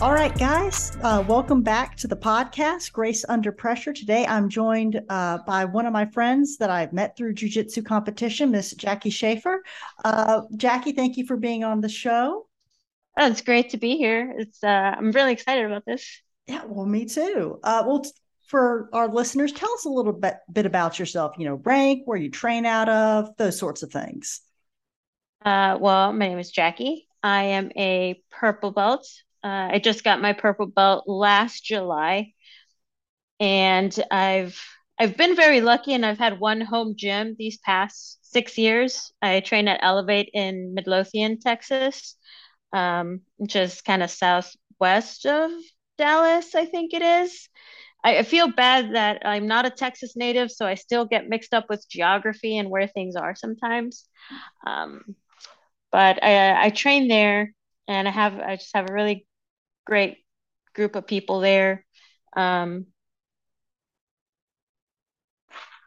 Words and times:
All 0.00 0.14
right, 0.14 0.34
guys, 0.38 0.96
uh, 1.02 1.22
welcome 1.28 1.60
back 1.60 1.94
to 1.96 2.08
the 2.08 2.16
podcast, 2.16 2.90
Grace 2.90 3.22
Under 3.28 3.52
Pressure. 3.52 3.92
Today, 3.92 4.24
I'm 4.26 4.48
joined 4.48 4.98
uh, 5.10 5.40
by 5.46 5.66
one 5.66 5.84
of 5.84 5.92
my 5.92 6.06
friends 6.06 6.56
that 6.56 6.70
I've 6.70 6.94
met 6.94 7.18
through 7.18 7.34
Jiu 7.34 7.50
Jitsu 7.50 7.82
competition, 7.82 8.50
Miss 8.50 8.72
Jackie 8.72 9.10
Shaeffer. 9.10 9.62
Uh, 10.02 10.40
Jackie, 10.56 10.92
thank 10.92 11.18
you 11.18 11.26
for 11.26 11.36
being 11.36 11.64
on 11.64 11.82
the 11.82 11.88
show. 11.90 12.46
Oh, 13.18 13.26
it's 13.26 13.42
great 13.42 13.68
to 13.70 13.76
be 13.76 13.98
here. 13.98 14.34
It's 14.38 14.64
uh, 14.64 14.94
I'm 14.96 15.12
really 15.12 15.32
excited 15.32 15.66
about 15.66 15.84
this. 15.84 16.22
Yeah, 16.46 16.62
well, 16.64 16.86
me 16.86 17.04
too. 17.04 17.60
Uh, 17.62 17.84
well, 17.86 18.00
t- 18.00 18.10
for 18.46 18.88
our 18.94 19.06
listeners, 19.06 19.52
tell 19.52 19.72
us 19.74 19.84
a 19.84 19.90
little 19.90 20.14
bit, 20.14 20.36
bit 20.50 20.64
about 20.64 20.98
yourself. 20.98 21.34
You 21.36 21.44
know, 21.44 21.60
rank, 21.62 22.04
where 22.06 22.16
you 22.16 22.30
train 22.30 22.64
out 22.64 22.88
of, 22.88 23.36
those 23.36 23.58
sorts 23.58 23.82
of 23.82 23.92
things. 23.92 24.40
Uh, 25.44 25.76
well, 25.78 26.10
my 26.14 26.26
name 26.26 26.38
is 26.38 26.50
Jackie. 26.50 27.06
I 27.22 27.42
am 27.42 27.70
a 27.76 28.22
purple 28.30 28.70
belt 28.70 29.06
uh, 29.44 29.68
I 29.72 29.80
just 29.82 30.04
got 30.04 30.20
my 30.20 30.32
purple 30.32 30.66
belt 30.66 31.04
last 31.08 31.64
July, 31.64 32.32
and 33.38 33.96
I've 34.10 34.60
I've 34.98 35.16
been 35.16 35.34
very 35.34 35.62
lucky, 35.62 35.94
and 35.94 36.04
I've 36.04 36.18
had 36.18 36.38
one 36.40 36.60
home 36.60 36.94
gym 36.96 37.34
these 37.38 37.56
past 37.58 38.18
six 38.22 38.58
years. 38.58 39.12
I 39.22 39.40
train 39.40 39.66
at 39.66 39.80
Elevate 39.82 40.28
in 40.34 40.74
Midlothian, 40.74 41.40
Texas, 41.40 42.16
um, 42.72 43.22
which 43.38 43.56
is 43.56 43.82
kind 43.82 44.02
of 44.02 44.10
southwest 44.10 45.26
of 45.26 45.50
Dallas, 45.98 46.54
I 46.54 46.66
think 46.66 46.94
it 46.94 47.02
is. 47.02 47.48
I, 48.04 48.18
I 48.18 48.22
feel 48.24 48.48
bad 48.52 48.94
that 48.94 49.22
I'm 49.26 49.46
not 49.48 49.66
a 49.66 49.70
Texas 49.70 50.16
native, 50.16 50.50
so 50.52 50.66
I 50.66 50.74
still 50.76 51.06
get 51.06 51.28
mixed 51.28 51.54
up 51.54 51.66
with 51.70 51.88
geography 51.90 52.58
and 52.58 52.70
where 52.70 52.88
things 52.88 53.16
are 53.16 53.34
sometimes. 53.36 54.06
Um, 54.66 55.02
but 55.92 56.22
I, 56.22 56.66
I 56.66 56.70
train 56.70 57.08
there, 57.08 57.52
and 57.88 58.08
I 58.08 58.10
have 58.10 58.38
I 58.38 58.56
just 58.56 58.74
have 58.74 58.90
a 58.90 58.92
really 58.92 59.26
great 59.90 60.18
group 60.72 60.94
of 60.94 61.06
people 61.06 61.40
there. 61.40 61.84
Um, 62.36 62.86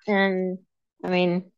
and 0.06 0.58
I 1.04 1.10
mean, 1.10 1.52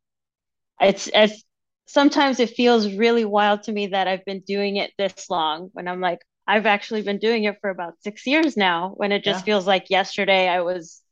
it's 0.80 1.08
as 1.08 1.42
sometimes 1.86 2.38
it 2.38 2.50
feels 2.50 2.94
really 2.94 3.24
wild 3.24 3.64
to 3.64 3.72
me 3.72 3.88
that 3.88 4.06
I've 4.06 4.24
been 4.24 4.42
doing 4.46 4.76
it 4.76 4.92
this 4.96 5.28
long 5.28 5.70
when 5.72 5.88
I'm 5.88 6.00
like, 6.00 6.20
I've 6.46 6.66
actually 6.66 7.02
been 7.02 7.18
doing 7.18 7.44
it 7.44 7.58
for 7.60 7.70
about 7.70 7.94
six 8.02 8.24
years 8.26 8.56
now, 8.56 8.92
when 8.96 9.10
it 9.10 9.24
just 9.24 9.40
yeah. 9.40 9.44
feels 9.44 9.66
like 9.66 9.90
yesterday 9.90 10.48
I 10.48 10.60
was 10.60 11.02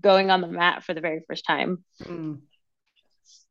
going 0.00 0.30
on 0.30 0.40
the 0.40 0.46
mat 0.46 0.84
for 0.84 0.94
the 0.94 1.00
very 1.00 1.22
first 1.26 1.44
time. 1.44 1.84
Mm. 2.04 2.42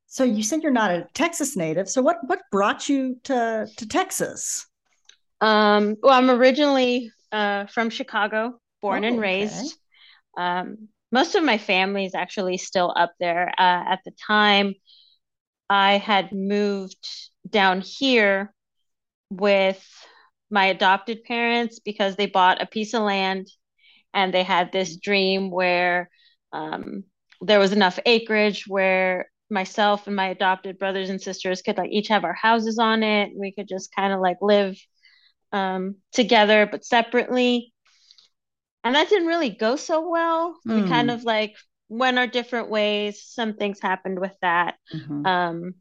So 0.07 0.23
you 0.23 0.43
said 0.43 0.63
you're 0.63 0.71
not 0.71 0.91
a 0.91 1.07
Texas 1.13 1.57
native. 1.57 1.89
So 1.89 2.01
what 2.01 2.17
what 2.27 2.41
brought 2.51 2.87
you 2.87 3.19
to 3.25 3.67
to 3.75 3.87
Texas? 3.87 4.67
Um, 5.41 5.95
well, 6.01 6.13
I'm 6.13 6.29
originally 6.29 7.11
uh, 7.31 7.65
from 7.65 7.89
Chicago, 7.89 8.59
born 8.81 9.03
oh, 9.03 9.07
and 9.07 9.19
raised. 9.19 9.77
Okay. 10.37 10.47
Um, 10.47 10.87
most 11.11 11.35
of 11.35 11.43
my 11.43 11.57
family 11.57 12.05
is 12.05 12.15
actually 12.15 12.57
still 12.57 12.93
up 12.95 13.13
there. 13.19 13.49
Uh, 13.57 13.83
at 13.91 13.99
the 14.05 14.11
time, 14.25 14.75
I 15.69 15.97
had 15.97 16.31
moved 16.31 17.07
down 17.49 17.81
here 17.81 18.53
with 19.29 19.83
my 20.49 20.65
adopted 20.65 21.23
parents 21.23 21.79
because 21.79 22.15
they 22.15 22.27
bought 22.27 22.61
a 22.61 22.65
piece 22.65 22.93
of 22.93 23.03
land 23.03 23.47
and 24.13 24.33
they 24.33 24.43
had 24.43 24.71
this 24.71 24.97
dream 24.97 25.49
where 25.49 26.09
um, 26.53 27.05
there 27.39 27.59
was 27.59 27.71
enough 27.71 27.97
acreage 28.05 28.65
where 28.67 29.29
myself 29.49 30.07
and 30.07 30.15
my 30.15 30.27
adopted 30.27 30.77
brothers 30.77 31.09
and 31.09 31.21
sisters 31.21 31.61
could 31.61 31.77
like 31.77 31.91
each 31.91 32.09
have 32.09 32.23
our 32.23 32.33
houses 32.33 32.77
on 32.77 33.03
it. 33.03 33.31
We 33.35 33.53
could 33.53 33.67
just 33.67 33.95
kind 33.95 34.13
of 34.13 34.19
like 34.19 34.37
live 34.41 34.77
um, 35.51 35.95
together 36.11 36.67
but 36.69 36.85
separately. 36.85 37.73
And 38.83 38.95
that 38.95 39.09
didn't 39.09 39.27
really 39.27 39.49
go 39.49 39.75
so 39.75 40.09
well. 40.09 40.57
Mm. 40.67 40.75
We 40.75 40.81
hmm. 40.81 40.87
kind 40.87 41.11
of 41.11 41.23
like 41.23 41.55
went 41.91 42.17
our 42.17 42.27
different 42.27 42.69
ways. 42.69 43.21
Some 43.23 43.53
things 43.53 43.79
happened 43.79 44.19
with 44.19 44.35
that. 44.41 44.75
Mm-hmm. 44.93 45.25
Um, 45.25 45.73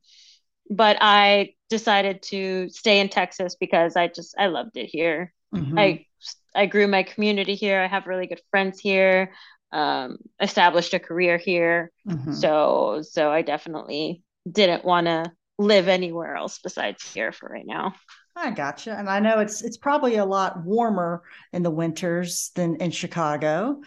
but 0.68 0.98
I 1.00 1.54
decided 1.68 2.22
to 2.22 2.68
stay 2.68 3.00
in 3.00 3.08
Texas 3.08 3.56
because 3.58 3.96
I 3.96 4.08
just 4.08 4.34
I 4.38 4.46
loved 4.46 4.76
it 4.76 4.86
here. 4.86 5.32
Mm-hmm. 5.54 5.78
I 5.78 6.06
I 6.54 6.66
grew 6.66 6.86
my 6.88 7.04
community 7.04 7.54
here. 7.54 7.80
I 7.80 7.86
have 7.86 8.06
really 8.06 8.26
good 8.26 8.42
friends 8.50 8.80
here. 8.80 9.32
Um, 9.72 10.18
established 10.40 10.94
a 10.94 10.98
career 10.98 11.38
here. 11.38 11.92
Mm-hmm. 12.08 12.32
So 12.32 13.02
so 13.08 13.30
I 13.30 13.42
definitely 13.42 14.22
didn't 14.50 14.84
want 14.84 15.06
to 15.06 15.32
live 15.58 15.88
anywhere 15.88 16.34
else 16.34 16.58
besides 16.58 17.12
here 17.12 17.32
for 17.32 17.48
right 17.48 17.66
now. 17.66 17.94
I 18.36 18.50
gotcha. 18.50 18.96
And 18.96 19.08
I 19.08 19.20
know 19.20 19.40
it's 19.40 19.62
it's 19.62 19.76
probably 19.76 20.16
a 20.16 20.24
lot 20.24 20.64
warmer 20.64 21.22
in 21.52 21.62
the 21.62 21.70
winters 21.70 22.50
than 22.54 22.76
in 22.76 22.90
Chicago. 22.90 23.80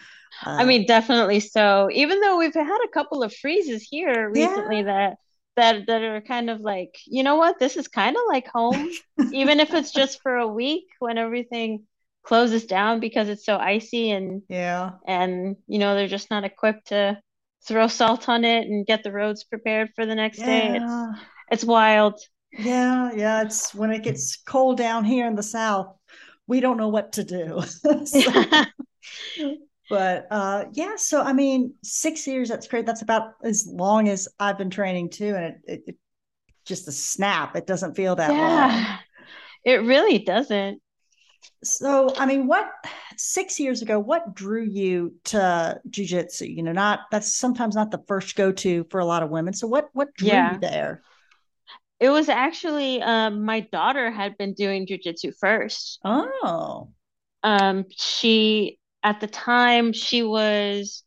Uh, 0.44 0.50
I 0.50 0.64
mean, 0.64 0.86
definitely 0.86 1.40
so. 1.40 1.88
Even 1.92 2.20
though 2.20 2.38
we've 2.38 2.54
had 2.54 2.84
a 2.84 2.92
couple 2.92 3.22
of 3.22 3.34
freezes 3.34 3.82
here 3.82 4.30
recently 4.30 4.78
yeah. 4.78 4.82
that 4.82 5.16
that 5.56 5.86
that 5.86 6.02
are 6.02 6.20
kind 6.20 6.50
of 6.50 6.60
like, 6.60 6.96
you 7.06 7.22
know 7.22 7.36
what, 7.36 7.58
this 7.58 7.76
is 7.76 7.88
kind 7.88 8.16
of 8.16 8.22
like 8.28 8.46
home, 8.48 8.90
even 9.32 9.60
if 9.60 9.72
it's 9.72 9.92
just 9.92 10.20
for 10.22 10.36
a 10.36 10.48
week 10.48 10.84
when 10.98 11.18
everything 11.18 11.84
closes 12.22 12.64
down 12.64 13.00
because 13.00 13.28
it's 13.28 13.44
so 13.44 13.56
icy 13.56 14.10
and 14.10 14.42
yeah, 14.48 14.92
and 15.06 15.56
you 15.66 15.78
know 15.78 15.94
they're 15.94 16.08
just 16.08 16.30
not 16.30 16.44
equipped 16.44 16.88
to 16.88 17.18
throw 17.66 17.86
salt 17.86 18.28
on 18.28 18.44
it 18.44 18.66
and 18.66 18.86
get 18.86 19.02
the 19.02 19.12
roads 19.12 19.44
prepared 19.44 19.90
for 19.94 20.04
the 20.06 20.14
next 20.14 20.38
yeah. 20.38 20.46
day. 20.46 20.78
It's 20.80 21.20
it's 21.50 21.64
wild. 21.64 22.20
Yeah, 22.58 23.10
yeah. 23.14 23.42
It's 23.42 23.74
when 23.74 23.90
it 23.90 24.02
gets 24.02 24.36
cold 24.36 24.78
down 24.78 25.04
here 25.04 25.26
in 25.26 25.34
the 25.34 25.42
south, 25.42 25.94
we 26.46 26.60
don't 26.60 26.76
know 26.76 26.88
what 26.88 27.12
to 27.12 27.24
do. 27.24 27.62
so, 28.04 28.32
but 29.90 30.26
uh, 30.30 30.64
yeah, 30.72 30.96
so 30.96 31.20
I 31.22 31.32
mean, 31.32 31.74
six 31.82 32.26
years, 32.26 32.48
that's 32.48 32.68
great. 32.68 32.86
That's 32.86 33.02
about 33.02 33.32
as 33.42 33.66
long 33.66 34.08
as 34.08 34.28
I've 34.38 34.58
been 34.58 34.70
training 34.70 35.10
too. 35.10 35.34
And 35.34 35.44
it, 35.44 35.60
it, 35.66 35.82
it 35.86 35.96
just 36.64 36.88
a 36.88 36.92
snap. 36.92 37.56
It 37.56 37.66
doesn't 37.66 37.94
feel 37.94 38.16
that 38.16 38.32
yeah, 38.32 38.66
long. 38.66 38.98
It 39.64 39.82
really 39.82 40.18
doesn't. 40.18 40.82
So, 41.62 42.14
I 42.18 42.26
mean, 42.26 42.46
what 42.46 42.70
six 43.16 43.58
years 43.58 43.80
ago, 43.80 43.98
what 43.98 44.34
drew 44.34 44.62
you 44.62 45.14
to 45.24 45.80
jujitsu? 45.88 46.54
You 46.54 46.62
know, 46.62 46.72
not 46.72 47.00
that's 47.10 47.34
sometimes 47.34 47.74
not 47.74 47.90
the 47.90 48.02
first 48.06 48.36
go 48.36 48.52
to 48.52 48.84
for 48.90 49.00
a 49.00 49.06
lot 49.06 49.22
of 49.22 49.30
women. 49.30 49.54
So, 49.54 49.66
what 49.66 49.88
what 49.94 50.14
drew 50.14 50.28
yeah. 50.28 50.52
you 50.52 50.60
there? 50.60 51.02
It 52.00 52.10
was 52.10 52.28
actually 52.28 53.00
um, 53.02 53.44
my 53.44 53.60
daughter 53.60 54.10
had 54.10 54.36
been 54.36 54.54
doing 54.54 54.86
jujitsu 54.86 55.32
first. 55.38 56.00
Oh. 56.04 56.90
Um, 57.42 57.84
she 57.90 58.78
at 59.02 59.20
the 59.20 59.26
time 59.26 59.92
she 59.92 60.22
was, 60.22 61.02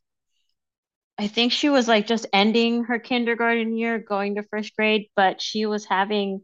I 1.18 1.28
think 1.28 1.52
she 1.52 1.70
was 1.70 1.88
like 1.88 2.08
just 2.08 2.28
ending 2.32 2.86
her 2.86 3.00
kindergarten 3.00 3.76
year, 3.76 4.00
going 4.00 4.36
to 4.36 4.44
first 4.44 4.76
grade, 4.76 5.10
but 5.16 5.42
she 5.42 5.66
was 5.66 5.86
having 5.86 6.42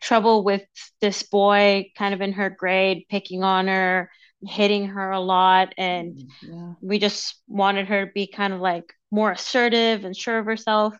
trouble 0.00 0.44
with 0.44 0.64
this 1.00 1.22
boy 1.22 1.90
kind 1.96 2.12
of 2.12 2.20
in 2.20 2.32
her 2.32 2.50
grade 2.50 3.06
picking 3.08 3.42
on 3.42 3.68
her 3.68 4.10
hitting 4.46 4.86
her 4.88 5.10
a 5.10 5.20
lot 5.20 5.72
and 5.78 6.22
yeah. 6.42 6.74
we 6.82 6.98
just 6.98 7.40
wanted 7.48 7.88
her 7.88 8.06
to 8.06 8.12
be 8.12 8.26
kind 8.26 8.52
of 8.52 8.60
like 8.60 8.92
more 9.10 9.32
assertive 9.32 10.04
and 10.04 10.14
sure 10.14 10.38
of 10.38 10.44
herself 10.44 10.94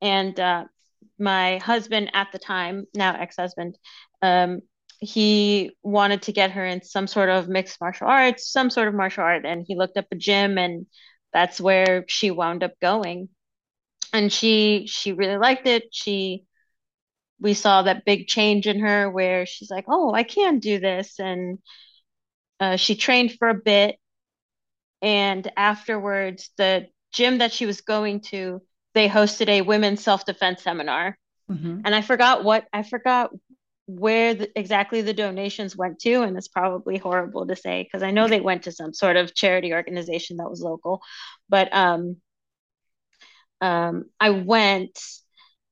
and 0.00 0.40
uh, 0.40 0.64
my 1.18 1.58
husband 1.58 2.10
at 2.14 2.28
the 2.32 2.38
time 2.38 2.84
now 2.94 3.14
ex-husband 3.18 3.76
um, 4.22 4.60
he 5.00 5.72
wanted 5.82 6.22
to 6.22 6.32
get 6.32 6.52
her 6.52 6.64
in 6.64 6.82
some 6.82 7.06
sort 7.06 7.28
of 7.28 7.48
mixed 7.48 7.80
martial 7.80 8.06
arts 8.06 8.50
some 8.50 8.70
sort 8.70 8.88
of 8.88 8.94
martial 8.94 9.24
art 9.24 9.44
and 9.44 9.64
he 9.66 9.74
looked 9.76 9.96
up 9.96 10.06
a 10.12 10.16
gym 10.16 10.58
and 10.58 10.86
that's 11.32 11.60
where 11.60 12.04
she 12.08 12.30
wound 12.30 12.62
up 12.62 12.78
going. 12.80 13.28
And 14.12 14.32
she 14.32 14.86
she 14.86 15.12
really 15.12 15.38
liked 15.38 15.66
it. 15.66 15.84
She 15.92 16.44
we 17.40 17.54
saw 17.54 17.82
that 17.82 18.04
big 18.04 18.28
change 18.28 18.66
in 18.66 18.80
her 18.80 19.10
where 19.10 19.46
she's 19.46 19.70
like 19.70 19.86
oh 19.88 20.12
i 20.14 20.22
can 20.22 20.58
do 20.58 20.78
this. 20.80 21.18
And 21.18 21.58
uh, 22.60 22.76
she 22.76 22.94
trained 22.96 23.32
for 23.38 23.48
a 23.48 23.54
bit. 23.54 23.96
And 25.02 25.50
afterwards 25.56 26.50
the 26.56 26.88
gym 27.12 27.38
that 27.38 27.52
she 27.52 27.66
was 27.66 27.80
going 27.80 28.20
to 28.22 28.62
they 28.94 29.08
hosted 29.08 29.48
a 29.48 29.62
women's 29.62 30.02
self-defense 30.02 30.62
seminar 30.62 31.18
mm-hmm. 31.50 31.80
and 31.84 31.94
i 31.94 32.02
forgot 32.02 32.44
what 32.44 32.66
i 32.72 32.82
forgot 32.82 33.30
where 33.86 34.34
the, 34.34 34.58
exactly 34.58 35.02
the 35.02 35.12
donations 35.12 35.76
went 35.76 35.98
to 35.98 36.22
and 36.22 36.36
it's 36.36 36.48
probably 36.48 36.98
horrible 36.98 37.46
to 37.46 37.56
say 37.56 37.82
because 37.82 38.02
i 38.02 38.10
know 38.10 38.28
they 38.28 38.40
went 38.40 38.62
to 38.64 38.72
some 38.72 38.94
sort 38.94 39.16
of 39.16 39.34
charity 39.34 39.72
organization 39.72 40.36
that 40.36 40.48
was 40.50 40.60
local 40.60 41.02
but 41.48 41.72
um 41.74 42.16
um 43.60 44.04
i 44.20 44.30
went 44.30 44.98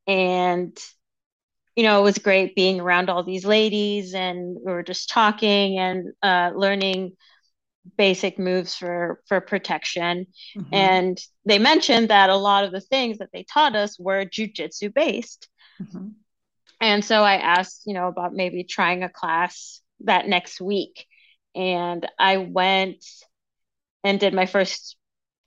and 0.07 0.79
you 1.77 1.85
know, 1.85 2.01
it 2.01 2.03
was 2.03 2.19
great 2.19 2.55
being 2.55 2.81
around 2.81 3.09
all 3.09 3.23
these 3.23 3.47
ladies 3.47 4.13
and 4.13 4.57
we 4.65 4.71
were 4.71 4.83
just 4.83 5.09
talking 5.09 5.79
and 5.79 6.13
uh, 6.23 6.51
learning 6.55 7.17
basic 7.97 8.39
moves 8.39 8.75
for 8.75 9.21
for 9.27 9.41
protection. 9.41 10.27
Mm-hmm. 10.57 10.75
And 10.75 11.21
they 11.45 11.59
mentioned 11.59 12.11
that 12.11 12.31
a 12.31 12.37
lot 12.37 12.65
of 12.65 12.73
the 12.73 12.81
things 12.81 13.19
that 13.19 13.31
they 13.33 13.45
taught 13.45 13.77
us 13.77 13.99
were 13.99 14.25
jujitsu 14.25 14.93
based. 14.93 15.49
Mm-hmm. 15.81 16.09
And 16.81 17.05
so 17.05 17.23
I 17.23 17.37
asked, 17.37 17.83
you 17.87 17.95
know, 17.95 18.09
about 18.09 18.33
maybe 18.33 18.65
trying 18.65 19.03
a 19.03 19.09
class 19.09 19.81
that 20.01 20.27
next 20.27 20.61
week. 20.61 21.07
And 21.55 22.07
I 22.19 22.39
went 22.39 23.05
and 24.03 24.19
did 24.19 24.33
my 24.33 24.47
first 24.47 24.97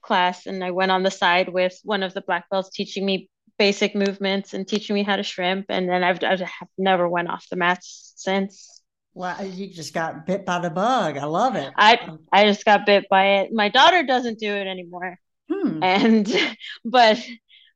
class 0.02 0.46
and 0.46 0.62
I 0.62 0.70
went 0.70 0.92
on 0.92 1.02
the 1.02 1.10
side 1.10 1.48
with 1.48 1.78
one 1.82 2.02
of 2.02 2.14
the 2.14 2.20
black 2.20 2.48
belts 2.50 2.70
teaching 2.70 3.04
me 3.04 3.28
basic 3.58 3.94
movements 3.94 4.54
and 4.54 4.66
teaching 4.66 4.94
me 4.94 5.02
how 5.02 5.16
to 5.16 5.22
shrimp. 5.22 5.66
And 5.70 5.88
then 5.88 6.04
I've, 6.04 6.22
I've 6.22 6.42
never 6.76 7.08
went 7.08 7.30
off 7.30 7.48
the 7.50 7.56
mats 7.56 8.12
since. 8.16 8.82
Well, 9.14 9.46
you 9.46 9.72
just 9.72 9.94
got 9.94 10.26
bit 10.26 10.44
by 10.44 10.58
the 10.58 10.70
bug. 10.70 11.16
I 11.16 11.24
love 11.24 11.54
it. 11.54 11.72
I 11.76 11.98
I 12.32 12.44
just 12.44 12.64
got 12.64 12.84
bit 12.84 13.06
by 13.08 13.38
it. 13.38 13.52
My 13.52 13.68
daughter 13.68 14.02
doesn't 14.02 14.40
do 14.40 14.52
it 14.52 14.66
anymore. 14.66 15.18
Hmm. 15.50 15.82
And 15.82 16.56
but 16.84 17.24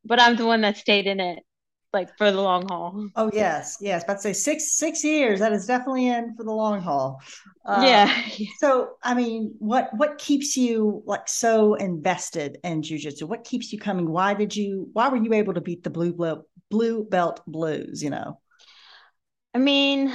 but 0.05 0.21
I'm 0.21 0.37
the 0.37 0.47
one 0.47 0.63
that 0.63 0.77
stayed 0.77 1.07
in 1.07 1.21
it 1.21 1.45
like 1.93 2.17
for 2.19 2.31
the 2.31 2.41
long 2.41 2.67
haul. 2.69 3.09
Oh 3.17 3.31
yes, 3.33 3.79
yes. 3.81 4.05
But 4.05 4.21
say 4.21 4.33
six 4.33 4.77
six 4.77 5.05
years. 5.05 5.41
That 5.41 5.53
is 5.53 5.67
definitely 5.67 6.09
in 6.09 6.35
for 6.37 6.45
the 6.45 6.53
long 6.53 6.81
haul. 6.81 7.21
Uh, 7.65 7.83
yeah. 7.85 8.23
So 8.59 8.97
I 9.03 9.15
mean, 9.15 9.55
what 9.59 9.91
what 9.97 10.19
keeps 10.19 10.57
you 10.57 11.03
like 11.07 11.29
so 11.29 11.75
invested 11.75 12.59
in 12.65 12.83
jujitsu? 12.83 13.25
What 13.25 13.45
keeps 13.45 13.73
you 13.73 13.79
coming? 13.79 14.11
Why 14.11 14.35
did 14.35 14.55
you? 14.57 14.89
Why 14.93 15.09
were 15.09 15.17
you 15.17 15.33
able 15.35 15.55
to 15.55 15.61
beat 15.61 15.85
the 15.85 15.91
blue 15.91 16.13
belt 16.13 16.47
blue 16.71 17.05
belt 17.05 17.41
blues? 17.47 18.03
You 18.03 18.11
know. 18.11 18.41
I 19.55 19.59
mean, 19.59 20.13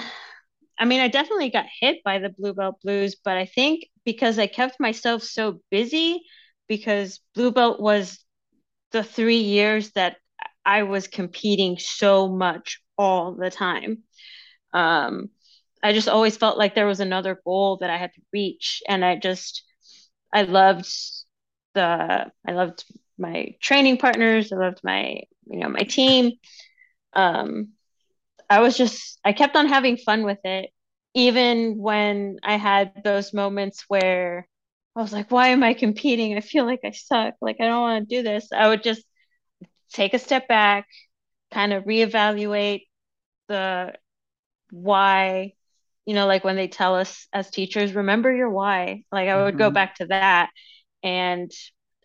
I 0.79 0.85
mean, 0.85 1.01
I 1.01 1.07
definitely 1.07 1.49
got 1.49 1.65
hit 1.79 2.03
by 2.03 2.19
the 2.19 2.29
blue 2.29 2.53
belt 2.53 2.79
blues, 2.83 3.15
but 3.15 3.37
I 3.37 3.45
think 3.45 3.85
because 4.05 4.39
I 4.39 4.47
kept 4.47 4.79
myself 4.79 5.23
so 5.23 5.61
busy, 5.69 6.23
because 6.67 7.19
blue 7.35 7.51
belt 7.51 7.79
was 7.79 8.19
the 8.91 9.03
three 9.03 9.37
years 9.39 9.91
that 9.91 10.17
I 10.65 10.83
was 10.83 11.07
competing 11.07 11.77
so 11.77 12.27
much 12.29 12.79
all 12.97 13.33
the 13.33 13.51
time. 13.51 14.03
Um, 14.73 15.29
I 15.83 15.93
just 15.93 16.09
always 16.09 16.37
felt 16.37 16.57
like 16.57 16.75
there 16.75 16.87
was 16.87 16.99
another 17.01 17.39
goal 17.45 17.77
that 17.77 17.89
I 17.89 17.97
had 17.97 18.13
to 18.13 18.21
reach, 18.33 18.81
and 18.87 19.03
I 19.05 19.17
just 19.17 19.63
I 20.33 20.43
loved 20.43 20.87
the 21.73 22.31
I 22.47 22.51
loved 22.51 22.85
my 23.17 23.55
training 23.61 23.97
partners. 23.97 24.51
I 24.51 24.57
loved 24.57 24.79
my 24.83 25.21
you 25.47 25.59
know 25.59 25.69
my 25.69 25.83
team. 25.83 26.33
Um, 27.13 27.69
I 28.53 28.59
was 28.59 28.77
just 28.77 29.19
I 29.25 29.33
kept 29.33 29.55
on 29.55 29.67
having 29.67 29.97
fun 29.97 30.23
with 30.23 30.37
it, 30.43 30.69
even 31.15 31.77
when 31.79 32.37
I 32.43 32.57
had 32.57 33.01
those 33.03 33.33
moments 33.33 33.85
where 33.87 34.47
I 34.95 35.01
was 35.01 35.11
like, 35.11 35.31
why 35.31 35.47
am 35.49 35.63
I 35.63 35.73
competing? 35.73 36.37
I 36.37 36.41
feel 36.41 36.65
like 36.65 36.81
I 36.83 36.91
suck. 36.91 37.33
Like 37.41 37.57
I 37.59 37.65
don't 37.65 37.81
want 37.81 38.07
to 38.07 38.15
do 38.15 38.21
this. 38.21 38.49
I 38.51 38.67
would 38.67 38.83
just 38.83 39.03
take 39.91 40.13
a 40.13 40.19
step 40.19 40.47
back, 40.47 40.87
kind 41.51 41.73
of 41.73 41.85
reevaluate 41.85 42.83
the 43.47 43.93
why, 44.69 45.53
you 46.05 46.13
know, 46.13 46.27
like 46.27 46.43
when 46.43 46.55
they 46.55 46.67
tell 46.67 46.95
us 46.95 47.27
as 47.33 47.49
teachers, 47.49 47.93
remember 47.93 48.31
your 48.31 48.51
why. 48.51 49.03
Like 49.11 49.29
I 49.29 49.43
would 49.43 49.53
mm-hmm. 49.53 49.57
go 49.57 49.71
back 49.71 49.95
to 49.95 50.05
that 50.07 50.51
and 51.01 51.51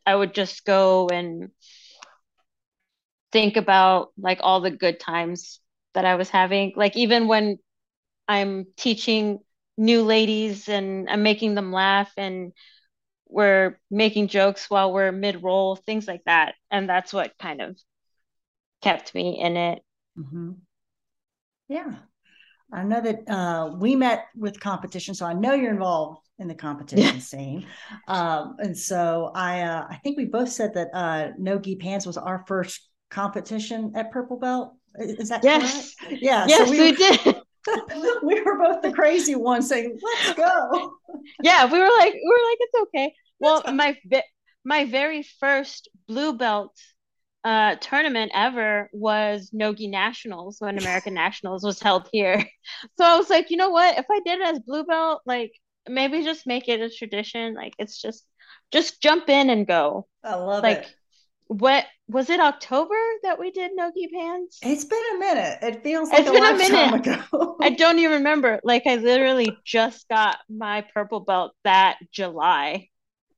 I 0.07 0.17
would 0.17 0.33
just 0.33 0.65
go 0.65 1.09
and 1.09 1.51
think 3.33 3.59
about 3.59 4.13
like 4.17 4.39
all 4.43 4.63
the 4.63 4.71
good 4.71 4.99
times 4.99 5.61
that 5.99 6.05
I 6.05 6.15
was 6.15 6.31
having. 6.31 6.75
Like 6.77 6.97
even 6.97 7.27
when 7.27 7.59
I'm 8.29 8.67
teaching 8.77 9.41
new 9.77 10.05
ladies 10.05 10.69
and 10.69 11.11
I'm 11.11 11.25
making 11.25 11.57
them 11.57 11.73
laugh 11.73 12.13
and 12.17 12.53
we're 13.29 13.81
making 13.91 14.29
jokes 14.29 14.71
while 14.71 14.93
we're 14.93 15.11
mid 15.11 15.43
roll, 15.43 15.75
things 15.75 16.07
like 16.07 16.23
that. 16.27 16.55
And 16.71 16.89
that's 16.89 17.13
what 17.13 17.33
kind 17.41 17.61
of 17.61 17.77
kept 18.81 19.13
me 19.13 19.41
in 19.41 19.57
it. 19.57 19.83
Mm-hmm. 20.17 20.53
Yeah. 21.69 21.97
I 22.73 22.85
know 22.85 23.01
that 23.01 23.29
uh, 23.29 23.75
we 23.77 23.97
met 23.97 24.27
with 24.37 24.61
competition, 24.61 25.17
so 25.17 25.27
I 25.27 25.33
know 25.33 25.55
you're 25.55 25.73
involved 25.73 26.21
in 26.39 26.47
the 26.47 26.55
competition 26.55 27.21
scene. 27.33 27.67
Um, 28.07 28.55
and 28.61 28.79
so 28.79 29.33
I, 29.35 29.63
uh, 29.63 29.85
I 29.91 29.97
think 30.05 30.17
we 30.17 30.27
both 30.27 30.51
said 30.51 30.75
that 30.75 30.91
uh, 30.95 31.31
No 31.39 31.59
Gi 31.59 31.75
Pans 31.75 32.07
was 32.07 32.17
our 32.17 32.45
first 32.47 32.89
competition 33.11 33.95
at 33.97 34.13
Purple 34.13 34.39
Belt. 34.39 34.78
Is 35.01 35.29
that 35.29 35.45
yes. 35.45 35.95
correct? 35.97 36.23
Yeah. 36.23 36.47
Yes, 36.49 36.67
so 36.67 36.71
we, 36.71 36.81
we 36.81 36.93
did. 36.93 37.21
we 38.23 38.41
were 38.43 38.59
both 38.59 38.83
the 38.83 38.93
crazy 38.93 39.35
ones 39.35 39.69
saying, 39.69 39.99
"Let's 40.03 40.35
go." 40.35 40.95
Yeah, 41.43 41.71
we 41.71 41.79
were 41.79 41.91
like, 41.99 42.15
we 42.15 42.31
were 42.31 42.49
like, 42.51 42.59
it's 42.61 42.83
okay. 42.83 43.15
Well, 43.39 43.63
my 43.73 43.97
my 44.65 44.85
very 44.87 45.23
first 45.23 45.89
blue 46.07 46.33
belt 46.33 46.75
uh, 47.45 47.77
tournament 47.81 48.33
ever 48.35 48.89
was 48.93 49.51
Nogi 49.53 49.89
Nationals 49.89 50.57
when 50.61 50.79
American 50.79 51.15
Nationals 51.25 51.65
was 51.65 51.81
held 51.81 52.09
here. 52.13 52.45
So 52.97 53.05
I 53.05 53.17
was 53.17 53.31
like, 53.31 53.51
you 53.51 53.57
know 53.57 53.71
what? 53.71 53.99
If 53.99 54.07
I 54.11 54.21
did 54.25 54.41
it 54.41 54.47
as 54.47 54.61
blue 54.61 54.85
belt, 54.85 55.23
like 55.27 55.53
maybe 55.89 56.23
just 56.23 56.47
make 56.47 56.69
it 56.69 56.81
a 56.81 56.91
tradition. 56.91 57.55
Like 57.55 57.75
it's 57.79 58.01
just 58.01 58.25
just 58.73 59.01
jump 59.01 59.29
in 59.29 59.51
and 59.51 59.67
go. 59.67 60.07
I 60.23 60.35
love 60.35 60.63
like, 60.63 60.79
it 60.79 60.95
what 61.49 61.87
was 62.09 62.31
it 62.31 62.41
October 62.41 62.95
that 63.23 63.39
we 63.39 63.51
did 63.51 63.73
Nogi 63.75 64.09
Pans? 64.15 64.59
It's 64.63 64.85
been 64.85 65.03
a 65.15 65.19
minute. 65.19 65.59
It 65.63 65.83
feels 65.83 66.11
like 66.11 66.21
it's 66.21 66.29
a 66.29 66.33
been 66.33 66.45
a 66.45 66.57
minute. 66.57 67.07
ago. 67.07 67.57
I 67.61 67.71
don't 67.71 67.99
even 67.99 68.19
remember. 68.19 68.61
Like 68.63 68.87
I 68.87 68.97
literally 68.97 69.57
just 69.65 70.09
got 70.09 70.39
my 70.49 70.85
purple 70.95 71.21
belt 71.21 71.53
that 71.65 71.99
July. 72.13 72.89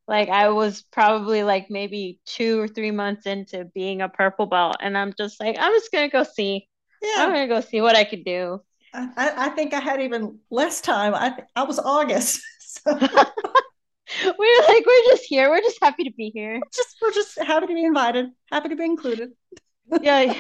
Like 0.09 0.29
I 0.29 0.49
was 0.49 0.83
probably 0.91 1.45
like 1.45 1.71
maybe 1.71 2.21
two 2.27 2.61
or 2.61 2.67
three 2.67 2.91
months 2.91 3.27
into 3.27 3.65
being 3.65 4.03
a 4.03 4.09
purple 4.09 4.47
belt, 4.47 4.77
and 4.81 4.99
I'm 4.99 5.15
just 5.17 5.39
like, 5.41 5.57
I'm 5.59 5.73
just 5.73 5.93
gonna 5.93 6.09
go 6.09 6.25
see. 6.25 6.69
Yeah, 7.01 7.15
I'm 7.19 7.29
gonna 7.31 7.47
go 7.47 7.61
see 7.61 7.81
what 7.81 7.95
I 7.95 8.05
could 8.05 8.25
do. 8.25 8.61
I, 8.93 9.09
I 9.17 9.49
think 9.51 9.73
I 9.73 9.79
had 9.79 10.03
even 10.03 10.41
less 10.51 10.81
time. 10.81 11.15
I 11.15 11.45
I 11.55 11.63
was 11.63 11.79
August. 11.79 12.43
So. 12.71 12.97
we're 14.39 14.63
like 14.69 14.87
we're 14.87 15.05
just 15.11 15.25
here. 15.25 15.51
We're 15.51 15.61
just 15.61 15.79
happy 15.83 16.05
to 16.05 16.13
be 16.13 16.31
here. 16.35 16.61
Just 16.75 16.97
we're 17.01 17.13
just 17.13 17.39
happy 17.39 17.67
to 17.67 17.75
be 17.75 17.85
invited 17.85 18.27
happy 18.51 18.71
to 18.71 18.77
be 18.77 18.85
included. 18.85 19.31
Yeah. 20.03 20.35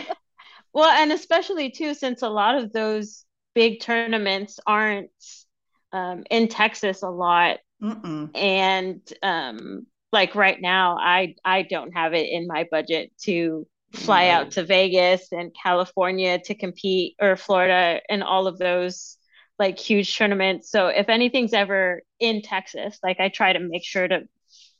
Well 0.72 0.88
and 0.88 1.10
especially 1.10 1.70
too 1.70 1.94
since 1.94 2.22
a 2.22 2.28
lot 2.28 2.54
of 2.54 2.72
those 2.72 3.24
big 3.52 3.80
tournaments 3.80 4.60
aren't 4.64 5.10
um, 5.92 6.22
in 6.30 6.46
texas 6.46 7.02
a 7.02 7.10
lot. 7.10 7.58
Mm-mm. 7.82 8.30
and 8.36 9.00
um, 9.22 9.86
like 10.12 10.34
right 10.34 10.60
now 10.60 10.98
i 11.00 11.34
i 11.44 11.62
don't 11.62 11.92
have 11.92 12.14
it 12.14 12.28
in 12.28 12.46
my 12.46 12.68
budget 12.70 13.10
to 13.22 13.66
fly 13.94 14.26
no. 14.26 14.32
out 14.32 14.50
to 14.52 14.64
vegas 14.64 15.32
and 15.32 15.56
california 15.60 16.38
to 16.38 16.54
compete 16.54 17.16
or 17.20 17.36
florida 17.36 18.00
and 18.08 18.22
all 18.22 18.46
of 18.46 18.58
those 18.58 19.16
like 19.60 19.78
huge 19.78 20.16
tournaments. 20.16 20.70
So 20.70 20.88
if 20.88 21.08
anything's 21.08 21.52
ever 21.52 22.02
in 22.18 22.42
Texas, 22.42 22.98
like 23.04 23.20
I 23.20 23.28
try 23.28 23.52
to 23.52 23.60
make 23.60 23.84
sure 23.84 24.08
to 24.08 24.22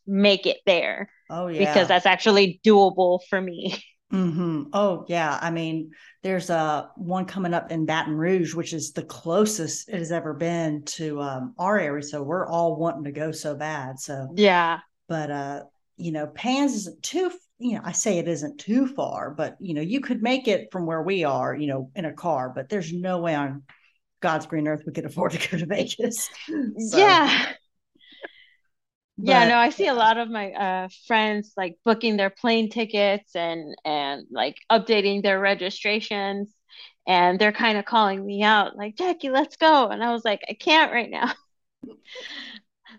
make 0.06 0.46
it 0.46 0.56
there. 0.66 1.10
Oh 1.28 1.46
yeah. 1.46 1.60
Because 1.60 1.86
that's 1.86 2.06
actually 2.06 2.60
doable 2.64 3.20
for 3.28 3.40
me. 3.40 3.80
Mm-hmm. 4.12 4.70
Oh 4.72 5.04
yeah, 5.08 5.38
I 5.40 5.52
mean, 5.52 5.92
there's 6.24 6.50
a 6.50 6.90
one 6.96 7.26
coming 7.26 7.54
up 7.54 7.70
in 7.70 7.86
Baton 7.86 8.16
Rouge, 8.16 8.54
which 8.54 8.72
is 8.72 8.90
the 8.90 9.04
closest 9.04 9.88
it 9.88 9.98
has 9.98 10.10
ever 10.10 10.34
been 10.34 10.82
to 10.96 11.20
um, 11.20 11.54
our 11.58 11.78
area. 11.78 12.02
So 12.02 12.20
we're 12.20 12.46
all 12.46 12.74
wanting 12.74 13.04
to 13.04 13.12
go 13.12 13.30
so 13.30 13.54
bad. 13.54 14.00
So 14.00 14.32
yeah, 14.34 14.80
but 15.08 15.30
uh, 15.30 15.62
you 15.96 16.10
know, 16.10 16.26
Pans 16.26 16.74
isn't 16.74 17.02
too. 17.04 17.30
You 17.58 17.74
know, 17.74 17.82
I 17.84 17.92
say 17.92 18.18
it 18.18 18.26
isn't 18.26 18.58
too 18.58 18.88
far, 18.88 19.30
but 19.30 19.56
you 19.60 19.74
know, 19.74 19.82
you 19.82 20.00
could 20.00 20.22
make 20.22 20.48
it 20.48 20.72
from 20.72 20.86
where 20.86 21.02
we 21.02 21.22
are. 21.22 21.54
You 21.54 21.68
know, 21.68 21.90
in 21.94 22.04
a 22.04 22.12
car, 22.12 22.50
but 22.52 22.68
there's 22.68 22.92
no 22.92 23.18
way 23.18 23.36
on 23.36 23.62
God's 24.20 24.46
green 24.46 24.68
earth 24.68 24.82
we 24.86 24.92
could 24.92 25.06
afford 25.06 25.32
to 25.32 25.48
go 25.50 25.58
to 25.58 25.66
Vegas. 25.74 26.28
So. 26.46 26.98
Yeah, 26.98 27.52
but, 29.20 29.30
yeah 29.30 29.48
no 29.48 29.56
i 29.56 29.68
see 29.68 29.86
a 29.86 29.94
lot 29.94 30.16
of 30.16 30.30
my 30.30 30.50
uh, 30.52 30.88
friends 31.06 31.52
like 31.56 31.76
booking 31.84 32.16
their 32.16 32.30
plane 32.30 32.70
tickets 32.70 33.36
and 33.36 33.74
and 33.84 34.26
like 34.30 34.56
updating 34.70 35.22
their 35.22 35.38
registrations 35.38 36.54
and 37.06 37.38
they're 37.38 37.52
kind 37.52 37.76
of 37.76 37.84
calling 37.84 38.24
me 38.24 38.42
out 38.42 38.76
like 38.76 38.96
jackie 38.96 39.28
let's 39.28 39.56
go 39.56 39.88
and 39.88 40.02
i 40.02 40.12
was 40.12 40.24
like 40.24 40.40
i 40.48 40.54
can't 40.54 40.92
right 40.92 41.10
now 41.10 41.32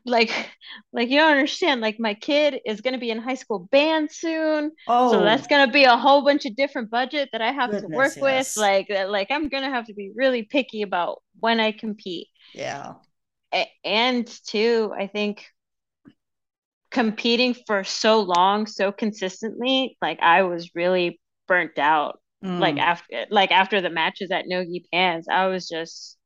like 0.06 0.50
like 0.94 1.10
you 1.10 1.18
don't 1.18 1.32
understand 1.32 1.82
like 1.82 2.00
my 2.00 2.14
kid 2.14 2.60
is 2.66 2.82
going 2.82 2.94
to 2.94 3.00
be 3.00 3.12
in 3.12 3.20
high 3.20 3.36
school 3.36 3.68
band 3.72 4.12
soon 4.12 4.72
oh 4.88 5.12
so 5.12 5.22
that's 5.22 5.48
going 5.48 5.66
to 5.66 5.72
be 5.72 5.84
a 5.84 5.98
whole 5.98 6.24
bunch 6.24 6.46
of 6.46 6.56
different 6.56 6.90
budget 6.90 7.30
that 7.32 7.42
i 7.42 7.52
have 7.52 7.72
goodness, 7.72 7.90
to 7.90 7.96
work 7.96 8.14
yes. 8.16 8.58
with 8.58 8.62
like 8.62 8.90
like 9.10 9.28
i'm 9.30 9.48
going 9.50 9.64
to 9.64 9.70
have 9.70 9.86
to 9.86 9.94
be 9.94 10.12
really 10.16 10.44
picky 10.44 10.82
about 10.82 11.22
when 11.40 11.60
i 11.60 11.72
compete 11.72 12.28
yeah 12.54 12.94
and 13.84 14.28
too 14.48 14.92
i 14.98 15.08
think 15.08 15.46
competing 16.92 17.56
for 17.66 17.84
so 17.84 18.20
long, 18.22 18.68
so 18.68 18.92
consistently, 18.92 19.98
like 20.02 20.20
I 20.22 20.44
was 20.44 20.76
really 20.76 21.20
burnt 21.48 21.80
out. 21.80 22.20
Mm. 22.44 22.60
Like 22.60 22.78
after 22.78 23.26
like 23.30 23.52
after 23.52 23.82
the 23.82 23.90
matches 23.90 24.30
at 24.32 24.48
Nogi 24.48 24.86
Pans, 24.92 25.28
I 25.30 25.48
was 25.48 25.68
just 25.68 26.18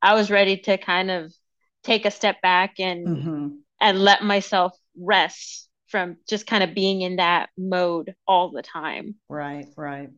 I 0.00 0.14
was 0.14 0.30
ready 0.30 0.58
to 0.58 0.78
kind 0.78 1.10
of 1.10 1.32
take 1.84 2.04
a 2.06 2.10
step 2.10 2.40
back 2.42 2.74
and 2.78 3.06
mm-hmm. 3.06 3.48
and 3.80 3.98
let 4.00 4.24
myself 4.24 4.72
rest 4.98 5.68
from 5.88 6.16
just 6.28 6.46
kind 6.46 6.64
of 6.64 6.74
being 6.74 7.02
in 7.02 7.16
that 7.16 7.50
mode 7.56 8.14
all 8.26 8.50
the 8.50 8.62
time. 8.62 9.14
Right, 9.28 9.66
right. 9.76 10.08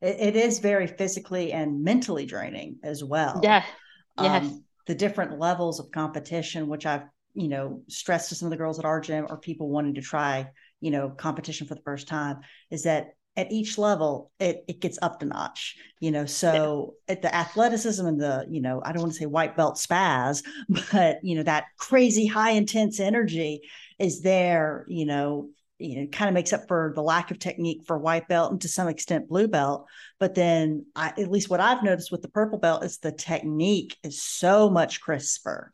it, 0.00 0.34
it 0.34 0.36
is 0.36 0.60
very 0.60 0.86
physically 0.86 1.52
and 1.52 1.82
mentally 1.82 2.24
draining 2.24 2.76
as 2.82 3.04
well. 3.04 3.40
Yeah. 3.42 3.64
Yes. 4.18 4.44
Um, 4.44 4.64
the 4.86 4.94
different 4.94 5.38
levels 5.38 5.80
of 5.80 5.90
competition, 5.90 6.68
which 6.68 6.86
I've 6.86 7.04
you 7.34 7.48
know 7.48 7.82
stressed 7.88 8.28
to 8.30 8.34
some 8.34 8.46
of 8.46 8.50
the 8.50 8.56
girls 8.56 8.78
at 8.78 8.84
our 8.84 9.00
gym 9.00 9.26
or 9.28 9.38
people 9.38 9.68
wanting 9.68 9.94
to 9.94 10.00
try 10.00 10.48
you 10.80 10.90
know 10.90 11.10
competition 11.10 11.66
for 11.66 11.74
the 11.74 11.82
first 11.82 12.06
time 12.06 12.38
is 12.70 12.84
that 12.84 13.08
at 13.36 13.50
each 13.50 13.78
level 13.78 14.30
it, 14.38 14.64
it 14.68 14.80
gets 14.80 14.98
up 15.02 15.20
to 15.20 15.26
notch 15.26 15.76
you 16.00 16.10
know 16.10 16.24
so 16.24 16.94
yeah. 17.08 17.12
at 17.12 17.22
the 17.22 17.34
athleticism 17.34 18.06
and 18.06 18.20
the 18.20 18.46
you 18.48 18.60
know 18.60 18.80
i 18.84 18.92
don't 18.92 19.02
want 19.02 19.12
to 19.12 19.18
say 19.18 19.26
white 19.26 19.56
belt 19.56 19.76
spaz 19.76 20.42
but 20.92 21.18
you 21.22 21.34
know 21.36 21.42
that 21.42 21.64
crazy 21.76 22.26
high 22.26 22.52
intense 22.52 23.00
energy 23.00 23.60
is 23.98 24.22
there 24.22 24.84
you 24.88 25.04
know 25.04 25.48
you 25.78 26.00
know 26.00 26.06
kind 26.06 26.28
of 26.28 26.34
makes 26.34 26.52
up 26.52 26.68
for 26.68 26.92
the 26.94 27.02
lack 27.02 27.30
of 27.30 27.38
technique 27.38 27.82
for 27.86 27.98
white 27.98 28.28
belt 28.28 28.52
and 28.52 28.60
to 28.60 28.68
some 28.68 28.88
extent 28.88 29.28
blue 29.28 29.48
belt 29.48 29.86
but 30.20 30.34
then 30.34 30.86
I, 30.94 31.08
at 31.08 31.30
least 31.30 31.50
what 31.50 31.60
i've 31.60 31.82
noticed 31.82 32.12
with 32.12 32.22
the 32.22 32.28
purple 32.28 32.58
belt 32.58 32.84
is 32.84 32.98
the 32.98 33.12
technique 33.12 33.96
is 34.02 34.22
so 34.22 34.70
much 34.70 35.00
crisper 35.00 35.72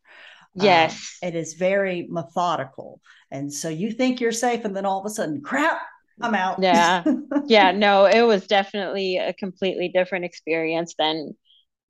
Yes. 0.55 1.19
Um, 1.23 1.29
it 1.29 1.35
is 1.37 1.55
very 1.55 2.07
methodical. 2.11 3.00
And 3.31 3.52
so 3.52 3.69
you 3.69 3.93
think 3.93 4.21
you're 4.21 4.33
safe, 4.33 4.64
and 4.64 4.75
then 4.75 4.85
all 4.85 5.00
of 5.00 5.07
a 5.07 5.11
sudden, 5.11 5.40
crap, 5.43 5.81
I'm 6.21 6.35
out. 6.35 6.62
Yeah. 6.62 7.05
yeah. 7.47 7.73
No, 7.73 8.07
it 8.07 8.23
was 8.23 8.47
definitely 8.47 9.17
a 9.17 9.33
completely 9.33 9.89
different 9.89 10.25
experience 10.25 10.95
than 10.99 11.35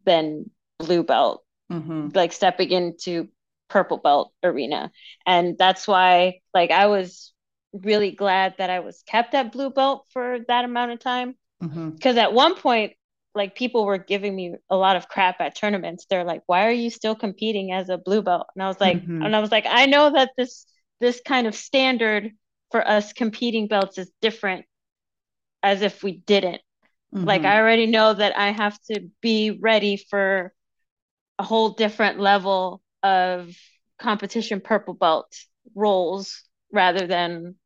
than 0.04 0.50
blue 0.78 1.02
belt. 1.02 1.44
Mm-hmm. 1.70 2.08
Like 2.14 2.32
stepping 2.32 2.70
into 2.70 3.28
purple 3.68 3.98
belt 3.98 4.32
arena. 4.42 4.90
And 5.26 5.56
that's 5.56 5.86
why 5.86 6.40
like 6.54 6.70
I 6.70 6.86
was 6.86 7.32
really 7.72 8.10
glad 8.10 8.54
that 8.58 8.70
I 8.70 8.80
was 8.80 9.02
kept 9.06 9.34
at 9.34 9.52
blue 9.52 9.70
belt 9.70 10.06
for 10.10 10.38
that 10.48 10.64
amount 10.64 10.92
of 10.92 10.98
time. 10.98 11.36
Because 11.60 11.74
mm-hmm. 11.76 12.18
at 12.18 12.32
one 12.32 12.56
point 12.56 12.94
like 13.34 13.54
people 13.54 13.84
were 13.84 13.98
giving 13.98 14.34
me 14.34 14.54
a 14.68 14.76
lot 14.76 14.96
of 14.96 15.08
crap 15.08 15.40
at 15.40 15.54
tournaments. 15.54 16.06
They're 16.10 16.24
like, 16.24 16.42
"Why 16.46 16.66
are 16.66 16.72
you 16.72 16.90
still 16.90 17.14
competing 17.14 17.72
as 17.72 17.88
a 17.88 17.98
blue 17.98 18.22
belt?" 18.22 18.48
And 18.54 18.62
I 18.62 18.66
was 18.66 18.80
like, 18.80 18.98
mm-hmm. 18.98 19.22
and 19.22 19.36
I 19.36 19.40
was 19.40 19.52
like, 19.52 19.66
I 19.68 19.86
know 19.86 20.10
that 20.12 20.30
this 20.36 20.66
this 21.00 21.20
kind 21.24 21.46
of 21.46 21.54
standard 21.54 22.32
for 22.70 22.86
us 22.86 23.12
competing 23.12 23.66
belts 23.66 23.98
is 23.98 24.10
different 24.20 24.64
as 25.62 25.82
if 25.82 26.02
we 26.02 26.18
didn't. 26.18 26.62
Mm-hmm. 27.14 27.24
Like 27.24 27.44
I 27.44 27.58
already 27.58 27.86
know 27.86 28.14
that 28.14 28.36
I 28.38 28.50
have 28.50 28.78
to 28.90 29.08
be 29.20 29.50
ready 29.50 29.96
for 29.96 30.52
a 31.38 31.42
whole 31.42 31.70
different 31.70 32.20
level 32.20 32.82
of 33.02 33.56
competition 33.98 34.60
purple 34.60 34.94
belt 34.94 35.34
rolls 35.74 36.44
rather 36.72 37.06
than 37.06 37.56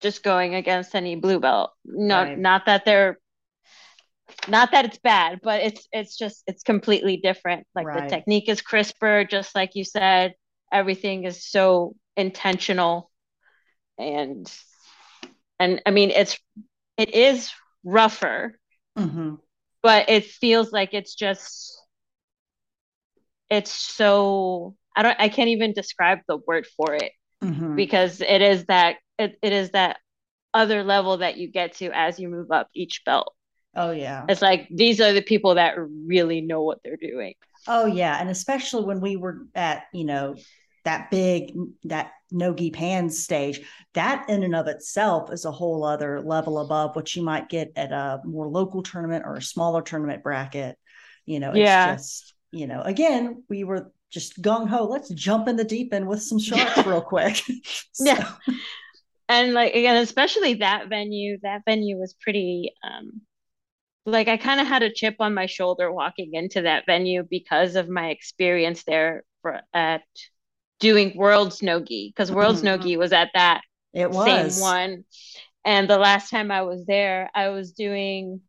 just 0.00 0.22
going 0.22 0.54
against 0.54 0.94
any 0.94 1.16
blue 1.16 1.38
belt. 1.38 1.70
Not 1.84 2.28
right. 2.28 2.38
not 2.38 2.66
that 2.66 2.84
they're 2.84 3.18
not 4.48 4.70
that 4.72 4.84
it's 4.84 4.98
bad 4.98 5.40
but 5.42 5.60
it's 5.60 5.88
it's 5.92 6.16
just 6.16 6.42
it's 6.46 6.62
completely 6.62 7.16
different 7.16 7.66
like 7.74 7.86
right. 7.86 8.04
the 8.04 8.08
technique 8.08 8.48
is 8.48 8.62
crisper 8.62 9.24
just 9.24 9.54
like 9.56 9.74
you 9.74 9.84
said 9.84 10.34
everything 10.72 11.24
is 11.24 11.44
so 11.44 11.94
intentional 12.16 13.09
and 14.00 14.52
and 15.58 15.82
i 15.86 15.90
mean 15.90 16.10
it's 16.10 16.38
it 16.96 17.14
is 17.14 17.52
rougher 17.84 18.58
mm-hmm. 18.98 19.34
but 19.82 20.08
it 20.08 20.24
feels 20.24 20.72
like 20.72 20.94
it's 20.94 21.14
just 21.14 21.82
it's 23.48 23.72
so 23.72 24.74
i 24.96 25.02
don't 25.02 25.16
i 25.20 25.28
can't 25.28 25.48
even 25.48 25.72
describe 25.72 26.18
the 26.28 26.38
word 26.46 26.66
for 26.76 26.94
it 26.94 27.12
mm-hmm. 27.42 27.76
because 27.76 28.20
it 28.20 28.42
is 28.42 28.64
that 28.66 28.96
it, 29.18 29.38
it 29.42 29.52
is 29.52 29.70
that 29.70 29.98
other 30.52 30.82
level 30.82 31.18
that 31.18 31.36
you 31.36 31.48
get 31.48 31.74
to 31.74 31.90
as 31.96 32.18
you 32.18 32.28
move 32.28 32.50
up 32.50 32.68
each 32.74 33.02
belt 33.04 33.34
Oh 33.74 33.92
yeah. 33.92 34.24
It's 34.28 34.42
like 34.42 34.68
these 34.70 35.00
are 35.00 35.12
the 35.12 35.22
people 35.22 35.54
that 35.54 35.74
really 35.78 36.40
know 36.40 36.62
what 36.62 36.80
they're 36.82 36.96
doing. 36.96 37.34
Oh 37.68 37.86
yeah, 37.86 38.18
and 38.18 38.28
especially 38.28 38.84
when 38.84 39.00
we 39.00 39.16
were 39.16 39.46
at, 39.54 39.84
you 39.92 40.04
know, 40.04 40.34
that 40.84 41.10
big 41.10 41.52
that 41.84 42.12
nogi 42.30 42.70
pan 42.70 43.10
stage, 43.10 43.60
that 43.94 44.28
in 44.28 44.42
and 44.42 44.54
of 44.54 44.66
itself 44.66 45.32
is 45.32 45.44
a 45.44 45.52
whole 45.52 45.84
other 45.84 46.20
level 46.20 46.58
above 46.58 46.96
what 46.96 47.14
you 47.14 47.22
might 47.22 47.48
get 47.48 47.72
at 47.76 47.92
a 47.92 48.20
more 48.24 48.48
local 48.48 48.82
tournament 48.82 49.24
or 49.26 49.36
a 49.36 49.42
smaller 49.42 49.82
tournament 49.82 50.22
bracket. 50.22 50.76
You 51.26 51.40
know, 51.40 51.50
it's 51.50 51.58
yeah. 51.58 51.94
just, 51.94 52.34
you 52.50 52.66
know, 52.66 52.80
again, 52.82 53.44
we 53.48 53.64
were 53.64 53.92
just 54.10 54.40
gung 54.42 54.68
ho, 54.68 54.84
let's 54.84 55.08
jump 55.10 55.48
in 55.48 55.56
the 55.56 55.64
deep 55.64 55.94
end 55.94 56.08
with 56.08 56.22
some 56.22 56.38
sharks 56.38 56.86
real 56.86 57.02
quick. 57.02 57.36
so. 57.92 58.04
Yeah. 58.04 58.32
And 59.28 59.54
like 59.54 59.74
again, 59.74 59.96
especially 59.96 60.54
that 60.54 60.88
venue, 60.88 61.38
that 61.42 61.62
venue 61.64 61.96
was 61.96 62.14
pretty 62.20 62.74
um 62.82 63.20
like 64.06 64.28
I 64.28 64.36
kind 64.36 64.60
of 64.60 64.66
had 64.66 64.82
a 64.82 64.92
chip 64.92 65.16
on 65.20 65.34
my 65.34 65.46
shoulder 65.46 65.92
walking 65.92 66.30
into 66.34 66.62
that 66.62 66.84
venue 66.86 67.22
because 67.28 67.76
of 67.76 67.88
my 67.88 68.10
experience 68.10 68.82
there 68.84 69.24
for 69.42 69.60
at 69.72 70.02
doing 70.80 71.16
World's 71.16 71.62
Nogi 71.62 72.12
because 72.14 72.32
World's 72.32 72.58
mm-hmm. 72.58 72.80
Nogi 72.80 72.96
was 72.96 73.12
at 73.12 73.30
that 73.34 73.62
it 73.92 74.10
was. 74.10 74.56
same 74.56 74.62
one. 74.62 75.04
And 75.64 75.88
the 75.88 75.98
last 75.98 76.30
time 76.30 76.50
I 76.50 76.62
was 76.62 76.86
there, 76.86 77.30
I 77.34 77.50
was 77.50 77.72
doing 77.72 78.40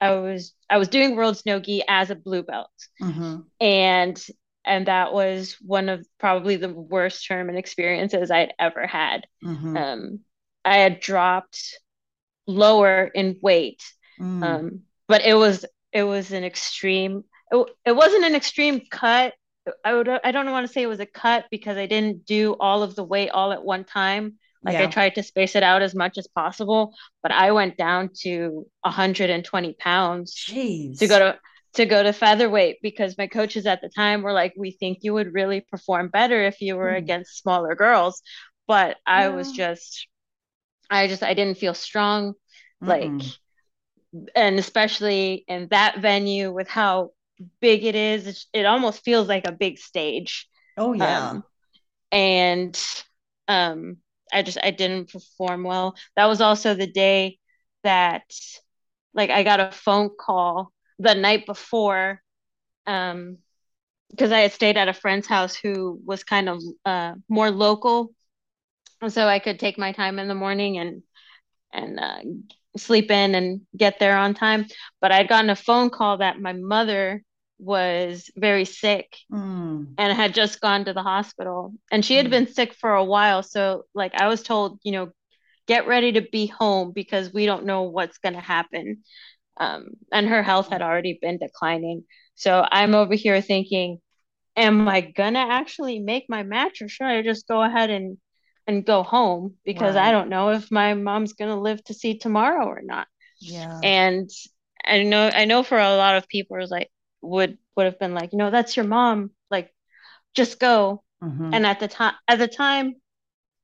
I 0.00 0.12
was 0.12 0.54
I 0.68 0.78
was 0.78 0.88
doing 0.88 1.16
World's 1.16 1.44
Nogi 1.44 1.82
as 1.86 2.10
a 2.10 2.14
blue 2.14 2.42
belt. 2.42 2.70
Mm-hmm. 3.02 3.40
And 3.60 4.26
and 4.64 4.86
that 4.86 5.12
was 5.12 5.56
one 5.60 5.88
of 5.88 6.06
probably 6.18 6.56
the 6.56 6.72
worst 6.72 7.26
tournament 7.26 7.58
experiences 7.58 8.30
I'd 8.30 8.54
ever 8.58 8.86
had. 8.86 9.26
Mm-hmm. 9.44 9.76
Um, 9.76 10.20
I 10.64 10.76
had 10.76 11.00
dropped 11.00 11.78
lower 12.46 13.04
in 13.04 13.38
weight. 13.42 13.82
Mm. 14.20 14.44
Um, 14.44 14.80
but 15.08 15.22
it 15.22 15.34
was 15.34 15.64
it 15.92 16.04
was 16.04 16.30
an 16.30 16.44
extreme 16.44 17.24
it, 17.50 17.66
it 17.84 17.96
wasn't 17.96 18.24
an 18.24 18.34
extreme 18.34 18.82
cut 18.90 19.34
i 19.84 19.94
would 19.94 20.08
i 20.08 20.32
don't 20.32 20.50
want 20.50 20.66
to 20.66 20.72
say 20.72 20.82
it 20.82 20.88
was 20.88 21.00
a 21.00 21.06
cut 21.06 21.46
because 21.50 21.76
i 21.76 21.86
didn't 21.86 22.26
do 22.26 22.54
all 22.60 22.82
of 22.82 22.94
the 22.94 23.04
weight 23.04 23.30
all 23.30 23.52
at 23.52 23.64
one 23.64 23.84
time 23.84 24.34
like 24.62 24.74
yeah. 24.74 24.84
i 24.84 24.86
tried 24.86 25.14
to 25.14 25.22
space 25.22 25.56
it 25.56 25.62
out 25.62 25.82
as 25.82 25.94
much 25.94 26.18
as 26.18 26.26
possible 26.28 26.94
but 27.22 27.32
i 27.32 27.52
went 27.52 27.76
down 27.76 28.10
to 28.14 28.66
120 28.82 29.72
pounds 29.74 30.34
Jeez. 30.34 30.98
to 30.98 31.06
go 31.06 31.18
to 31.18 31.38
to 31.74 31.86
go 31.86 32.02
to 32.02 32.12
featherweight 32.12 32.78
because 32.82 33.16
my 33.16 33.28
coaches 33.28 33.64
at 33.64 33.80
the 33.80 33.88
time 33.88 34.22
were 34.22 34.32
like 34.32 34.52
we 34.56 34.72
think 34.72 34.98
you 35.02 35.14
would 35.14 35.32
really 35.32 35.60
perform 35.60 36.08
better 36.08 36.44
if 36.44 36.60
you 36.60 36.76
were 36.76 36.92
mm. 36.92 36.98
against 36.98 37.38
smaller 37.38 37.74
girls 37.74 38.22
but 38.66 38.96
i 39.06 39.24
yeah. 39.24 39.34
was 39.34 39.52
just 39.52 40.08
i 40.90 41.06
just 41.06 41.22
i 41.22 41.34
didn't 41.34 41.58
feel 41.58 41.74
strong 41.74 42.32
mm 42.32 42.34
like 42.82 43.12
and 44.34 44.58
especially 44.58 45.44
in 45.46 45.68
that 45.70 46.00
venue 46.00 46.52
with 46.52 46.68
how 46.68 47.10
big 47.60 47.84
it 47.84 47.94
is, 47.94 48.46
it 48.52 48.66
almost 48.66 49.04
feels 49.04 49.28
like 49.28 49.46
a 49.46 49.52
big 49.52 49.78
stage. 49.78 50.48
Oh 50.76 50.92
yeah. 50.94 51.28
Um, 51.28 51.44
and 52.12 52.78
um, 53.48 53.98
I 54.32 54.42
just 54.42 54.58
I 54.62 54.70
didn't 54.70 55.12
perform 55.12 55.64
well. 55.64 55.96
That 56.16 56.26
was 56.26 56.40
also 56.40 56.74
the 56.74 56.86
day 56.86 57.38
that 57.84 58.24
like 59.14 59.30
I 59.30 59.42
got 59.42 59.60
a 59.60 59.72
phone 59.72 60.10
call 60.18 60.72
the 60.98 61.14
night 61.14 61.46
before 61.46 62.22
um 62.86 63.38
because 64.10 64.32
I 64.32 64.40
had 64.40 64.52
stayed 64.52 64.76
at 64.78 64.88
a 64.88 64.94
friend's 64.94 65.26
house 65.26 65.54
who 65.56 66.00
was 66.04 66.24
kind 66.24 66.48
of 66.48 66.62
uh 66.84 67.14
more 67.28 67.50
local 67.50 68.12
so 69.08 69.26
I 69.26 69.38
could 69.38 69.58
take 69.58 69.78
my 69.78 69.92
time 69.92 70.18
in 70.18 70.28
the 70.28 70.34
morning 70.34 70.78
and 70.78 71.02
and 71.72 72.00
uh, 72.00 72.20
sleep 72.76 73.10
in 73.10 73.34
and 73.34 73.62
get 73.76 73.98
there 74.00 74.16
on 74.16 74.34
time 74.34 74.66
but 75.00 75.12
I'd 75.12 75.28
gotten 75.28 75.50
a 75.50 75.56
phone 75.56 75.90
call 75.90 76.18
that 76.18 76.40
my 76.40 76.52
mother 76.52 77.22
was 77.60 78.30
very 78.36 78.64
sick 78.64 79.16
mm. 79.30 79.86
and 79.98 80.16
had 80.16 80.34
just 80.34 80.60
gone 80.60 80.84
to 80.84 80.92
the 80.92 81.02
hospital 81.02 81.74
and 81.92 82.04
she 82.04 82.16
had 82.16 82.26
mm. 82.26 82.30
been 82.30 82.46
sick 82.46 82.74
for 82.74 82.94
a 82.94 83.04
while 83.04 83.42
so 83.42 83.84
like 83.94 84.14
I 84.14 84.28
was 84.28 84.42
told 84.42 84.80
you 84.82 84.92
know 84.92 85.12
get 85.70 85.86
ready 85.86 86.10
to 86.10 86.20
be 86.20 86.46
home 86.46 86.90
because 86.92 87.32
we 87.32 87.46
don't 87.46 87.64
know 87.64 87.82
what's 87.84 88.18
going 88.18 88.34
to 88.34 88.40
happen. 88.40 89.04
Um, 89.56 89.90
and 90.10 90.28
her 90.28 90.42
health 90.42 90.68
had 90.68 90.82
already 90.82 91.16
been 91.22 91.38
declining. 91.38 92.02
So 92.34 92.66
I'm 92.68 92.96
over 92.96 93.14
here 93.14 93.40
thinking, 93.40 94.00
am 94.56 94.88
I 94.88 95.00
going 95.00 95.34
to 95.34 95.38
actually 95.38 96.00
make 96.00 96.24
my 96.28 96.42
match 96.42 96.82
or 96.82 96.88
should 96.88 97.06
I 97.06 97.22
just 97.22 97.46
go 97.46 97.62
ahead 97.62 97.88
and, 97.88 98.18
and 98.66 98.84
go 98.84 99.04
home 99.04 99.54
because. 99.64 99.94
I 99.94 100.10
don't 100.10 100.28
know 100.28 100.50
if 100.50 100.72
my 100.72 100.94
mom's 100.94 101.34
going 101.34 101.50
to 101.50 101.60
live 101.60 101.84
to 101.84 101.94
see 101.94 102.18
tomorrow 102.18 102.66
or 102.66 102.80
not. 102.82 103.06
Yeah. 103.38 103.78
And 103.80 104.28
I 104.84 105.04
know, 105.04 105.30
I 105.32 105.44
know 105.44 105.62
for 105.62 105.78
a 105.78 105.96
lot 105.96 106.16
of 106.16 106.26
people 106.26 106.56
is 106.56 106.70
like, 106.72 106.90
would, 107.22 107.58
would 107.76 107.86
have 107.86 107.98
been 107.98 108.14
like, 108.14 108.32
you 108.32 108.38
know, 108.38 108.50
that's 108.50 108.76
your 108.76 108.86
mom. 108.86 109.30
Like, 109.50 109.72
just 110.34 110.58
go. 110.58 111.02
Mm-hmm. 111.22 111.54
And 111.54 111.66
at 111.66 111.80
the 111.80 111.88
time, 111.88 112.14
at 112.28 112.38
the 112.38 112.48
time, 112.48 112.94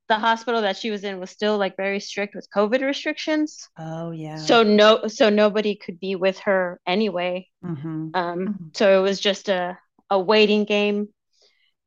the 0.09 0.19
hospital 0.19 0.63
that 0.63 0.77
she 0.77 0.91
was 0.91 1.05
in 1.05 1.19
was 1.19 1.31
still 1.31 1.59
like 1.59 1.77
very 1.77 2.01
strict 2.01 2.35
with 2.35 2.49
COVID 2.55 2.83
restrictions. 2.83 3.69
Oh 3.79 4.13
yeah. 4.13 4.37
So 4.37 4.63
no, 4.63 5.09
so 5.09 5.31
nobody 5.31 5.75
could 5.75 5.99
be 5.99 6.15
with 6.15 6.39
her 6.41 6.81
anyway. 6.87 7.49
Mm-hmm. 7.65 8.11
Um, 8.15 8.39
mm-hmm. 8.39 8.65
so 8.75 8.99
it 8.99 9.03
was 9.03 9.21
just 9.21 9.49
a 9.49 9.79
a 10.09 10.21
waiting 10.21 10.65
game, 10.65 11.09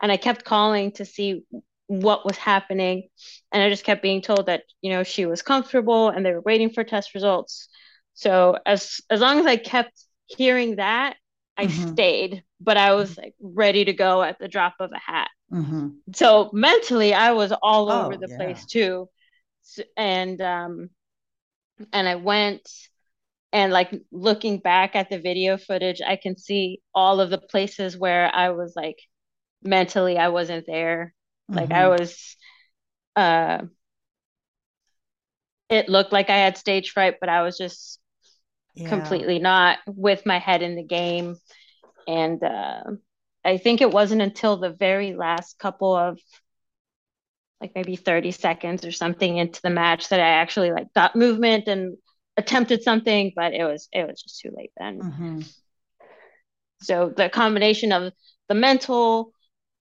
and 0.02 0.12
I 0.12 0.18
kept 0.18 0.44
calling 0.44 0.92
to 0.94 1.06
see 1.06 1.44
what 1.88 2.26
was 2.26 2.38
happening, 2.38 3.08
and 3.52 3.64
I 3.64 3.70
just 3.70 3.86
kept 3.86 4.02
being 4.02 4.22
told 4.22 4.48
that 4.48 4.64
you 4.82 4.92
know 4.92 5.04
she 5.04 5.26
was 5.26 5.42
comfortable 5.42 6.10
and 6.10 6.26
they 6.26 6.34
were 6.34 6.42
waiting 6.42 6.72
for 6.72 6.84
test 6.84 7.14
results. 7.14 7.70
So 8.16 8.58
as 8.66 9.00
as 9.10 9.22
long 9.22 9.40
as 9.40 9.46
I 9.46 9.56
kept 9.56 9.94
hearing 10.26 10.76
that, 10.76 11.16
I 11.60 11.66
mm-hmm. 11.66 11.92
stayed, 11.92 12.44
but 12.62 12.78
I 12.78 12.94
was 12.94 13.18
like 13.18 13.34
ready 13.42 13.84
to 13.84 13.94
go 13.94 14.24
at 14.24 14.40
the 14.40 14.48
drop 14.48 14.76
of 14.80 14.92
a 14.94 15.00
hat. 15.00 15.30
Mm-hmm. 15.52 15.90
So 16.14 16.50
mentally, 16.54 17.14
I 17.14 17.34
was 17.34 17.52
all 17.52 17.92
oh, 17.92 18.06
over 18.06 18.16
the 18.16 18.30
yeah. 18.30 18.38
place 18.38 18.66
too, 18.66 19.10
and 19.98 20.42
um, 20.42 20.90
and 21.92 22.08
I 22.08 22.16
went 22.16 22.70
and 23.52 23.74
like 23.74 23.94
looking 24.12 24.60
back 24.60 24.96
at 24.96 25.10
the 25.10 25.20
video 25.20 25.58
footage, 25.58 26.02
I 26.02 26.16
can 26.16 26.38
see 26.38 26.82
all 26.96 27.20
of 27.20 27.30
the 27.30 27.40
places 27.40 27.98
where 27.98 28.34
I 28.34 28.52
was 28.52 28.74
like 28.76 29.00
mentally 29.62 30.18
I 30.18 30.30
wasn't 30.30 30.66
there. 30.66 31.14
Mm-hmm. 31.50 31.60
Like 31.60 31.72
I 31.72 31.84
mm-hmm. 31.84 32.02
was, 32.02 32.38
uh, 33.16 33.62
it 35.70 35.90
looked 35.90 36.14
like 36.14 36.30
I 36.30 36.38
had 36.38 36.58
stage 36.58 36.92
fright, 36.92 37.16
but 37.20 37.30
I 37.30 37.42
was 37.42 37.58
just 37.58 38.00
yeah. 38.76 38.90
completely 38.90 39.40
not 39.40 39.80
with 39.88 40.26
my 40.26 40.40
head 40.40 40.62
in 40.62 40.76
the 40.76 40.84
game, 40.84 41.36
and 42.08 42.44
uh, 42.44 42.84
I 43.44 43.58
think 43.58 43.82
it 43.82 43.92
wasn't 43.92 44.22
until 44.22 44.58
the 44.58 44.72
very 44.72 45.16
last 45.16 45.60
couple 45.60 45.96
of 45.96 46.20
like 47.62 47.72
maybe 47.76 47.96
30 47.96 48.32
seconds 48.32 48.86
or 48.86 48.92
something 48.92 49.38
into 49.38 49.62
the 49.62 49.70
match 49.70 50.10
that 50.10 50.20
I 50.20 50.30
actually 50.30 50.72
like 50.72 50.94
got 50.94 51.16
movement 51.16 51.68
and 51.68 51.98
attempted 52.38 52.84
something, 52.84 53.34
but 53.36 53.54
it 53.54 53.66
was 53.66 53.90
it 53.92 54.08
was 54.08 54.22
just 54.22 54.40
too 54.40 54.52
late 54.56 54.72
then. 54.78 55.00
Mm-hmm. 55.00 55.42
So 56.82 57.14
the 57.16 57.30
combination 57.30 57.92
of 57.92 58.14
the 58.48 58.56
mental 58.56 59.34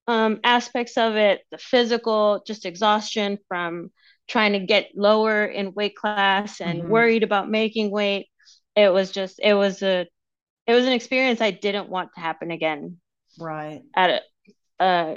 um, 0.09 0.41
aspects 0.43 0.97
of 0.97 1.17
it, 1.17 1.43
the 1.51 1.59
physical, 1.59 2.43
just 2.47 2.67
exhaustion 2.67 3.39
from 3.47 3.91
trying 4.27 4.53
to 4.53 4.59
get 4.59 4.91
lower 4.97 5.45
in 5.45 5.75
weight 5.75 5.95
class 5.95 6.61
and 6.61 6.81
mm-hmm. 6.81 6.91
worried 6.91 7.23
about 7.23 7.51
making 7.51 7.91
weight. 7.91 8.27
It 8.79 8.93
was 8.93 9.11
just 9.11 9.41
it 9.43 9.55
was 9.55 9.83
a 9.83 10.07
it 10.67 10.73
was 10.73 10.87
an 10.87 10.93
experience 10.93 11.41
I 11.41 11.51
didn't 11.51 11.89
want 11.89 12.11
to 12.15 12.21
happen 12.21 12.53
again. 12.53 12.99
Right. 13.37 13.83
At 13.97 14.23
a, 14.81 14.85
uh 14.85 15.15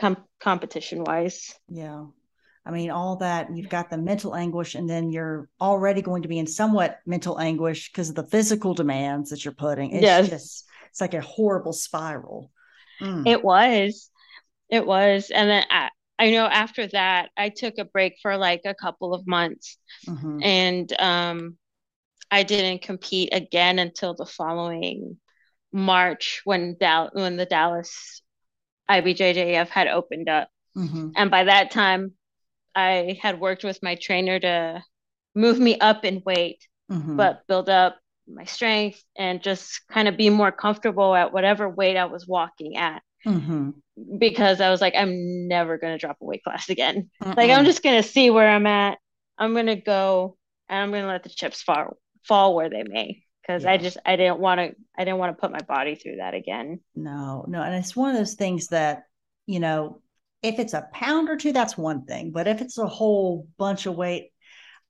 com- 0.00 0.24
competition 0.40 1.04
wise. 1.04 1.54
Yeah. 1.68 2.06
I 2.64 2.70
mean 2.70 2.90
all 2.90 3.16
that 3.16 3.54
you've 3.54 3.68
got 3.68 3.90
the 3.90 3.98
mental 3.98 4.34
anguish 4.34 4.74
and 4.74 4.88
then 4.88 5.10
you're 5.10 5.50
already 5.60 6.00
going 6.00 6.22
to 6.22 6.28
be 6.28 6.38
in 6.38 6.46
somewhat 6.46 7.00
mental 7.04 7.38
anguish 7.38 7.92
because 7.92 8.08
of 8.08 8.14
the 8.14 8.26
physical 8.26 8.72
demands 8.72 9.28
that 9.28 9.44
you're 9.44 9.52
putting. 9.52 9.90
It's 9.90 10.02
yes. 10.02 10.30
just 10.30 10.64
it's 10.88 11.00
like 11.02 11.12
a 11.12 11.20
horrible 11.20 11.74
spiral. 11.74 12.50
Mm. 12.98 13.26
it 13.28 13.44
was. 13.44 14.08
It 14.70 14.86
was. 14.86 15.30
And 15.30 15.50
then 15.50 15.64
I, 15.70 15.90
I 16.18 16.30
know 16.30 16.46
after 16.46 16.86
that 16.86 17.28
i 17.36 17.50
took 17.50 17.74
a 17.76 17.84
break 17.84 18.14
for 18.22 18.38
like 18.38 18.62
a 18.64 18.74
couple 18.74 19.12
of 19.12 19.26
months. 19.26 19.76
Mm-hmm. 20.08 20.42
and 20.42 20.92
um 20.98 21.58
i 22.32 22.42
didn't 22.42 22.82
compete 22.82 23.28
again 23.32 23.78
until 23.78 24.14
the 24.14 24.26
following 24.26 25.16
March 25.72 26.42
when 26.44 26.76
Dal- 26.78 27.10
when 27.12 27.36
the 27.36 27.46
Dallas 27.46 28.22
IBJJF 28.90 29.68
had 29.68 29.88
opened 29.88 30.28
up. 30.28 30.48
Mm-hmm. 30.76 31.10
And 31.16 31.30
by 31.30 31.44
that 31.44 31.70
time, 31.70 32.12
I 32.74 33.18
had 33.20 33.40
worked 33.40 33.64
with 33.64 33.82
my 33.82 33.94
trainer 33.94 34.38
to 34.38 34.82
move 35.34 35.58
me 35.58 35.78
up 35.78 36.04
in 36.04 36.22
weight, 36.24 36.66
mm-hmm. 36.90 37.16
but 37.16 37.46
build 37.46 37.68
up 37.68 37.98
my 38.28 38.44
strength 38.44 39.02
and 39.16 39.42
just 39.42 39.86
kind 39.88 40.08
of 40.08 40.16
be 40.16 40.30
more 40.30 40.52
comfortable 40.52 41.14
at 41.14 41.32
whatever 41.32 41.68
weight 41.68 41.96
I 41.96 42.06
was 42.06 42.26
walking 42.26 42.76
at. 42.76 43.02
Mm-hmm. 43.26 43.70
Because 44.18 44.60
I 44.60 44.70
was 44.70 44.80
like, 44.80 44.94
I'm 44.96 45.48
never 45.48 45.78
going 45.78 45.92
to 45.92 45.98
drop 45.98 46.16
a 46.20 46.24
weight 46.24 46.42
class 46.42 46.68
again. 46.68 47.10
Mm-mm. 47.22 47.36
Like, 47.36 47.50
I'm 47.50 47.64
just 47.64 47.82
going 47.82 48.02
to 48.02 48.08
see 48.08 48.30
where 48.30 48.48
I'm 48.48 48.66
at. 48.66 48.98
I'm 49.38 49.52
going 49.52 49.66
to 49.66 49.76
go 49.76 50.36
and 50.68 50.82
I'm 50.82 50.90
going 50.90 51.02
to 51.02 51.08
let 51.08 51.22
the 51.22 51.28
chips 51.28 51.62
fall, 51.62 51.98
fall 52.24 52.54
where 52.54 52.70
they 52.70 52.84
may 52.84 53.22
because 53.42 53.64
yeah. 53.64 53.72
I 53.72 53.76
just 53.76 53.96
I 54.04 54.16
didn't 54.16 54.38
want 54.38 54.60
to 54.60 54.74
I 54.96 55.04
didn't 55.04 55.18
want 55.18 55.36
to 55.36 55.40
put 55.40 55.52
my 55.52 55.62
body 55.62 55.94
through 55.94 56.16
that 56.16 56.34
again. 56.34 56.80
No, 56.94 57.44
no, 57.48 57.62
and 57.62 57.74
it's 57.74 57.96
one 57.96 58.10
of 58.10 58.16
those 58.16 58.34
things 58.34 58.68
that 58.68 59.04
you 59.46 59.60
know 59.60 60.00
if 60.42 60.58
it's 60.58 60.74
a 60.74 60.88
pound 60.92 61.28
or 61.28 61.36
two, 61.36 61.52
that's 61.52 61.78
one 61.78 62.04
thing, 62.04 62.32
but 62.32 62.48
if 62.48 62.60
it's 62.60 62.78
a 62.78 62.86
whole 62.86 63.46
bunch 63.58 63.86
of 63.86 63.94
weight, 63.94 64.30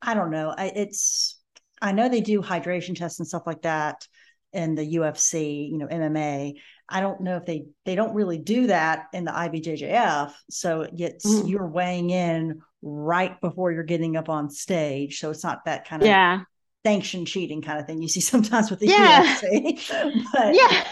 I 0.01 0.14
don't 0.14 0.31
know. 0.31 0.55
I, 0.57 0.73
it's 0.75 1.38
I 1.81 1.92
know 1.92 2.09
they 2.09 2.21
do 2.21 2.40
hydration 2.40 2.97
tests 2.97 3.18
and 3.18 3.29
stuff 3.29 3.42
like 3.47 3.62
that 3.62 4.07
in 4.53 4.75
the 4.75 4.97
UFC, 4.97 5.71
you 5.71 5.79
know, 5.79 5.87
MMA. 5.87 6.55
I 6.88 7.01
don't 7.01 7.21
know 7.23 7.37
if 7.37 7.47
they 7.47 7.66
they 7.85 7.95
don't 7.95 8.14
really 8.14 8.38
do 8.38 8.66
that 8.68 9.07
in 9.12 9.25
the 9.25 9.33
IBJJF. 9.33 10.33
So 10.51 10.87
it's 10.92 11.27
mm. 11.27 11.49
you're 11.49 11.68
weighing 11.68 12.11
in 12.11 12.61
right 12.83 13.40
before 13.40 13.73
you're 13.73 13.83
getting 13.83 14.16
up 14.16 14.29
on 14.29 14.51
stage. 14.51 15.18
So 15.18 15.31
it's 15.31 15.45
not 15.45 15.64
that 15.66 15.87
kind 15.88 16.03
of 16.03 16.09
yeah 16.09 16.40
sanction 16.85 17.25
cheating 17.25 17.62
kind 17.62 17.79
of 17.79 17.87
thing 17.87 18.03
you 18.03 18.09
see 18.09 18.21
sometimes 18.33 18.71
with 18.71 18.81
the 18.81 18.88
yeah. 18.88 19.37
UFC. 19.37 20.25
but 20.33 20.55
yeah. 20.55 20.87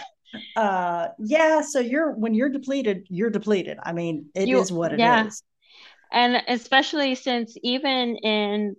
Uh 0.54 1.08
yeah, 1.18 1.60
so 1.60 1.80
you're 1.80 2.12
when 2.12 2.34
you're 2.34 2.48
depleted, 2.50 3.06
you're 3.10 3.30
depleted. 3.30 3.78
I 3.82 3.92
mean, 3.92 4.26
it 4.34 4.46
you, 4.46 4.60
is 4.60 4.70
what 4.70 4.92
it 4.92 5.00
yeah. 5.00 5.26
is. 5.26 5.42
And 6.12 6.42
especially 6.46 7.16
since 7.16 7.56
even 7.62 8.16
in 8.16 8.76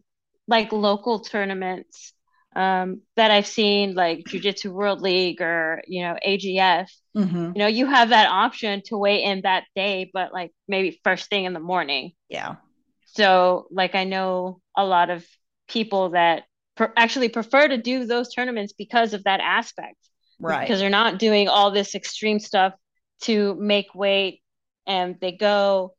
like 0.47 0.71
local 0.71 1.19
tournaments 1.19 2.13
um, 2.55 3.01
that 3.15 3.31
I've 3.31 3.47
seen, 3.47 3.95
like 3.95 4.25
Jiu 4.25 4.39
Jitsu 4.39 4.73
World 4.73 5.01
League 5.01 5.41
or 5.41 5.81
you 5.87 6.03
know 6.03 6.15
AGF, 6.25 6.89
mm-hmm. 7.15 7.51
you 7.55 7.59
know, 7.59 7.67
you 7.67 7.85
have 7.85 8.09
that 8.09 8.29
option 8.29 8.81
to 8.85 8.97
wait 8.97 9.23
in 9.23 9.41
that 9.41 9.63
day, 9.75 10.09
but 10.13 10.33
like 10.33 10.51
maybe 10.67 10.99
first 11.03 11.29
thing 11.29 11.45
in 11.45 11.53
the 11.53 11.59
morning. 11.59 12.11
Yeah. 12.29 12.55
So 13.07 13.67
like 13.71 13.95
I 13.95 14.03
know 14.03 14.61
a 14.75 14.85
lot 14.85 15.09
of 15.09 15.25
people 15.67 16.09
that 16.09 16.43
actually 16.95 17.29
prefer 17.29 17.67
to 17.67 17.77
do 17.77 18.05
those 18.05 18.33
tournaments 18.33 18.73
because 18.73 19.13
of 19.13 19.23
that 19.25 19.39
aspect. 19.39 19.97
Right. 20.39 20.61
Because 20.61 20.79
they're 20.79 20.89
not 20.89 21.19
doing 21.19 21.47
all 21.47 21.71
this 21.71 21.95
extreme 21.95 22.39
stuff 22.39 22.73
to 23.23 23.55
make 23.55 23.93
weight 23.93 24.41
and 24.87 25.17
they 25.21 25.31
go, 25.31 25.93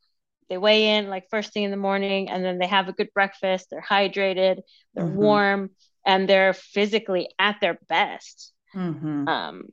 they 0.48 0.58
weigh 0.58 0.96
in 0.96 1.08
like 1.08 1.30
first 1.30 1.52
thing 1.52 1.62
in 1.62 1.70
the 1.70 1.76
morning 1.76 2.28
and 2.28 2.44
then 2.44 2.58
they 2.58 2.66
have 2.66 2.88
a 2.88 2.92
good 2.92 3.08
breakfast, 3.14 3.68
they're 3.70 3.82
hydrated, 3.82 4.60
they're 4.94 5.04
mm-hmm. 5.04 5.16
warm, 5.16 5.70
and 6.04 6.28
they're 6.28 6.52
physically 6.52 7.28
at 7.38 7.60
their 7.60 7.78
best. 7.88 8.52
Mm-hmm. 8.74 9.28
Um, 9.28 9.68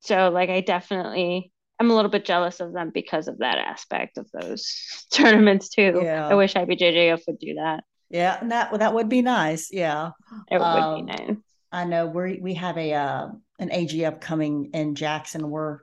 so 0.00 0.30
like 0.30 0.50
I 0.50 0.60
definitely 0.60 1.52
I'm 1.80 1.90
a 1.90 1.94
little 1.94 2.10
bit 2.10 2.24
jealous 2.24 2.60
of 2.60 2.72
them 2.72 2.90
because 2.94 3.28
of 3.28 3.38
that 3.38 3.58
aspect 3.58 4.16
of 4.16 4.30
those 4.32 5.06
tournaments 5.12 5.68
too. 5.68 6.00
Yeah. 6.02 6.28
I 6.28 6.34
wish 6.34 6.54
IBJJF 6.54 7.20
would 7.26 7.38
do 7.38 7.54
that. 7.54 7.84
Yeah, 8.14 8.38
that 8.44 8.78
that 8.78 8.94
would 8.94 9.08
be 9.08 9.22
nice. 9.22 9.72
Yeah, 9.72 10.10
it 10.48 10.58
would 10.58 10.64
um, 10.64 11.04
be 11.04 11.12
nice. 11.12 11.36
I 11.72 11.84
know 11.84 12.06
we 12.06 12.38
we 12.40 12.54
have 12.54 12.78
a 12.78 12.94
uh, 12.94 13.26
an 13.58 13.70
AGF 13.70 14.20
coming 14.20 14.70
in 14.72 14.94
Jackson. 14.94 15.50
We're 15.50 15.80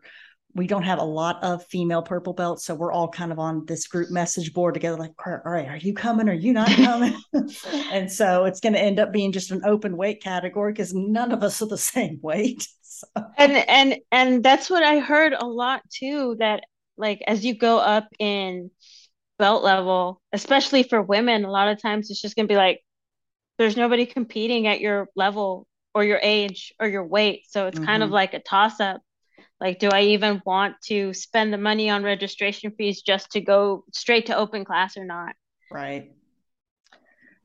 we 0.56 0.66
don't 0.66 0.84
have 0.84 1.00
a 1.00 1.04
lot 1.04 1.44
of 1.44 1.66
female 1.66 2.02
purple 2.02 2.32
belts, 2.32 2.64
so 2.64 2.74
we're 2.74 2.94
all 2.94 3.10
kind 3.10 3.34
of 3.34 3.40
on 3.40 3.66
this 3.66 3.86
group 3.86 4.12
message 4.12 4.54
board 4.54 4.76
together. 4.76 4.96
Like, 4.96 5.12
all 5.28 5.42
right, 5.44 5.68
are 5.68 5.76
you 5.76 5.94
coming? 5.94 6.30
Are 6.30 6.34
you 6.34 6.54
not 6.54 6.70
coming? 6.70 7.22
and 7.92 8.10
so 8.10 8.46
it's 8.46 8.62
going 8.62 8.74
to 8.74 8.82
end 8.82 9.02
up 9.02 9.12
being 9.12 9.34
just 9.34 9.52
an 9.52 9.66
open 9.66 9.98
weight 9.98 10.24
category 10.24 10.72
because 10.72 10.94
none 10.94 11.34
of 11.34 11.44
us 11.44 11.62
are 11.62 11.68
the 11.68 11.78
same 11.78 12.18
weight. 12.22 12.66
So. 12.82 13.08
And 13.38 13.52
and 13.52 13.98
and 14.10 14.42
that's 14.42 14.70
what 14.70 14.84
I 14.84 15.00
heard 15.00 15.34
a 15.34 15.46
lot 15.46 15.82
too. 15.90 16.38
That 16.40 16.64
like 16.96 17.22
as 17.28 17.44
you 17.44 17.58
go 17.58 17.78
up 17.78 18.08
in 18.20 18.72
belt 19.42 19.64
level, 19.64 20.22
especially 20.32 20.84
for 20.84 21.02
women, 21.02 21.46
a 21.46 21.50
lot 21.52 21.68
of 21.68 21.82
times 21.82 22.12
it's 22.12 22.22
just 22.22 22.36
going 22.36 22.48
to 22.48 22.52
be 22.52 22.56
like 22.56 22.80
there's 23.58 23.76
nobody 23.76 24.06
competing 24.06 24.68
at 24.68 24.80
your 24.80 25.08
level 25.16 25.66
or 25.96 26.04
your 26.04 26.20
age 26.22 26.74
or 26.80 26.88
your 26.88 27.04
weight. 27.04 27.46
So 27.50 27.66
it's 27.66 27.76
mm-hmm. 27.76 27.88
kind 27.88 28.04
of 28.04 28.08
mm-hmm. 28.08 28.14
like 28.14 28.36
a 28.36 28.40
toss 28.40 28.80
up. 28.80 29.02
Like, 29.60 29.80
do 29.80 29.90
I 29.90 30.02
even 30.02 30.44
want 30.46 30.76
to 30.86 31.12
spend 31.16 31.52
the 31.52 31.58
money 31.58 31.90
on 31.90 32.04
registration 32.04 32.72
fees 32.78 33.02
just 33.02 33.32
to 33.32 33.42
go 33.42 33.84
straight 33.94 34.28
to 34.28 34.38
open 34.38 34.64
class 34.64 34.96
or 34.96 35.06
not? 35.06 35.34
Right. 35.72 36.12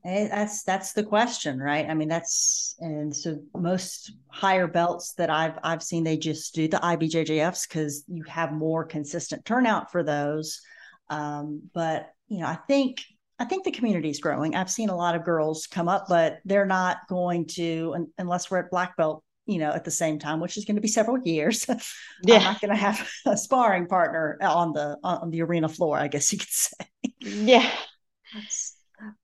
And 0.04 0.30
that's 0.30 0.64
that's 0.64 0.92
the 0.92 1.02
question, 1.02 1.59
right? 1.59 1.88
I 1.88 1.94
mean, 1.94 2.09
that's 2.09 2.76
and 2.78 3.16
so 3.16 3.40
most 3.54 4.12
higher 4.28 4.66
belts 4.66 5.14
that 5.14 5.30
I've 5.30 5.59
I've 5.64 5.82
seen 5.82 6.04
they 6.04 6.18
just 6.18 6.54
do 6.54 6.68
the 6.68 6.76
IBJJFs 6.76 7.66
because 7.66 8.04
you 8.06 8.22
have 8.24 8.52
more 8.52 8.85
consistent 8.85 9.46
turnout 9.46 9.90
for 9.90 10.02
those. 10.02 10.61
Um, 11.09 11.62
but 11.75 12.11
you 12.29 12.38
know, 12.38 12.47
I 12.47 12.57
think 12.66 13.03
I 13.38 13.45
think 13.45 13.64
the 13.64 13.71
community 13.71 14.11
is 14.11 14.19
growing. 14.19 14.55
I've 14.55 14.71
seen 14.71 14.88
a 14.88 14.97
lot 14.97 15.14
of 15.14 15.25
girls 15.25 15.66
come 15.66 15.88
up, 15.88 16.07
but 16.09 16.38
they're 16.45 16.66
not 16.66 16.99
going 17.09 17.47
to 17.49 18.09
unless 18.19 18.51
we're 18.51 18.59
at 18.59 18.71
black 18.71 18.97
belt, 18.97 19.23
you 19.45 19.59
know, 19.59 19.71
at 19.73 19.85
the 19.85 19.90
same 19.90 20.19
time, 20.19 20.40
which 20.40 20.57
is 20.57 20.64
going 20.64 20.77
to 20.77 20.83
be 20.83 20.88
several 20.88 21.19
years. 21.19 21.66
Yeah. 22.23 22.37
I'm 22.37 22.45
not 22.45 22.61
going 22.62 22.71
to 22.71 22.77
have 22.77 23.09
a 23.27 23.37
sparring 23.37 23.87
partner 23.88 24.38
on 24.40 24.73
the 24.73 24.97
on 25.05 25.31
the 25.31 25.42
arena 25.42 25.69
floor, 25.69 25.99
I 25.99 26.09
guess 26.09 26.33
you 26.33 26.38
could 26.38 26.49
say. 26.49 26.87
Yeah. 27.21 27.71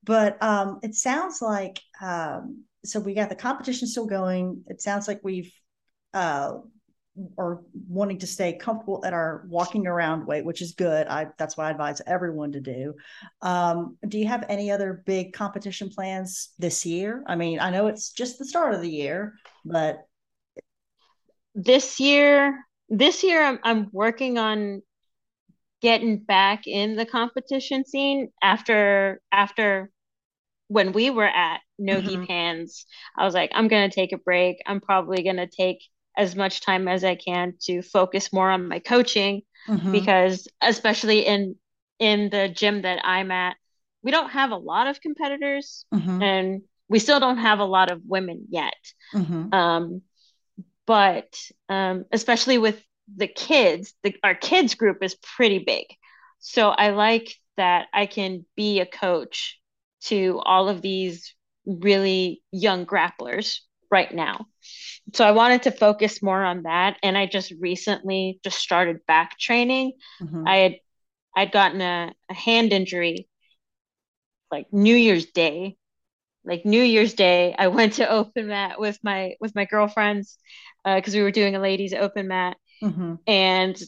But 0.04 0.42
um, 0.42 0.80
it 0.82 0.94
sounds 0.94 1.40
like 1.40 1.80
um, 2.00 2.64
so 2.84 3.00
we 3.00 3.14
got 3.14 3.28
the 3.28 3.34
competition 3.34 3.88
still 3.88 4.06
going. 4.06 4.64
It 4.66 4.82
sounds 4.82 5.08
like 5.08 5.20
we've 5.22 5.52
uh, 6.12 6.58
are 7.36 7.60
wanting 7.88 8.18
to 8.18 8.26
stay 8.26 8.54
comfortable 8.54 9.04
at 9.04 9.12
our 9.12 9.44
walking 9.48 9.86
around 9.86 10.26
weight, 10.26 10.44
which 10.44 10.62
is 10.62 10.72
good. 10.72 11.06
I 11.06 11.26
that's 11.38 11.56
what 11.56 11.66
I 11.66 11.70
advise 11.70 12.00
everyone 12.06 12.52
to 12.52 12.60
do. 12.60 12.94
Um, 13.42 13.98
do 14.08 14.18
you 14.18 14.26
have 14.26 14.46
any 14.48 14.70
other 14.70 15.02
big 15.04 15.32
competition 15.32 15.90
plans 15.90 16.50
this 16.58 16.86
year? 16.86 17.22
I 17.26 17.36
mean, 17.36 17.60
I 17.60 17.70
know 17.70 17.86
it's 17.86 18.12
just 18.12 18.38
the 18.38 18.46
start 18.46 18.74
of 18.74 18.80
the 18.80 18.88
year, 18.90 19.34
but 19.64 20.06
this 21.54 22.00
year, 22.00 22.64
this 22.88 23.22
year 23.22 23.42
I'm 23.42 23.58
I'm 23.62 23.88
working 23.92 24.38
on 24.38 24.82
getting 25.82 26.18
back 26.18 26.66
in 26.66 26.96
the 26.96 27.04
competition 27.04 27.84
scene 27.84 28.28
after 28.42 29.20
after 29.30 29.90
when 30.68 30.92
we 30.92 31.10
were 31.10 31.28
at 31.28 31.60
Nogi 31.78 32.16
mm-hmm. 32.16 32.24
Pans. 32.24 32.86
I 33.18 33.26
was 33.26 33.34
like, 33.34 33.50
I'm 33.52 33.68
gonna 33.68 33.90
take 33.90 34.12
a 34.12 34.18
break. 34.18 34.62
I'm 34.66 34.80
probably 34.80 35.22
gonna 35.22 35.46
take 35.46 35.82
as 36.16 36.36
much 36.36 36.60
time 36.60 36.88
as 36.88 37.04
I 37.04 37.14
can 37.14 37.54
to 37.62 37.82
focus 37.82 38.32
more 38.32 38.50
on 38.50 38.68
my 38.68 38.78
coaching 38.78 39.42
mm-hmm. 39.68 39.92
because 39.92 40.48
especially 40.60 41.20
in 41.20 41.56
in 41.98 42.30
the 42.30 42.48
gym 42.48 42.82
that 42.82 43.00
I'm 43.04 43.30
at, 43.30 43.56
we 44.02 44.10
don't 44.10 44.30
have 44.30 44.50
a 44.50 44.56
lot 44.56 44.88
of 44.88 45.00
competitors 45.00 45.86
mm-hmm. 45.94 46.22
and 46.22 46.62
we 46.88 46.98
still 46.98 47.20
don't 47.20 47.38
have 47.38 47.60
a 47.60 47.64
lot 47.64 47.90
of 47.90 48.02
women 48.04 48.46
yet. 48.50 48.74
Mm-hmm. 49.14 49.54
Um, 49.54 50.02
but 50.84 51.38
um, 51.68 52.04
especially 52.10 52.58
with 52.58 52.82
the 53.16 53.28
kids, 53.28 53.94
the, 54.02 54.14
our 54.24 54.34
kids 54.34 54.74
group 54.74 55.02
is 55.02 55.14
pretty 55.14 55.60
big. 55.60 55.86
So 56.40 56.70
I 56.70 56.90
like 56.90 57.34
that 57.56 57.86
I 57.92 58.06
can 58.06 58.44
be 58.56 58.80
a 58.80 58.86
coach 58.86 59.60
to 60.02 60.40
all 60.44 60.68
of 60.68 60.82
these 60.82 61.34
really 61.64 62.42
young 62.50 62.84
grapplers 62.84 63.60
right 63.92 64.12
now. 64.12 64.46
So 65.12 65.24
I 65.24 65.32
wanted 65.32 65.64
to 65.64 65.70
focus 65.70 66.22
more 66.22 66.42
on 66.42 66.62
that. 66.62 66.96
And 67.02 67.16
I 67.16 67.26
just 67.26 67.52
recently 67.60 68.40
just 68.42 68.58
started 68.58 69.04
back 69.06 69.38
training. 69.38 69.92
Mm-hmm. 70.20 70.48
I 70.48 70.56
had 70.56 70.76
I'd 71.36 71.52
gotten 71.52 71.80
a, 71.80 72.12
a 72.30 72.34
hand 72.34 72.72
injury 72.72 73.28
like 74.50 74.72
New 74.72 74.96
Year's 74.96 75.26
Day. 75.26 75.76
Like 76.44 76.64
New 76.64 76.82
Year's 76.82 77.14
Day, 77.14 77.54
I 77.56 77.68
went 77.68 77.94
to 77.94 78.08
open 78.08 78.48
mat 78.48 78.80
with 78.80 78.98
my 79.04 79.34
with 79.40 79.54
my 79.54 79.64
girlfriends 79.64 80.38
because 80.84 81.14
uh, 81.14 81.18
we 81.18 81.22
were 81.22 81.30
doing 81.30 81.54
a 81.54 81.60
ladies 81.60 81.94
open 81.94 82.26
mat, 82.26 82.56
mm-hmm. 82.82 83.14
and 83.28 83.80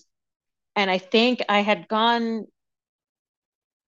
and 0.76 0.90
I 0.90 0.98
think 0.98 1.42
I 1.48 1.60
had 1.60 1.88
gone 1.88 2.46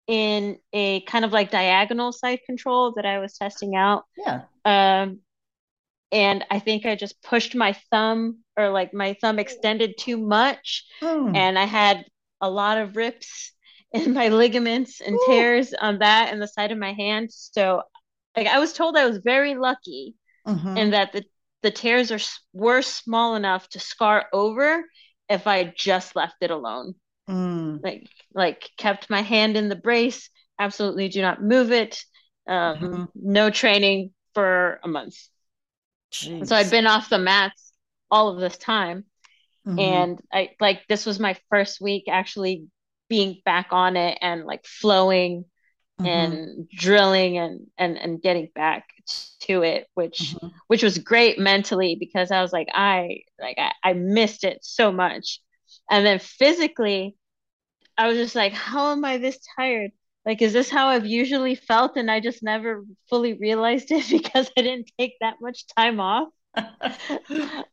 in 0.09 0.59
a 0.73 1.01
kind 1.03 1.25
of 1.25 1.33
like 1.33 1.51
diagonal 1.51 2.13
side 2.13 2.41
control 2.45 2.93
that 2.97 3.07
I 3.07 3.19
was 3.21 3.35
testing 3.35 3.77
out. 3.77 4.05
Yeah. 4.17 4.43
Um, 4.65 5.21
and 6.13 6.45
I 6.51 6.59
think 6.59 6.87
I 6.87 6.95
just 6.95 7.23
pushed 7.23 7.55
my 7.55 7.75
thumb 7.91 8.39
or 8.57 8.71
like 8.71 8.95
my 8.95 9.17
thumb 9.21 9.39
extended 9.39 9.99
too 9.99 10.17
much 10.17 10.85
hmm. 11.01 11.35
and 11.35 11.59
I 11.59 11.65
had 11.65 12.05
a 12.41 12.51
lot 12.51 12.79
of 12.79 12.97
rips 12.97 13.53
in 13.93 14.15
my 14.15 14.29
ligaments 14.29 15.01
and 15.01 15.15
Ooh. 15.15 15.25
tears 15.27 15.75
on 15.75 15.99
that 15.99 16.33
and 16.33 16.41
the 16.41 16.49
side 16.49 16.73
of 16.73 16.79
my 16.79 16.93
hand 16.93 17.31
so 17.33 17.83
like 18.37 18.47
I 18.47 18.59
was 18.59 18.73
told 18.73 18.97
I 18.97 19.07
was 19.07 19.19
very 19.19 19.55
lucky 19.55 20.15
mm-hmm. 20.47 20.77
and 20.77 20.93
that 20.93 21.13
the 21.13 21.25
the 21.63 21.71
tears 21.71 22.13
are 22.13 22.21
were 22.53 22.83
small 22.83 23.35
enough 23.35 23.69
to 23.71 23.81
scar 23.81 24.27
over 24.33 24.85
if 25.29 25.47
I 25.47 25.73
just 25.77 26.15
left 26.15 26.37
it 26.41 26.51
alone 26.51 26.95
mm. 27.29 27.83
like 27.83 28.09
like 28.35 28.71
kept 28.77 29.11
my 29.11 29.23
hand 29.23 29.57
in 29.57 29.69
the 29.69 29.77
brace 29.77 30.31
absolutely 30.59 31.09
do 31.09 31.23
not 31.23 31.43
move 31.43 31.73
it 31.73 32.05
um, 32.47 32.77
mm-hmm. 32.77 33.05
no 33.15 33.51
training 33.51 34.13
for 34.35 34.79
a 34.85 34.89
month 34.89 35.17
Jeez. 36.23 36.47
So 36.47 36.57
I'd 36.57 36.71
been 36.71 36.87
off 36.87 37.09
the 37.09 37.19
mats 37.19 37.73
all 38.11 38.29
of 38.29 38.41
this 38.41 38.57
time. 38.57 39.05
Mm-hmm. 39.67 39.79
And 39.79 40.21
I 40.33 40.51
like 40.61 40.87
this 40.87 41.07
was 41.07 41.19
my 41.19 41.37
first 41.51 41.81
week 41.81 42.05
actually 42.09 42.67
being 43.09 43.41
back 43.45 43.69
on 43.71 43.97
it 43.97 44.19
and 44.21 44.45
like 44.45 44.65
flowing 44.65 45.45
mm-hmm. 46.01 46.07
and 46.07 46.69
drilling 46.71 47.39
and 47.39 47.67
and 47.77 47.97
and 47.99 48.23
getting 48.23 48.49
back 48.55 48.85
to 49.41 49.63
it 49.63 49.87
which 49.95 50.35
mm-hmm. 50.35 50.49
which 50.67 50.83
was 50.83 50.99
great 50.99 51.39
mentally 51.39 51.97
because 51.99 52.31
I 52.31 52.43
was 52.43 52.53
like 52.53 52.69
I 52.73 53.23
like 53.41 53.59
I, 53.59 53.73
I 53.83 53.93
missed 53.95 54.45
it 54.45 54.59
so 54.63 54.93
much. 54.93 55.41
And 55.91 56.07
then 56.07 56.21
physically 56.21 57.17
I 57.99 58.07
was 58.07 58.17
just 58.17 58.37
like 58.37 58.53
how 58.53 58.93
am 58.93 59.05
I 59.05 59.19
this 59.19 59.39
tired? 59.57 59.91
Like 60.27 60.43
is 60.43 60.53
this 60.53 60.71
how 60.71 60.89
i've 60.89 61.07
usually 61.07 61.55
felt 61.55 61.97
and 61.97 62.11
i 62.11 62.21
just 62.21 62.43
never 62.43 62.85
fully 63.11 63.35
realized 63.35 63.91
it 63.91 64.09
because 64.11 64.51
i 64.59 64.63
didn't 64.63 64.91
take 64.99 65.15
that 65.21 65.37
much 65.41 65.67
time 65.77 66.01
off? 66.01 66.29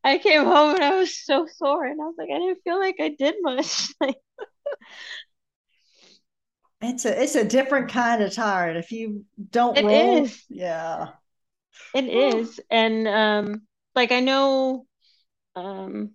I 0.04 0.20
came 0.20 0.44
home 0.46 0.76
and 0.76 0.84
i 0.84 0.96
was 0.98 1.18
so 1.26 1.48
sore 1.58 1.86
and 1.86 2.02
i 2.02 2.06
was 2.06 2.16
like 2.18 2.30
i 2.34 2.40
didn't 2.40 2.62
feel 2.64 2.80
like 2.80 2.98
i 3.00 3.10
did 3.10 3.36
much. 3.42 3.90
It's 6.82 7.06
a 7.06 7.22
it's 7.24 7.36
a 7.36 7.46
different 7.46 7.90
kind 7.92 8.22
of 8.22 8.34
tired. 8.34 8.76
If 8.76 8.92
you 8.92 9.26
don't 9.52 9.80
it 9.80 9.82
roll 9.82 10.26
is. 10.26 10.44
yeah. 10.50 11.10
It 11.94 12.06
is. 12.06 12.60
And 12.70 13.08
um 13.08 13.62
like 13.96 14.12
i 14.12 14.20
know 14.20 14.86
um 15.56 16.12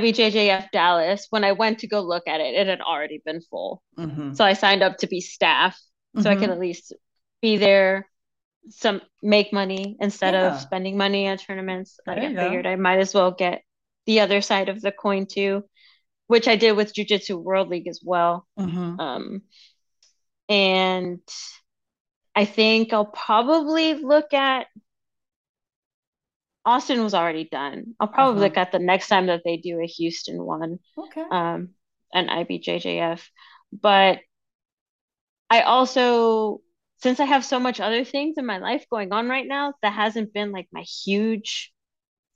IBJJF 0.00 0.70
Dallas, 0.70 1.26
when 1.30 1.44
I 1.44 1.52
went 1.52 1.80
to 1.80 1.86
go 1.86 2.00
look 2.00 2.26
at 2.26 2.40
it, 2.40 2.54
it 2.54 2.66
had 2.66 2.80
already 2.80 3.20
been 3.24 3.40
full. 3.40 3.82
Mm-hmm. 3.98 4.34
So 4.34 4.44
I 4.44 4.54
signed 4.54 4.82
up 4.82 4.98
to 4.98 5.06
be 5.06 5.20
staff 5.20 5.78
so 6.14 6.20
mm-hmm. 6.20 6.28
I 6.28 6.36
could 6.36 6.50
at 6.50 6.58
least 6.58 6.92
be 7.40 7.56
there, 7.56 8.08
some 8.68 9.00
make 9.22 9.52
money 9.52 9.96
instead 9.98 10.34
yeah. 10.34 10.54
of 10.54 10.60
spending 10.60 10.96
money 10.96 11.26
at 11.26 11.40
tournaments. 11.40 11.98
Like 12.06 12.18
I 12.18 12.34
figured 12.34 12.64
go. 12.64 12.70
I 12.70 12.76
might 12.76 12.98
as 12.98 13.14
well 13.14 13.30
get 13.30 13.62
the 14.06 14.20
other 14.20 14.42
side 14.42 14.68
of 14.68 14.82
the 14.82 14.92
coin 14.92 15.26
too, 15.26 15.64
which 16.26 16.48
I 16.48 16.56
did 16.56 16.72
with 16.72 16.94
Jiu 16.94 17.04
Jitsu 17.04 17.38
World 17.38 17.68
League 17.68 17.88
as 17.88 18.00
well. 18.04 18.46
Mm-hmm. 18.58 19.00
Um, 19.00 19.42
and 20.48 21.20
I 22.34 22.44
think 22.44 22.92
I'll 22.92 23.06
probably 23.06 23.94
look 23.94 24.34
at 24.34 24.66
Austin 26.64 27.02
was 27.02 27.14
already 27.14 27.44
done. 27.44 27.94
I'll 27.98 28.08
probably 28.08 28.36
uh-huh. 28.36 28.44
look 28.44 28.56
at 28.56 28.72
the 28.72 28.78
next 28.78 29.08
time 29.08 29.26
that 29.26 29.42
they 29.44 29.56
do 29.56 29.80
a 29.80 29.86
Houston 29.86 30.42
one. 30.42 30.78
Okay. 30.96 31.24
Um, 31.30 31.70
an 32.12 32.28
IBJJF. 32.28 33.20
But 33.72 34.20
I 35.50 35.62
also, 35.62 36.60
since 37.02 37.20
I 37.20 37.24
have 37.24 37.44
so 37.44 37.58
much 37.58 37.80
other 37.80 38.04
things 38.04 38.36
in 38.38 38.46
my 38.46 38.58
life 38.58 38.86
going 38.90 39.12
on 39.12 39.28
right 39.28 39.46
now, 39.46 39.74
that 39.82 39.92
hasn't 39.92 40.32
been 40.32 40.52
like 40.52 40.68
my 40.72 40.82
huge 40.82 41.72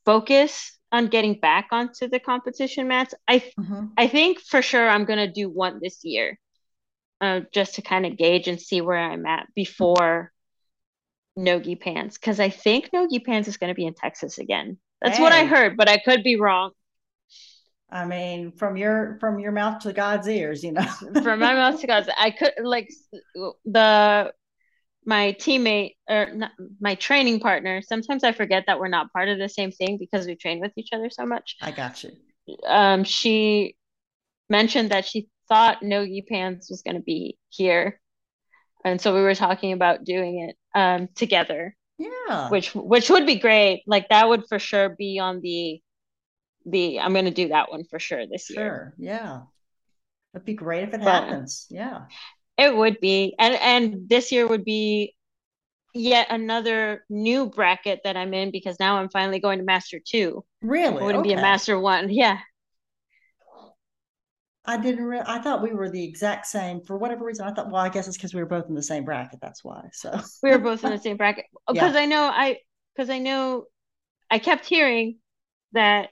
focus 0.05 0.77
on 0.93 1.09
getting 1.09 1.39
back 1.39 1.69
onto 1.73 2.09
the 2.09 2.21
competition 2.21 2.89
mats. 2.89 3.15
I 3.29 3.39
mm-hmm. 3.39 3.87
I 3.97 4.09
think 4.09 4.41
for 4.41 4.63
sure 4.63 4.89
I'm 4.89 5.05
gonna 5.05 5.31
do 5.31 5.49
one 5.49 5.81
this 5.83 6.05
year, 6.05 6.39
uh, 7.21 7.41
just 7.53 7.75
to 7.75 7.83
kind 7.83 8.07
of 8.07 8.17
gauge 8.17 8.49
and 8.49 8.61
see 8.61 8.81
where 8.81 8.99
I'm 8.99 9.27
at 9.27 9.47
before 9.55 10.33
Nogi 11.37 11.77
Pans 11.77 12.17
because 12.19 12.41
I 12.41 12.49
think 12.49 12.91
Nogi 12.93 13.19
Pans 13.19 13.49
is 13.49 13.57
going 13.57 13.69
to 13.69 13.75
be 13.75 13.87
in 13.87 13.95
Texas 13.95 14.39
again. 14.39 14.79
That's 15.03 15.19
hey. 15.19 15.23
what 15.23 15.33
I 15.33 15.45
heard, 15.45 15.77
but 15.77 15.89
I 15.89 15.99
could 15.99 16.23
be 16.23 16.37
wrong. 16.37 16.71
I 17.91 18.05
mean, 18.05 18.53
from 18.53 18.77
your 18.77 19.17
from 19.21 19.39
your 19.39 19.53
mouth 19.53 19.83
to 19.83 19.93
God's 19.93 20.29
ears, 20.29 20.65
you 20.65 20.73
know. 20.73 20.83
from 21.23 21.39
my 21.39 21.55
mouth 21.55 21.81
to 21.81 21.87
God's, 21.87 22.09
I 22.19 22.31
could 22.31 22.53
like 22.63 22.91
the 23.65 24.33
my 25.05 25.37
teammate 25.39 25.95
or 26.09 26.33
not, 26.35 26.51
my 26.81 26.97
training 26.97 27.39
partner. 27.39 27.81
Sometimes 27.81 28.25
I 28.25 28.33
forget 28.33 28.65
that 28.67 28.81
we're 28.81 28.89
not 28.89 29.13
part 29.13 29.29
of 29.29 29.39
the 29.39 29.49
same 29.49 29.71
thing 29.71 29.99
because 29.99 30.27
we 30.27 30.35
train 30.35 30.61
with 30.61 30.73
each 30.77 30.89
other 30.93 31.11
so 31.11 31.25
much. 31.25 31.57
I 31.61 31.71
got 31.71 32.03
you. 32.03 32.11
Um, 32.67 33.05
she 33.05 33.77
mentioned 34.51 34.91
that 34.91 35.07
she 35.07 35.29
thought 35.49 35.83
Nogi 35.83 36.23
Pans 36.29 36.67
was 36.69 36.83
going 36.83 36.97
to 36.97 37.03
be 37.03 37.39
here, 37.51 38.01
and 38.87 39.01
so 39.01 39.15
we 39.15 39.21
were 39.21 39.35
talking 39.35 39.73
about 39.73 40.05
doing 40.05 40.49
it 40.49 40.57
um 40.79 41.09
together. 41.15 41.77
Yeah, 41.99 42.49
which 42.51 42.75
which 42.75 43.11
would 43.11 43.27
be 43.27 43.37
great. 43.37 43.83
Like 43.87 44.09
that 44.11 44.29
would 44.29 44.47
for 44.49 44.59
sure 44.59 44.91
be 44.91 45.19
on 45.19 45.41
the 45.41 45.81
the 46.67 47.01
I'm 47.01 47.13
going 47.13 47.25
to 47.25 47.31
do 47.31 47.49
that 47.49 47.71
one 47.71 47.85
for 47.85 47.99
sure 47.99 48.27
this 48.27 48.47
sure. 48.47 48.63
year. 48.63 48.95
Yeah. 48.99 49.41
It'd 50.35 50.45
be 50.45 50.55
great 50.55 50.85
if 50.85 50.95
it 50.95 51.01
but 51.01 51.25
happens. 51.25 51.67
Yeah. 51.71 52.05
It 52.59 52.75
would 52.77 53.01
be. 53.01 53.35
And 53.39 53.55
and 53.55 54.09
this 54.09 54.33
year 54.33 54.47
would 54.47 54.65
be 54.65 55.15
yet 55.95 56.27
another 56.31 57.05
new 57.09 57.47
bracket 57.49 58.01
that 58.05 58.17
I'm 58.17 58.35
in 58.35 58.51
because 58.51 58.79
now 58.79 58.99
I'm 58.99 59.09
finally 59.09 59.39
going 59.41 59.59
to 59.59 59.65
master 59.65 59.99
2. 60.05 60.45
Really? 60.63 60.97
It 60.97 61.03
wouldn't 61.03 61.21
okay. 61.21 61.35
be 61.35 61.39
a 61.39 61.43
master 61.43 61.79
1. 61.81 62.11
Yeah. 62.11 62.39
I 64.67 64.77
didn't 64.77 65.05
re- 65.05 65.23
I 65.27 65.41
thought 65.41 65.63
we 65.63 65.73
were 65.73 65.89
the 65.89 66.03
exact 66.03 66.47
same 66.47 66.81
for 66.81 66.97
whatever 66.97 67.25
reason. 67.25 67.47
I 67.47 67.53
thought 67.53 67.71
well, 67.71 67.83
I 67.83 67.89
guess 67.89 68.09
it's 68.09 68.17
because 68.17 68.35
we 68.35 68.41
were 68.41 68.49
both 68.49 68.67
in 68.69 68.75
the 68.75 68.83
same 68.83 69.05
bracket. 69.05 69.41
That's 69.41 69.63
why. 69.63 69.83
So 69.93 70.19
we 70.43 70.51
were 70.51 70.59
both 70.59 70.85
in 70.85 70.91
the 70.91 70.99
same 70.99 71.17
bracket. 71.17 71.47
Oh, 71.69 71.73
because 71.73 71.95
yeah. 71.95 72.01
I 72.01 72.07
know 72.07 72.23
I 72.23 72.59
because 72.95 73.11
I 73.11 73.19
know 73.19 73.65
I 74.31 74.39
kept 74.39 74.67
hearing 74.67 75.19
that 75.73 76.11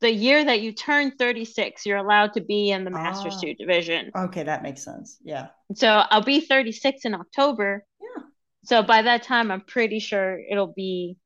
the 0.00 0.10
year 0.10 0.44
that 0.44 0.60
you 0.60 0.72
turn 0.72 1.12
36, 1.12 1.86
you're 1.86 1.98
allowed 1.98 2.32
to 2.34 2.40
be 2.40 2.70
in 2.70 2.84
the 2.84 2.90
Masters 2.90 3.34
ah. 3.36 3.40
2 3.40 3.54
division. 3.54 4.10
Okay, 4.16 4.42
that 4.42 4.62
makes 4.62 4.82
sense. 4.82 5.18
Yeah. 5.22 5.48
So 5.74 5.88
I'll 5.88 6.24
be 6.24 6.40
36 6.40 7.04
in 7.04 7.14
October. 7.14 7.84
Yeah. 8.00 8.22
So 8.64 8.82
by 8.82 9.02
that 9.02 9.22
time, 9.22 9.50
I'm 9.50 9.60
pretty 9.60 10.00
sure 10.00 10.38
it'll 10.50 10.72
be 10.72 11.16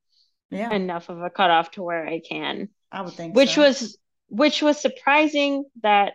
yeah. 0.51 0.73
enough 0.73 1.09
of 1.09 1.21
a 1.23 1.31
cutoff 1.31 1.71
to 1.73 1.83
where 1.83 2.07
I 2.07 2.21
can. 2.21 2.69
I 2.93 3.03
would 3.03 3.15
think 3.15 3.35
which 3.35 3.55
so. 3.55 3.63
was 3.63 3.99
which 4.29 4.63
was 4.63 4.81
surprising 4.81 5.65
that 5.83 6.15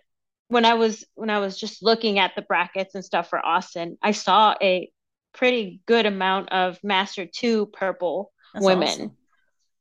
when 0.51 0.65
I 0.65 0.73
was 0.73 1.05
when 1.15 1.29
I 1.29 1.39
was 1.39 1.57
just 1.57 1.81
looking 1.81 2.19
at 2.19 2.33
the 2.35 2.41
brackets 2.41 2.95
and 2.95 3.05
stuff 3.05 3.29
for 3.29 3.43
Austin, 3.43 3.97
I 4.01 4.11
saw 4.11 4.55
a 4.61 4.91
pretty 5.33 5.81
good 5.85 6.05
amount 6.05 6.51
of 6.51 6.77
Master 6.83 7.25
2 7.25 7.67
purple 7.67 8.31
that's 8.53 8.65
women. 8.65 8.87
Awesome. 8.87 9.17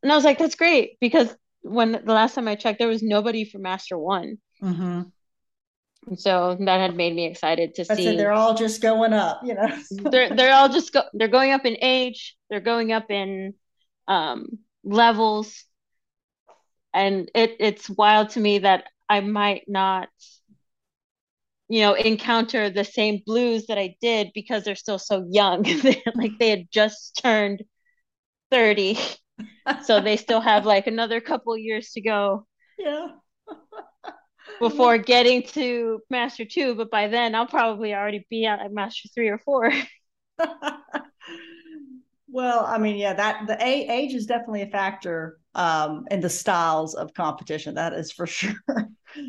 And 0.02 0.12
I 0.12 0.14
was 0.14 0.24
like, 0.24 0.38
that's 0.38 0.54
great 0.54 0.98
because 1.00 1.35
when 1.62 1.92
the 1.92 2.12
last 2.12 2.35
time 2.35 2.48
I 2.48 2.54
checked, 2.54 2.78
there 2.78 2.88
was 2.88 3.02
nobody 3.02 3.44
for 3.44 3.59
Master 3.59 3.98
One. 3.98 4.38
Mm-hmm. 4.62 5.02
So 6.16 6.56
that 6.61 6.80
had 6.80 6.96
made 6.96 7.14
me 7.14 7.26
excited 7.26 7.74
to 7.74 7.85
see. 7.85 8.16
they're 8.16 8.33
all 8.33 8.54
just 8.54 8.80
going 8.80 9.12
up, 9.12 9.40
you 9.44 9.54
know. 9.54 9.76
they're 10.11 10.35
they're 10.35 10.54
all 10.54 10.68
just 10.68 10.92
go, 10.92 11.02
they're 11.12 11.28
going 11.28 11.52
up 11.52 11.66
in 11.66 11.76
age. 11.83 12.37
They're 12.48 12.61
going 12.61 12.92
up 12.92 13.11
in 13.11 13.54
um, 14.09 14.59
levels, 14.83 15.64
and 16.94 17.30
it 17.35 17.56
it's 17.61 17.90
wild 17.90 18.30
to 18.30 18.40
me 18.40 18.61
that 18.61 18.85
I 19.11 19.20
might 19.20 19.64
not, 19.66 20.09
you 21.70 21.80
know, 21.83 21.94
encounter 21.94 22.68
the 22.68 22.85
same 22.85 23.22
blues 23.24 23.66
that 23.68 23.78
I 23.78 23.94
did 24.02 24.33
because 24.35 24.64
they're 24.64 24.74
still 24.74 24.98
so 24.98 25.24
young. 25.30 25.62
like 26.16 26.33
they 26.38 26.50
had 26.50 26.66
just 26.70 27.20
turned 27.22 27.62
thirty 28.50 28.98
so 29.85 30.00
they 30.00 30.16
still 30.16 30.40
have 30.40 30.66
like 30.66 30.88
another 30.88 31.20
couple 31.20 31.56
years 31.56 31.92
to 31.92 32.00
go. 32.00 32.46
Yeah. 32.78 33.09
before 34.61 34.98
getting 34.98 35.42
to 35.42 36.00
Master 36.11 36.44
2, 36.44 36.74
but 36.74 36.90
by 36.90 37.09
then 37.09 37.35
I'll 37.35 37.46
probably 37.46 37.94
already 37.94 38.26
be 38.28 38.46
at 38.46 38.72
Master 38.72 39.09
3 39.14 39.28
or 39.28 39.38
4. 39.38 39.72
well, 42.28 42.64
I 42.66 42.78
mean, 42.78 42.96
yeah, 42.96 43.14
that 43.14 43.46
the 43.46 43.56
age 43.62 44.14
is 44.14 44.26
definitely 44.26 44.62
a 44.62 44.70
factor 44.70 45.39
um, 45.55 46.07
in 46.11 46.21
the 46.21 46.31
styles 46.31 46.95
of 46.95 47.15
competition. 47.15 47.75
That 47.75 47.93
is 47.93 48.13
for 48.13 48.27
sure. 48.27 48.55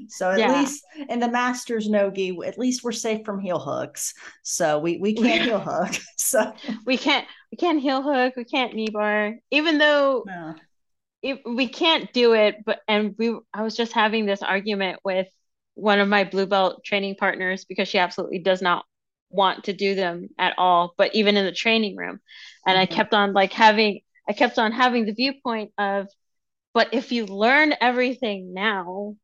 so 0.07 0.31
at 0.31 0.39
yeah. 0.39 0.59
least 0.59 0.83
in 1.09 1.19
the 1.19 1.29
Masters 1.29 1.89
Nogi, 1.89 2.37
at 2.45 2.57
least 2.57 2.83
we're 2.83 2.91
safe 2.91 3.25
from 3.25 3.39
heel 3.39 3.59
hooks. 3.59 4.13
So 4.43 4.79
we 4.79 4.97
we 4.97 5.13
can't 5.13 5.43
heel 5.43 5.59
hook. 5.65 5.93
So 6.17 6.53
we 6.85 6.97
can't 6.97 7.27
we 7.51 7.57
can't 7.57 7.81
heel 7.81 8.01
hook. 8.01 8.35
We 8.37 8.45
can't 8.45 8.73
knee 8.73 8.89
bar. 8.89 9.35
Even 9.49 9.79
though 9.79 10.23
no. 10.25 10.55
it, 11.21 11.41
we 11.45 11.67
can't 11.67 12.13
do 12.13 12.33
it, 12.33 12.57
but 12.65 12.79
and 12.87 13.15
we 13.17 13.35
I 13.53 13.63
was 13.63 13.75
just 13.75 13.93
having 13.93 14.25
this 14.25 14.41
argument 14.41 14.99
with 15.03 15.27
one 15.73 15.99
of 15.99 16.07
my 16.07 16.23
blue 16.23 16.45
belt 16.45 16.83
training 16.83 17.15
partners 17.15 17.65
because 17.65 17.87
she 17.87 17.97
absolutely 17.97 18.39
does 18.39 18.61
not 18.61 18.85
want 19.29 19.63
to 19.63 19.73
do 19.73 19.95
them 19.95 20.27
at 20.37 20.53
all 20.57 20.93
but 20.97 21.15
even 21.15 21.37
in 21.37 21.45
the 21.45 21.53
training 21.53 21.95
room 21.95 22.19
and 22.67 22.75
mm-hmm. 22.75 22.81
i 22.81 22.85
kept 22.85 23.13
on 23.13 23.31
like 23.31 23.53
having 23.53 24.01
i 24.27 24.33
kept 24.33 24.57
on 24.57 24.71
having 24.71 25.05
the 25.05 25.13
viewpoint 25.13 25.71
of 25.77 26.07
but 26.73 26.93
if 26.93 27.11
you 27.11 27.25
learn 27.25 27.73
everything 27.81 28.53
now 28.53 29.15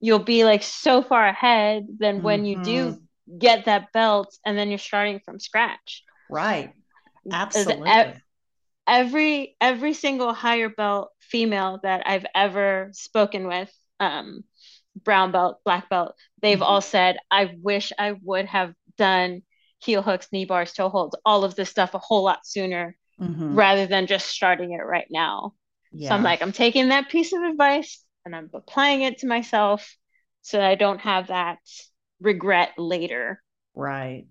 you'll 0.00 0.18
be 0.18 0.44
like 0.44 0.62
so 0.62 1.02
far 1.02 1.26
ahead 1.26 1.86
than 1.98 2.16
mm-hmm. 2.16 2.24
when 2.24 2.44
you 2.44 2.62
do 2.62 2.90
mm-hmm. 2.90 3.38
get 3.38 3.66
that 3.66 3.92
belt 3.92 4.36
and 4.44 4.56
then 4.56 4.68
you're 4.68 4.78
starting 4.78 5.20
from 5.24 5.38
scratch 5.38 6.02
right 6.30 6.72
absolutely 7.30 7.90
every 8.86 9.56
every 9.60 9.94
single 9.94 10.32
higher 10.32 10.68
belt 10.68 11.10
female 11.20 11.78
that 11.82 12.02
i've 12.06 12.26
ever 12.34 12.90
spoken 12.92 13.46
with 13.46 13.72
um 14.00 14.42
brown 15.04 15.30
belt 15.30 15.58
black 15.64 15.88
belt 15.88 16.14
they've 16.40 16.58
mm-hmm. 16.58 16.64
all 16.64 16.80
said 16.80 17.16
i 17.30 17.54
wish 17.62 17.92
i 17.98 18.12
would 18.22 18.46
have 18.46 18.74
done 18.98 19.42
heel 19.82 20.02
hooks, 20.02 20.28
knee 20.32 20.44
bars, 20.44 20.72
toe 20.72 20.88
holds, 20.88 21.16
all 21.24 21.44
of 21.44 21.54
this 21.54 21.70
stuff 21.70 21.94
a 21.94 21.98
whole 21.98 22.24
lot 22.24 22.46
sooner 22.46 22.96
mm-hmm. 23.20 23.54
rather 23.54 23.86
than 23.86 24.06
just 24.06 24.28
starting 24.28 24.72
it 24.72 24.84
right 24.84 25.06
now. 25.10 25.54
Yeah. 25.92 26.08
So 26.08 26.14
I'm 26.14 26.22
like, 26.22 26.42
I'm 26.42 26.52
taking 26.52 26.88
that 26.88 27.08
piece 27.08 27.32
of 27.32 27.42
advice 27.42 28.02
and 28.24 28.34
I'm 28.34 28.50
applying 28.54 29.02
it 29.02 29.18
to 29.18 29.26
myself 29.26 29.96
so 30.42 30.58
that 30.58 30.66
I 30.66 30.74
don't 30.74 31.00
have 31.00 31.28
that 31.28 31.58
regret 32.20 32.70
later. 32.78 33.42
Right. 33.74 34.26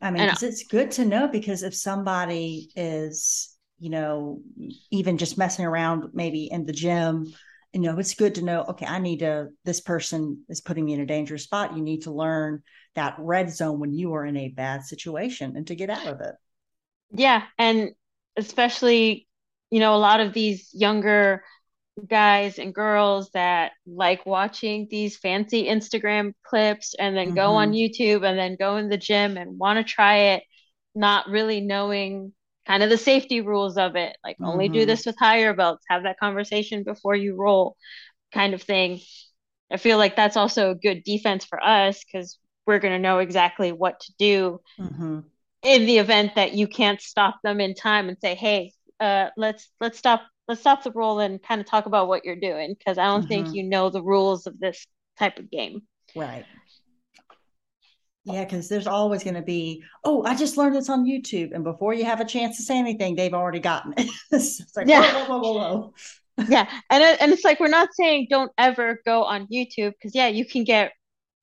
I 0.00 0.10
mean, 0.10 0.28
it's 0.28 0.64
good 0.64 0.90
to 0.92 1.04
know 1.04 1.28
because 1.28 1.62
if 1.62 1.74
somebody 1.74 2.70
is, 2.74 3.56
you 3.78 3.90
know, 3.90 4.40
even 4.90 5.16
just 5.16 5.38
messing 5.38 5.64
around 5.64 6.10
maybe 6.12 6.48
in 6.50 6.66
the 6.66 6.72
gym 6.72 7.32
you 7.72 7.80
know 7.80 7.98
it's 7.98 8.14
good 8.14 8.34
to 8.34 8.42
know 8.42 8.64
okay 8.68 8.86
i 8.86 8.98
need 8.98 9.20
to 9.20 9.48
this 9.64 9.80
person 9.80 10.44
is 10.48 10.60
putting 10.60 10.84
me 10.84 10.92
in 10.92 11.00
a 11.00 11.06
dangerous 11.06 11.44
spot 11.44 11.76
you 11.76 11.82
need 11.82 12.02
to 12.02 12.12
learn 12.12 12.62
that 12.94 13.14
red 13.18 13.50
zone 13.50 13.80
when 13.80 13.92
you 13.92 14.14
are 14.14 14.26
in 14.26 14.36
a 14.36 14.48
bad 14.48 14.82
situation 14.84 15.56
and 15.56 15.66
to 15.66 15.74
get 15.74 15.90
out 15.90 16.06
of 16.06 16.20
it 16.20 16.34
yeah 17.12 17.42
and 17.58 17.90
especially 18.36 19.26
you 19.70 19.80
know 19.80 19.94
a 19.94 19.98
lot 19.98 20.20
of 20.20 20.32
these 20.32 20.70
younger 20.72 21.42
guys 22.08 22.58
and 22.58 22.74
girls 22.74 23.30
that 23.34 23.72
like 23.86 24.24
watching 24.24 24.86
these 24.90 25.16
fancy 25.16 25.66
instagram 25.66 26.32
clips 26.42 26.94
and 26.98 27.16
then 27.16 27.28
mm-hmm. 27.28 27.36
go 27.36 27.52
on 27.52 27.72
mm-hmm. 27.72 28.02
youtube 28.02 28.26
and 28.26 28.38
then 28.38 28.56
go 28.58 28.76
in 28.76 28.88
the 28.88 28.96
gym 28.96 29.36
and 29.36 29.58
want 29.58 29.78
to 29.78 29.84
try 29.84 30.16
it 30.16 30.42
not 30.94 31.28
really 31.28 31.60
knowing 31.60 32.32
kind 32.66 32.82
of 32.82 32.90
the 32.90 32.96
safety 32.96 33.40
rules 33.40 33.76
of 33.76 33.96
it 33.96 34.16
like 34.24 34.36
mm-hmm. 34.36 34.46
only 34.46 34.68
do 34.68 34.80
mm-hmm. 34.80 34.86
this 34.86 35.04
with 35.04 35.16
higher 35.18 35.52
belts 35.52 35.84
have 35.88 36.04
that 36.04 36.18
conversation 36.18 36.82
before 36.82 37.14
you 37.14 37.36
roll 37.36 37.76
kind 38.32 38.54
of 38.54 38.62
thing 38.62 38.98
i 39.70 39.76
feel 39.76 39.98
like 39.98 40.16
that's 40.16 40.36
also 40.36 40.70
a 40.70 40.74
good 40.74 41.04
defense 41.04 41.44
for 41.44 41.62
us 41.62 42.02
because 42.04 42.38
we're 42.66 42.78
going 42.78 42.94
to 42.94 42.98
know 42.98 43.18
exactly 43.18 43.72
what 43.72 44.00
to 44.00 44.12
do 44.18 44.60
mm-hmm. 44.80 45.20
In 45.62 45.86
the 45.86 45.98
event 45.98 46.34
that 46.34 46.54
you 46.54 46.66
can't 46.66 47.00
stop 47.00 47.36
them 47.42 47.60
in 47.60 47.74
time 47.74 48.08
and 48.08 48.18
say 48.20 48.34
hey 48.34 48.72
uh, 49.00 49.28
let's 49.36 49.70
let's 49.80 49.98
stop 49.98 50.22
let's 50.48 50.60
stop 50.60 50.82
the 50.82 50.92
roll 50.92 51.20
and 51.20 51.42
kind 51.42 51.60
of 51.60 51.66
talk 51.66 51.86
about 51.86 52.08
what 52.08 52.24
you're 52.24 52.36
doing 52.36 52.74
because 52.78 52.98
i 52.98 53.04
don't 53.04 53.20
mm-hmm. 53.20 53.28
think 53.28 53.54
you 53.54 53.62
know 53.62 53.90
the 53.90 54.02
rules 54.02 54.46
of 54.46 54.58
this 54.58 54.86
type 55.18 55.38
of 55.38 55.50
game 55.50 55.82
right 56.14 56.44
yeah, 58.24 58.44
because 58.44 58.68
there's 58.68 58.86
always 58.86 59.24
going 59.24 59.34
to 59.34 59.42
be, 59.42 59.82
oh, 60.04 60.22
I 60.22 60.36
just 60.36 60.56
learned 60.56 60.76
this 60.76 60.88
on 60.88 61.04
YouTube. 61.04 61.52
And 61.52 61.64
before 61.64 61.92
you 61.92 62.04
have 62.04 62.20
a 62.20 62.24
chance 62.24 62.56
to 62.56 62.62
say 62.62 62.78
anything, 62.78 63.16
they've 63.16 63.34
already 63.34 63.58
gotten 63.58 63.94
it. 63.96 64.08
it's 64.30 64.76
like, 64.76 64.86
yeah. 64.86 65.26
Whoa, 65.26 65.40
whoa, 65.40 65.52
whoa, 65.52 65.94
yeah. 66.48 66.70
And, 66.88 67.02
it, 67.02 67.20
and 67.20 67.32
it's 67.32 67.44
like, 67.44 67.58
we're 67.58 67.66
not 67.66 67.88
saying 67.94 68.28
don't 68.30 68.52
ever 68.56 69.00
go 69.04 69.24
on 69.24 69.48
YouTube 69.48 69.92
because, 69.92 70.14
yeah, 70.14 70.28
you 70.28 70.44
can 70.44 70.62
get 70.62 70.92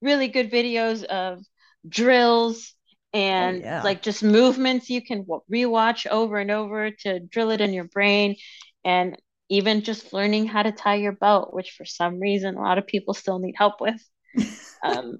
really 0.01 0.29
good 0.29 0.49
videos 0.49 1.03
of 1.03 1.39
drills 1.88 2.73
and 3.13 3.58
oh, 3.58 3.65
yeah. 3.65 3.84
like 3.84 4.02
just 4.02 4.24
movements 4.24 4.89
you 4.89 5.02
can 5.02 5.26
rewatch 5.52 6.06
over 6.08 6.38
and 6.38 6.52
over 6.52 6.91
to 6.91 7.19
drill 7.19 7.52
it 7.52 7.62
in 7.62 7.74
your 7.74 7.86
brain. 7.86 8.36
And 8.86 9.17
even 9.50 9.82
just 9.82 10.13
learning 10.13 10.45
how 10.48 10.63
to 10.63 10.72
tie 10.72 10.95
your 10.95 11.12
belt, 11.12 11.54
which 11.54 11.72
for 11.72 11.86
some 11.86 12.19
reason 12.19 12.56
a 12.56 12.62
lot 12.62 12.78
of 12.78 12.88
people 12.88 13.13
still 13.13 13.39
need 13.39 13.56
help 13.58 13.82
with. 13.82 14.02
um, 14.84 15.17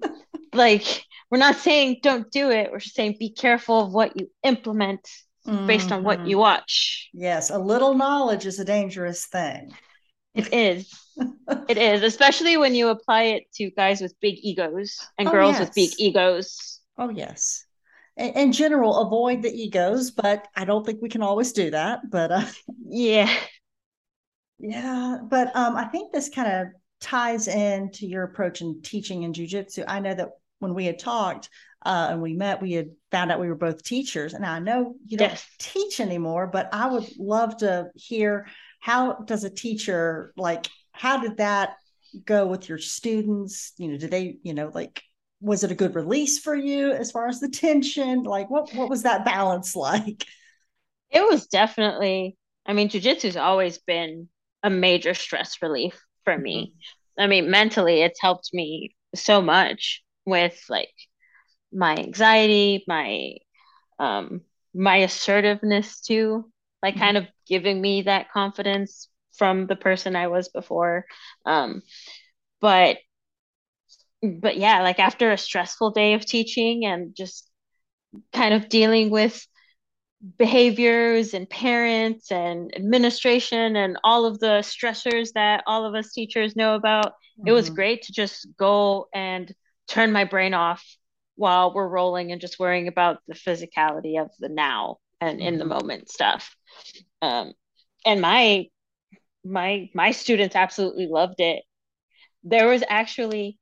like 0.54 1.04
we're 1.30 1.38
not 1.38 1.56
saying 1.56 1.98
don't 2.02 2.30
do 2.30 2.50
it. 2.50 2.70
We're 2.70 2.78
just 2.78 2.94
saying 2.94 3.16
be 3.18 3.30
careful 3.30 3.80
of 3.80 3.92
what 3.92 4.18
you 4.18 4.30
implement 4.44 5.08
mm-hmm. 5.46 5.66
based 5.66 5.92
on 5.92 6.04
what 6.04 6.26
you 6.26 6.36
mm-hmm. 6.36 6.42
watch. 6.42 7.10
Yes, 7.12 7.50
a 7.50 7.58
little 7.58 7.94
knowledge 7.94 8.46
is 8.46 8.58
a 8.60 8.64
dangerous 8.64 9.26
thing. 9.26 9.72
It 10.34 10.52
is. 10.52 10.92
it 11.68 11.76
is, 11.76 12.02
especially 12.02 12.56
when 12.56 12.74
you 12.74 12.88
apply 12.88 13.22
it 13.24 13.52
to 13.54 13.70
guys 13.70 14.00
with 14.00 14.14
big 14.20 14.36
egos 14.42 14.96
and 15.18 15.28
oh, 15.28 15.32
girls 15.32 15.54
yes. 15.54 15.60
with 15.60 15.74
big 15.74 15.90
egos. 15.98 16.80
Oh, 16.96 17.08
yes. 17.08 17.64
In, 18.20 18.52
general, 18.52 18.98
avoid 18.98 19.42
the 19.42 19.52
egos, 19.52 20.10
but 20.10 20.46
I 20.54 20.64
don't 20.64 20.84
think 20.84 21.00
we 21.00 21.08
can 21.08 21.22
always 21.22 21.52
do 21.52 21.70
that. 21.70 22.10
But 22.10 22.32
uh, 22.32 22.46
yeah. 22.86 23.32
Yeah. 24.62 25.16
But 25.22 25.56
um, 25.56 25.74
I 25.74 25.84
think 25.84 26.12
this 26.12 26.28
kind 26.28 26.52
of 26.52 26.66
ties 27.00 27.48
into 27.48 28.06
your 28.06 28.24
approach 28.24 28.60
in 28.60 28.82
teaching 28.82 29.22
in 29.22 29.32
jujitsu. 29.32 29.84
I 29.88 30.00
know 30.00 30.12
that 30.12 30.28
when 30.58 30.74
we 30.74 30.84
had 30.84 30.98
talked 30.98 31.48
uh, 31.86 32.08
and 32.10 32.20
we 32.20 32.34
met, 32.34 32.60
we 32.60 32.72
had 32.72 32.90
found 33.10 33.32
out 33.32 33.40
we 33.40 33.48
were 33.48 33.54
both 33.54 33.82
teachers. 33.82 34.34
And 34.34 34.44
I 34.44 34.58
know 34.58 34.96
you 35.06 35.16
don't 35.16 35.30
yes. 35.30 35.46
teach 35.58 35.98
anymore, 35.98 36.46
but 36.46 36.68
I 36.74 36.90
would 36.90 37.08
love 37.18 37.56
to 37.58 37.88
hear 37.94 38.48
how 38.80 39.12
does 39.12 39.44
a 39.44 39.50
teacher 39.50 40.32
like 40.36 40.66
how 40.92 41.20
did 41.20 41.36
that 41.36 41.76
go 42.24 42.46
with 42.46 42.68
your 42.68 42.78
students 42.78 43.72
you 43.76 43.88
know 43.88 43.98
do 43.98 44.08
they 44.08 44.36
you 44.42 44.52
know 44.52 44.70
like 44.74 45.02
was 45.40 45.64
it 45.64 45.70
a 45.70 45.76
good 45.76 45.94
release 45.94 46.38
for 46.38 46.54
you 46.54 46.92
as 46.92 47.10
far 47.10 47.28
as 47.28 47.40
the 47.40 47.48
tension 47.48 48.22
like 48.22 48.50
what 48.50 48.72
what 48.74 48.90
was 48.90 49.02
that 49.02 49.24
balance 49.24 49.74
like 49.74 50.24
it 51.10 51.22
was 51.22 51.46
definitely 51.46 52.36
i 52.66 52.72
mean 52.72 52.88
jiu-jitsu's 52.88 53.36
always 53.36 53.78
been 53.78 54.28
a 54.62 54.70
major 54.70 55.14
stress 55.14 55.56
relief 55.62 56.00
for 56.24 56.36
me 56.36 56.66
mm-hmm. 56.66 57.22
i 57.22 57.26
mean 57.26 57.50
mentally 57.50 58.02
it's 58.02 58.20
helped 58.20 58.50
me 58.52 58.94
so 59.14 59.40
much 59.40 60.02
with 60.26 60.62
like 60.68 60.92
my 61.72 61.96
anxiety 61.96 62.84
my 62.86 63.34
um 63.98 64.40
my 64.74 64.96
assertiveness 64.96 66.00
too 66.00 66.50
like 66.82 66.94
mm-hmm. 66.94 67.02
kind 67.02 67.16
of 67.16 67.26
giving 67.46 67.80
me 67.80 68.02
that 68.02 68.30
confidence 68.30 69.08
from 69.40 69.66
the 69.66 69.76
person 69.76 70.16
I 70.16 70.28
was 70.28 70.48
before. 70.48 71.06
Um, 71.46 71.82
but 72.60 72.98
but 74.22 74.56
yeah, 74.56 74.82
like 74.82 74.98
after 74.98 75.30
a 75.30 75.38
stressful 75.38 75.90
day 75.90 76.14
of 76.14 76.24
teaching 76.24 76.84
and 76.84 77.14
just 77.14 77.48
kind 78.32 78.54
of 78.54 78.68
dealing 78.68 79.10
with 79.10 79.46
behaviors 80.38 81.32
and 81.32 81.48
parents 81.48 82.30
and 82.30 82.74
administration 82.76 83.76
and 83.76 83.96
all 84.04 84.26
of 84.26 84.38
the 84.38 84.60
stressors 84.60 85.32
that 85.32 85.62
all 85.66 85.86
of 85.86 85.94
us 85.94 86.12
teachers 86.12 86.56
know 86.56 86.74
about, 86.74 87.06
mm-hmm. 87.06 87.48
it 87.48 87.52
was 87.52 87.66
mm-hmm. 87.66 87.76
great 87.76 88.02
to 88.02 88.12
just 88.12 88.46
go 88.58 89.08
and 89.14 89.54
turn 89.88 90.12
my 90.12 90.24
brain 90.24 90.54
off 90.54 90.84
while 91.36 91.72
we're 91.72 91.88
rolling 91.88 92.32
and 92.32 92.40
just 92.40 92.58
worrying 92.58 92.86
about 92.86 93.18
the 93.26 93.34
physicality 93.34 94.20
of 94.20 94.30
the 94.38 94.48
now 94.50 94.98
and 95.20 95.38
mm-hmm. 95.38 95.48
in 95.48 95.58
the 95.58 95.64
mm-hmm. 95.64 95.72
moment 95.72 96.10
stuff 96.10 96.54
um, 97.22 97.52
and 98.04 98.20
my 98.20 98.66
my 99.42 99.88
my 99.94 100.10
students 100.10 100.54
absolutely 100.54 101.06
loved 101.06 101.40
it 101.40 101.62
there 102.44 102.68
was 102.68 102.84
actually 102.88 103.58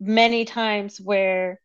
many 0.00 0.44
times 0.44 1.00
where 1.00 1.60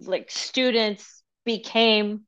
like 0.00 0.30
students 0.30 1.22
became 1.44 2.22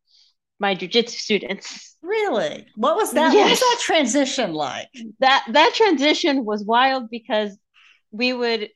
my 0.58 0.74
jujitsu 0.74 1.10
students. 1.10 1.96
Really? 2.02 2.66
What 2.76 2.96
was 2.96 3.12
that? 3.12 3.32
Yes. 3.32 3.42
What 3.42 3.50
was 3.50 3.60
that 3.60 3.78
transition 3.80 4.52
like? 4.52 4.88
That 5.20 5.44
that 5.50 5.74
transition 5.74 6.44
was 6.44 6.64
wild 6.64 7.10
because 7.10 7.56
we 8.10 8.32
would 8.32 8.70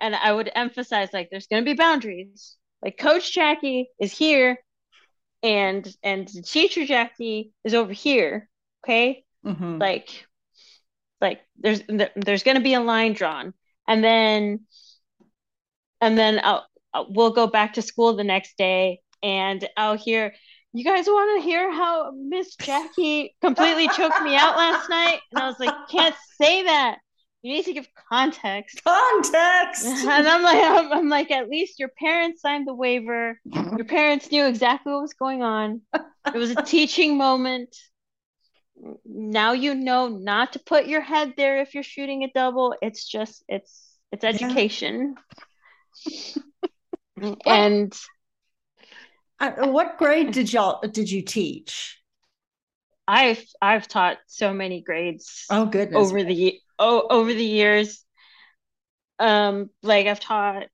and 0.00 0.14
I 0.14 0.32
would 0.32 0.50
emphasize 0.54 1.08
like 1.12 1.28
there's 1.30 1.46
gonna 1.46 1.62
be 1.62 1.74
boundaries. 1.74 2.56
Like 2.82 2.98
Coach 2.98 3.32
Jackie 3.32 3.88
is 3.98 4.12
here 4.12 4.58
and 5.42 5.86
and 6.02 6.28
teacher 6.44 6.84
Jackie 6.84 7.52
is 7.64 7.74
over 7.74 7.92
here. 7.92 8.48
Okay, 8.84 9.24
mm-hmm. 9.44 9.78
like 9.78 10.26
like 11.20 11.40
there's 11.58 11.82
there's 12.16 12.42
going 12.42 12.56
to 12.56 12.62
be 12.62 12.74
a 12.74 12.80
line 12.80 13.12
drawn, 13.12 13.54
and 13.88 14.02
then 14.02 14.60
and 16.00 16.18
then 16.18 16.40
I'll, 16.42 16.66
we'll 17.08 17.32
go 17.32 17.46
back 17.46 17.74
to 17.74 17.82
school 17.82 18.14
the 18.14 18.24
next 18.24 18.56
day, 18.58 19.00
and 19.22 19.66
I'll 19.76 19.96
hear. 19.96 20.34
You 20.72 20.84
guys 20.84 21.06
want 21.06 21.40
to 21.40 21.48
hear 21.48 21.72
how 21.72 22.12
Miss 22.14 22.54
Jackie 22.56 23.34
completely 23.40 23.88
choked 23.88 24.20
me 24.20 24.36
out 24.36 24.58
last 24.58 24.90
night? 24.90 25.20
And 25.32 25.42
I 25.42 25.46
was 25.46 25.58
like, 25.58 25.72
can't 25.88 26.14
say 26.38 26.64
that 26.64 26.98
you 27.46 27.52
need 27.52 27.64
to 27.66 27.72
give 27.74 27.88
context. 28.10 28.82
Context. 28.82 29.86
And 29.86 30.26
I'm 30.26 30.42
like, 30.42 30.62
I'm, 30.62 30.92
I'm, 30.92 31.08
like, 31.08 31.30
at 31.30 31.48
least 31.48 31.78
your 31.78 31.90
parents 31.96 32.42
signed 32.42 32.66
the 32.66 32.74
waiver. 32.74 33.40
Your 33.44 33.84
parents 33.84 34.30
knew 34.32 34.46
exactly 34.46 34.92
what 34.92 35.02
was 35.02 35.14
going 35.14 35.42
on. 35.42 35.82
It 35.94 36.34
was 36.34 36.50
a 36.50 36.62
teaching 36.62 37.16
moment. 37.16 37.76
Now 39.04 39.52
you 39.52 39.74
know 39.74 40.08
not 40.08 40.52
to 40.54 40.58
put 40.58 40.86
your 40.86 41.00
head 41.00 41.34
there 41.36 41.60
if 41.60 41.74
you're 41.74 41.82
shooting 41.82 42.24
a 42.24 42.30
double. 42.32 42.74
It's 42.82 43.06
just 43.06 43.44
it's 43.48 43.96
it's 44.12 44.24
education. 44.24 45.16
Yeah. 47.18 47.34
and 47.46 47.98
uh, 49.40 49.68
what 49.68 49.96
grade 49.96 50.32
did 50.32 50.52
y'all 50.52 50.86
did 50.86 51.10
you 51.10 51.22
teach? 51.22 51.98
I've 53.08 53.42
I've 53.62 53.88
taught 53.88 54.18
so 54.26 54.52
many 54.52 54.82
grades. 54.82 55.46
Oh 55.48 55.66
goodness! 55.66 55.96
Over 55.96 56.24
the 56.24 56.60
oh, 56.78 57.06
over 57.08 57.32
the 57.32 57.44
years, 57.44 58.04
um, 59.18 59.70
like 59.82 60.06
I've 60.06 60.20
taught, 60.20 60.66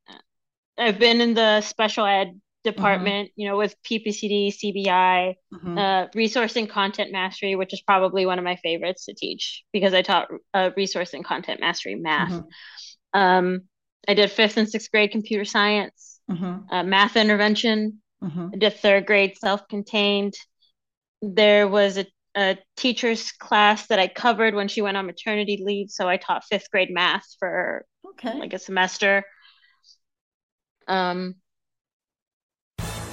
I've 0.78 0.98
been 0.98 1.20
in 1.20 1.34
the 1.34 1.60
special 1.60 2.06
ed 2.06 2.40
department, 2.64 3.28
mm-hmm. 3.28 3.40
you 3.40 3.48
know, 3.48 3.56
with 3.56 3.74
PPCD, 3.82 4.48
CBI, 4.48 5.34
mm-hmm. 5.52 5.78
uh, 5.78 6.06
resource 6.14 6.56
and 6.56 6.68
content 6.68 7.12
mastery, 7.12 7.56
which 7.56 7.72
is 7.72 7.80
probably 7.80 8.26
one 8.26 8.38
of 8.38 8.44
my 8.44 8.56
favorites 8.56 9.06
to 9.06 9.14
teach 9.14 9.64
because 9.72 9.94
I 9.94 10.02
taught 10.02 10.28
uh, 10.54 10.70
resource 10.76 11.14
and 11.14 11.24
content 11.24 11.60
mastery 11.60 11.96
math. 11.96 12.32
Mm-hmm. 12.32 13.20
Um, 13.20 13.60
I 14.08 14.14
did 14.14 14.30
fifth 14.30 14.56
and 14.56 14.68
sixth 14.68 14.90
grade 14.90 15.10
computer 15.10 15.44
science, 15.44 16.20
mm-hmm. 16.30 16.72
uh, 16.72 16.82
math 16.82 17.16
intervention. 17.16 18.00
Mm-hmm. 18.22 18.48
I 18.54 18.56
did 18.56 18.76
third 18.76 19.06
grade 19.06 19.36
self 19.38 19.66
contained. 19.68 20.34
There 21.20 21.68
was 21.68 21.98
a 21.98 22.06
a 22.34 22.56
teacher's 22.76 23.30
class 23.32 23.88
that 23.88 23.98
I 23.98 24.08
covered 24.08 24.54
when 24.54 24.68
she 24.68 24.80
went 24.80 24.96
on 24.96 25.06
maternity 25.06 25.62
leave. 25.62 25.90
So 25.90 26.08
I 26.08 26.16
taught 26.16 26.44
fifth 26.44 26.70
grade 26.70 26.90
math 26.90 27.26
for 27.38 27.84
okay. 28.06 28.38
like 28.38 28.54
a 28.54 28.58
semester. 28.58 29.24
Um, 30.88 31.34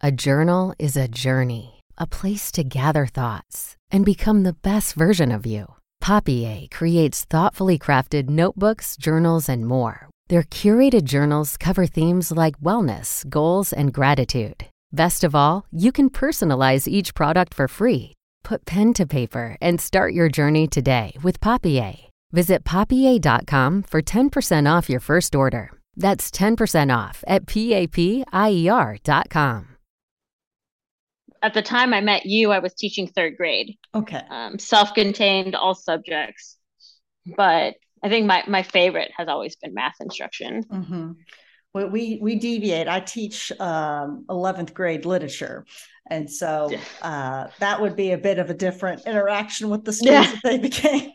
A 0.00 0.12
journal 0.12 0.74
is 0.78 0.96
a 0.96 1.08
journey, 1.08 1.80
a 1.98 2.06
place 2.06 2.52
to 2.52 2.62
gather 2.62 3.04
thoughts 3.04 3.74
and 3.90 4.04
become 4.04 4.44
the 4.44 4.52
best 4.52 4.94
version 4.94 5.32
of 5.32 5.44
you. 5.44 5.74
Papier 6.00 6.68
creates 6.70 7.24
thoughtfully 7.24 7.80
crafted 7.80 8.28
notebooks, 8.30 8.96
journals, 8.96 9.48
and 9.48 9.66
more. 9.66 10.08
Their 10.28 10.44
curated 10.44 11.02
journals 11.02 11.56
cover 11.56 11.84
themes 11.84 12.30
like 12.30 12.60
wellness, 12.60 13.28
goals, 13.28 13.72
and 13.72 13.92
gratitude. 13.92 14.66
Best 14.92 15.24
of 15.24 15.34
all, 15.34 15.66
you 15.72 15.90
can 15.90 16.10
personalize 16.10 16.86
each 16.86 17.12
product 17.12 17.52
for 17.52 17.66
free. 17.66 18.14
Put 18.44 18.64
pen 18.66 18.94
to 18.94 19.04
paper 19.04 19.56
and 19.60 19.80
start 19.80 20.14
your 20.14 20.28
journey 20.28 20.68
today 20.68 21.16
with 21.24 21.40
Papier. 21.40 21.96
Visit 22.30 22.62
papier.com 22.62 23.82
for 23.82 24.00
10% 24.00 24.70
off 24.70 24.88
your 24.88 25.00
first 25.00 25.34
order. 25.34 25.72
That's 25.96 26.30
10% 26.30 26.96
off 26.96 27.24
at 27.26 27.46
papier.com 27.48 28.68
at 31.42 31.54
the 31.54 31.62
time 31.62 31.94
I 31.94 32.00
met 32.00 32.26
you, 32.26 32.50
I 32.50 32.58
was 32.58 32.74
teaching 32.74 33.06
third 33.06 33.36
grade. 33.36 33.76
Okay. 33.94 34.22
Um, 34.30 34.58
self-contained, 34.58 35.54
all 35.54 35.74
subjects, 35.74 36.56
but 37.36 37.74
I 38.02 38.08
think 38.08 38.26
my 38.26 38.44
my 38.46 38.62
favorite 38.62 39.10
has 39.16 39.28
always 39.28 39.56
been 39.56 39.74
math 39.74 39.96
instruction. 40.00 40.64
Mm-hmm. 40.64 41.12
Well, 41.74 41.88
we 41.90 42.18
we 42.20 42.36
deviate. 42.36 42.88
I 42.88 43.00
teach 43.00 43.52
um, 43.60 44.24
11th 44.28 44.72
grade 44.72 45.04
literature, 45.04 45.66
and 46.10 46.30
so 46.30 46.70
uh, 47.02 47.48
that 47.58 47.80
would 47.80 47.96
be 47.96 48.12
a 48.12 48.18
bit 48.18 48.38
of 48.38 48.50
a 48.50 48.54
different 48.54 49.06
interaction 49.06 49.68
with 49.68 49.84
the 49.84 49.92
students 49.92 50.30
yeah. 50.30 50.40
that 50.42 50.42
they 50.44 50.58
became. 50.58 51.12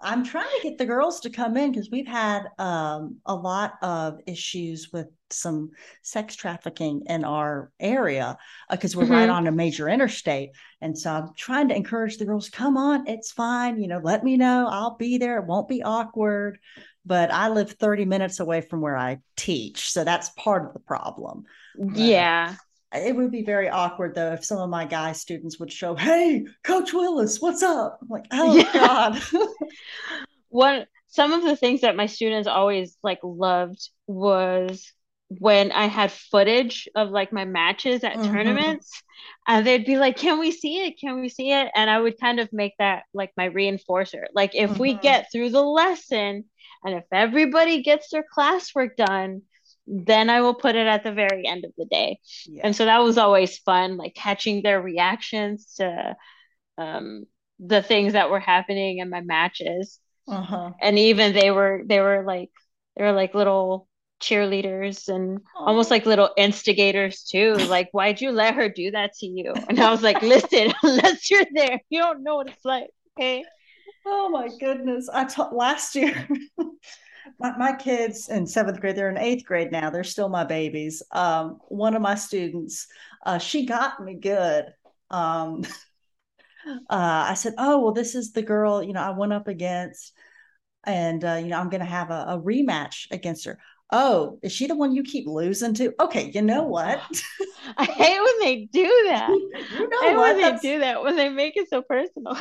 I'm 0.00 0.24
trying 0.24 0.48
to 0.48 0.68
get 0.68 0.78
the 0.78 0.86
girls 0.86 1.20
to 1.20 1.30
come 1.30 1.56
in 1.56 1.72
because 1.72 1.90
we've 1.90 2.06
had 2.06 2.48
um, 2.58 3.16
a 3.26 3.34
lot 3.34 3.74
of 3.82 4.18
issues 4.26 4.90
with 4.92 5.08
some 5.30 5.70
sex 6.02 6.36
trafficking 6.36 7.02
in 7.06 7.24
our 7.24 7.70
area 7.80 8.36
because 8.70 8.94
uh, 8.94 8.98
we're 8.98 9.04
mm-hmm. 9.04 9.14
right 9.14 9.28
on 9.28 9.46
a 9.46 9.52
major 9.52 9.88
interstate. 9.88 10.50
And 10.80 10.96
so 10.96 11.10
I'm 11.12 11.30
trying 11.36 11.68
to 11.68 11.76
encourage 11.76 12.18
the 12.18 12.24
girls, 12.24 12.50
come 12.50 12.76
on, 12.76 13.06
it's 13.06 13.32
fine. 13.32 13.80
You 13.80 13.88
know, 13.88 14.00
let 14.02 14.24
me 14.24 14.36
know. 14.36 14.68
I'll 14.70 14.96
be 14.96 15.18
there. 15.18 15.38
It 15.38 15.46
won't 15.46 15.68
be 15.68 15.82
awkward. 15.82 16.58
But 17.06 17.32
I 17.32 17.48
live 17.48 17.72
30 17.72 18.04
minutes 18.04 18.40
away 18.40 18.60
from 18.60 18.82
where 18.82 18.96
I 18.96 19.18
teach. 19.36 19.90
So 19.90 20.04
that's 20.04 20.28
part 20.30 20.66
of 20.66 20.74
the 20.74 20.80
problem. 20.80 21.44
Yeah. 21.94 22.54
It 22.92 23.14
would 23.14 23.30
be 23.30 23.42
very 23.42 23.68
awkward 23.68 24.14
though 24.14 24.32
if 24.32 24.44
some 24.44 24.58
of 24.58 24.70
my 24.70 24.84
guy 24.84 25.12
students 25.12 25.58
would 25.60 25.72
show, 25.72 25.94
"Hey, 25.94 26.46
Coach 26.64 26.92
Willis, 26.92 27.40
what's 27.40 27.62
up?" 27.62 27.98
I'm 28.02 28.08
like, 28.08 28.26
"Oh 28.32 28.56
yeah. 28.56 28.72
God." 28.72 29.22
One 30.48 30.86
some 31.08 31.32
of 31.32 31.42
the 31.42 31.56
things 31.56 31.80
that 31.80 31.96
my 31.96 32.06
students 32.06 32.48
always 32.48 32.96
like 33.02 33.20
loved 33.22 33.88
was 34.06 34.92
when 35.28 35.72
I 35.72 35.86
had 35.86 36.10
footage 36.12 36.88
of 36.94 37.10
like 37.10 37.32
my 37.32 37.44
matches 37.44 38.04
at 38.04 38.14
mm-hmm. 38.14 38.32
tournaments, 38.32 39.02
and 39.46 39.66
they'd 39.66 39.84
be 39.84 39.98
like, 39.98 40.16
"Can 40.16 40.38
we 40.38 40.50
see 40.50 40.84
it? 40.86 40.98
Can 40.98 41.20
we 41.20 41.28
see 41.28 41.52
it?" 41.52 41.70
And 41.74 41.90
I 41.90 42.00
would 42.00 42.18
kind 42.20 42.40
of 42.40 42.52
make 42.52 42.74
that 42.78 43.04
like 43.12 43.32
my 43.36 43.48
reinforcer. 43.48 44.24
Like 44.34 44.54
if 44.54 44.70
mm-hmm. 44.70 44.80
we 44.80 44.94
get 44.94 45.30
through 45.30 45.50
the 45.50 45.62
lesson, 45.62 46.44
and 46.84 46.94
if 46.94 47.04
everybody 47.12 47.82
gets 47.82 48.10
their 48.10 48.24
classwork 48.36 48.96
done, 48.96 49.42
then 49.88 50.28
I 50.28 50.40
will 50.42 50.54
put 50.54 50.76
it 50.76 50.86
at 50.86 51.02
the 51.02 51.12
very 51.12 51.46
end 51.46 51.64
of 51.64 51.72
the 51.78 51.86
day. 51.86 52.18
Yeah. 52.46 52.62
And 52.64 52.76
so 52.76 52.84
that 52.84 52.98
was 52.98 53.18
always 53.18 53.58
fun, 53.58 53.96
like 53.96 54.14
catching 54.14 54.62
their 54.62 54.80
reactions 54.80 55.74
to 55.76 56.16
um, 56.76 57.24
the 57.58 57.82
things 57.82 58.12
that 58.12 58.30
were 58.30 58.40
happening 58.40 58.98
in 58.98 59.10
my 59.10 59.22
matches. 59.22 59.98
Uh-huh. 60.28 60.72
And 60.80 60.98
even 60.98 61.32
they 61.32 61.50
were 61.50 61.82
they 61.86 62.00
were 62.00 62.22
like 62.22 62.50
they 62.96 63.04
were 63.04 63.12
like 63.12 63.34
little 63.34 63.88
cheerleaders 64.20 65.08
and 65.08 65.40
almost 65.56 65.90
like 65.90 66.04
little 66.04 66.30
instigators 66.36 67.24
too. 67.24 67.54
Like, 67.68 67.88
why'd 67.92 68.20
you 68.20 68.30
let 68.32 68.54
her 68.54 68.68
do 68.68 68.90
that 68.90 69.12
to 69.20 69.26
you? 69.26 69.54
And 69.68 69.78
I 69.80 69.90
was 69.90 70.02
like, 70.02 70.22
listen, 70.22 70.72
unless 70.82 71.30
you're 71.30 71.46
there, 71.54 71.80
you 71.88 72.00
don't 72.00 72.22
know 72.22 72.36
what 72.36 72.48
it's 72.48 72.64
like. 72.64 72.90
Okay. 73.18 73.44
Oh 74.06 74.28
my 74.28 74.48
goodness. 74.58 75.08
I 75.12 75.24
taught 75.24 75.54
last 75.54 75.94
year 75.94 76.28
my, 77.38 77.56
my 77.56 77.72
kids 77.74 78.28
in 78.28 78.46
seventh 78.46 78.80
grade, 78.80 78.96
they're 78.96 79.10
in 79.10 79.18
eighth 79.18 79.44
grade 79.44 79.72
now. 79.72 79.90
They're 79.90 80.04
still 80.04 80.28
my 80.28 80.44
babies. 80.44 81.02
Um, 81.12 81.58
one 81.68 81.94
of 81.94 82.02
my 82.02 82.14
students, 82.14 82.86
uh, 83.24 83.38
she 83.38 83.66
got 83.66 84.02
me 84.02 84.14
good. 84.14 84.66
Um, 85.10 85.64
uh, 86.68 87.26
I 87.28 87.34
said, 87.34 87.54
"Oh, 87.58 87.80
well, 87.80 87.92
this 87.92 88.14
is 88.14 88.32
the 88.32 88.42
girl 88.42 88.82
you 88.82 88.92
know 88.92 89.02
I 89.02 89.10
went 89.10 89.32
up 89.32 89.48
against, 89.48 90.12
and 90.84 91.24
uh, 91.24 91.34
you 91.42 91.48
know 91.48 91.58
I'm 91.58 91.70
going 91.70 91.80
to 91.80 91.86
have 91.86 92.10
a, 92.10 92.24
a, 92.28 92.40
rematch 92.40 93.06
against 93.10 93.44
her." 93.44 93.58
Oh, 93.90 94.38
is 94.42 94.52
she 94.52 94.66
the 94.66 94.76
one 94.76 94.94
you 94.94 95.02
keep 95.02 95.26
losing 95.26 95.72
to? 95.74 95.94
Okay, 95.98 96.30
you 96.34 96.42
know 96.42 96.64
what? 96.64 97.00
I 97.76 97.84
hate 97.84 98.20
when 98.20 98.38
they 98.40 98.68
do 98.70 99.04
that. 99.08 99.30
you 99.78 99.88
know 99.88 99.98
I 100.02 100.08
hate 100.08 100.16
what? 100.16 100.36
when 100.36 100.40
That's... 100.42 100.62
they 100.62 100.74
do 100.74 100.80
that 100.80 101.02
when 101.02 101.16
they 101.16 101.28
make 101.30 101.56
it 101.56 101.68
so 101.70 101.82
personal. 101.82 102.36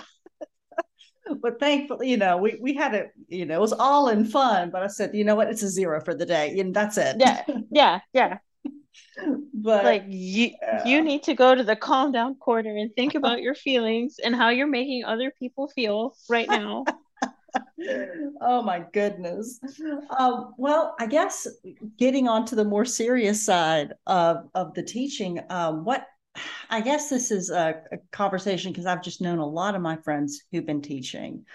but 1.42 1.60
thankfully, 1.60 2.10
you 2.10 2.18
know, 2.18 2.38
we 2.38 2.58
we 2.62 2.74
had 2.74 2.94
it, 2.94 3.12
you 3.28 3.46
know, 3.46 3.56
it 3.56 3.62
was 3.62 3.74
all 3.74 4.10
in 4.10 4.26
fun. 4.26 4.70
But 4.70 4.84
I 4.84 4.88
said, 4.88 5.14
you 5.14 5.24
know 5.24 5.36
what, 5.36 5.50
it's 5.50 5.64
a 5.64 5.70
zero 5.70 6.02
for 6.02 6.14
the 6.14 6.26
day, 6.26 6.60
and 6.60 6.74
that's 6.74 6.98
it. 6.98 7.18
Yeah, 7.20 7.44
yeah, 7.72 8.00
yeah. 8.14 8.38
but 9.54 9.84
like 9.84 10.04
you 10.08 10.52
yeah. 10.62 10.86
you 10.86 11.02
need 11.02 11.24
to 11.24 11.34
go 11.34 11.56
to 11.56 11.64
the 11.64 11.76
calm 11.76 12.12
down 12.12 12.36
corner 12.36 12.76
and 12.76 12.94
think 12.96 13.16
about 13.16 13.42
your 13.42 13.56
feelings 13.56 14.20
and 14.24 14.36
how 14.36 14.50
you're 14.50 14.68
making 14.68 15.04
other 15.06 15.32
people 15.40 15.68
feel 15.70 16.16
right 16.30 16.50
now. 16.50 16.86
oh 18.42 18.62
my 18.62 18.84
goodness. 18.94 19.60
Um, 20.18 20.54
well, 20.58 20.96
I 21.00 21.08
guess 21.08 21.48
getting 21.98 22.28
on 22.28 22.46
to 22.46 22.56
the 22.56 22.66
more 22.66 22.86
serious 22.86 23.44
side 23.44 23.94
of 24.06 24.50
of 24.56 24.74
the 24.74 24.84
teaching, 24.84 25.40
um, 25.50 25.84
what 25.84 26.08
I 26.70 26.82
guess 26.82 27.10
this 27.10 27.32
is 27.32 27.50
a, 27.50 27.82
a 27.92 27.98
conversation 28.12 28.72
because 28.72 28.86
I've 28.86 29.04
just 29.04 29.22
known 29.22 29.40
a 29.40 29.46
lot 29.46 29.76
of 29.76 29.82
my 29.82 29.98
friends 29.98 30.44
who've 30.52 30.66
been 30.66 30.82
teaching 30.82 31.46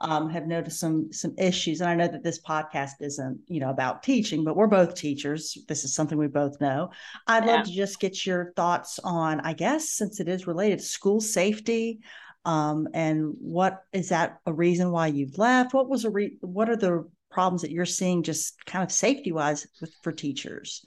um, 0.00 0.30
have 0.30 0.46
noticed 0.46 0.80
some 0.80 1.12
some 1.12 1.34
issues, 1.36 1.80
and 1.80 1.90
I 1.90 1.94
know 1.94 2.08
that 2.08 2.22
this 2.22 2.40
podcast 2.40 2.92
isn't 3.00 3.38
you 3.48 3.60
know 3.60 3.70
about 3.70 4.02
teaching, 4.02 4.44
but 4.44 4.56
we're 4.56 4.66
both 4.66 4.94
teachers. 4.94 5.58
This 5.68 5.84
is 5.84 5.94
something 5.94 6.16
we 6.16 6.26
both 6.26 6.60
know. 6.60 6.90
I'd 7.26 7.44
yeah. 7.44 7.56
love 7.56 7.66
to 7.66 7.72
just 7.72 8.00
get 8.00 8.24
your 8.24 8.52
thoughts 8.56 8.98
on, 9.04 9.40
I 9.40 9.52
guess, 9.52 9.90
since 9.90 10.18
it 10.18 10.28
is 10.28 10.46
related 10.46 10.78
to 10.78 10.84
school 10.84 11.20
safety, 11.20 12.00
um, 12.46 12.88
and 12.94 13.34
what 13.40 13.84
is 13.92 14.08
that 14.08 14.38
a 14.46 14.52
reason 14.52 14.90
why 14.90 15.08
you've 15.08 15.36
left? 15.36 15.74
What 15.74 15.90
was 15.90 16.06
a 16.06 16.10
re- 16.10 16.38
what 16.40 16.70
are 16.70 16.76
the 16.76 17.06
problems 17.30 17.62
that 17.62 17.70
you're 17.70 17.84
seeing, 17.84 18.22
just 18.22 18.64
kind 18.64 18.82
of 18.82 18.90
safety 18.90 19.32
wise, 19.32 19.66
for 20.02 20.12
teachers? 20.12 20.86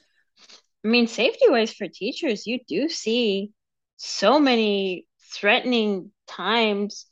I 0.84 0.88
mean, 0.88 1.08
safety 1.08 1.46
wise 1.48 1.74
for 1.74 1.88
teachers, 1.88 2.46
you 2.46 2.60
do 2.68 2.90
see 2.90 3.52
so 3.98 4.40
many 4.40 5.08
threatening 5.32 6.12
times, 6.28 7.06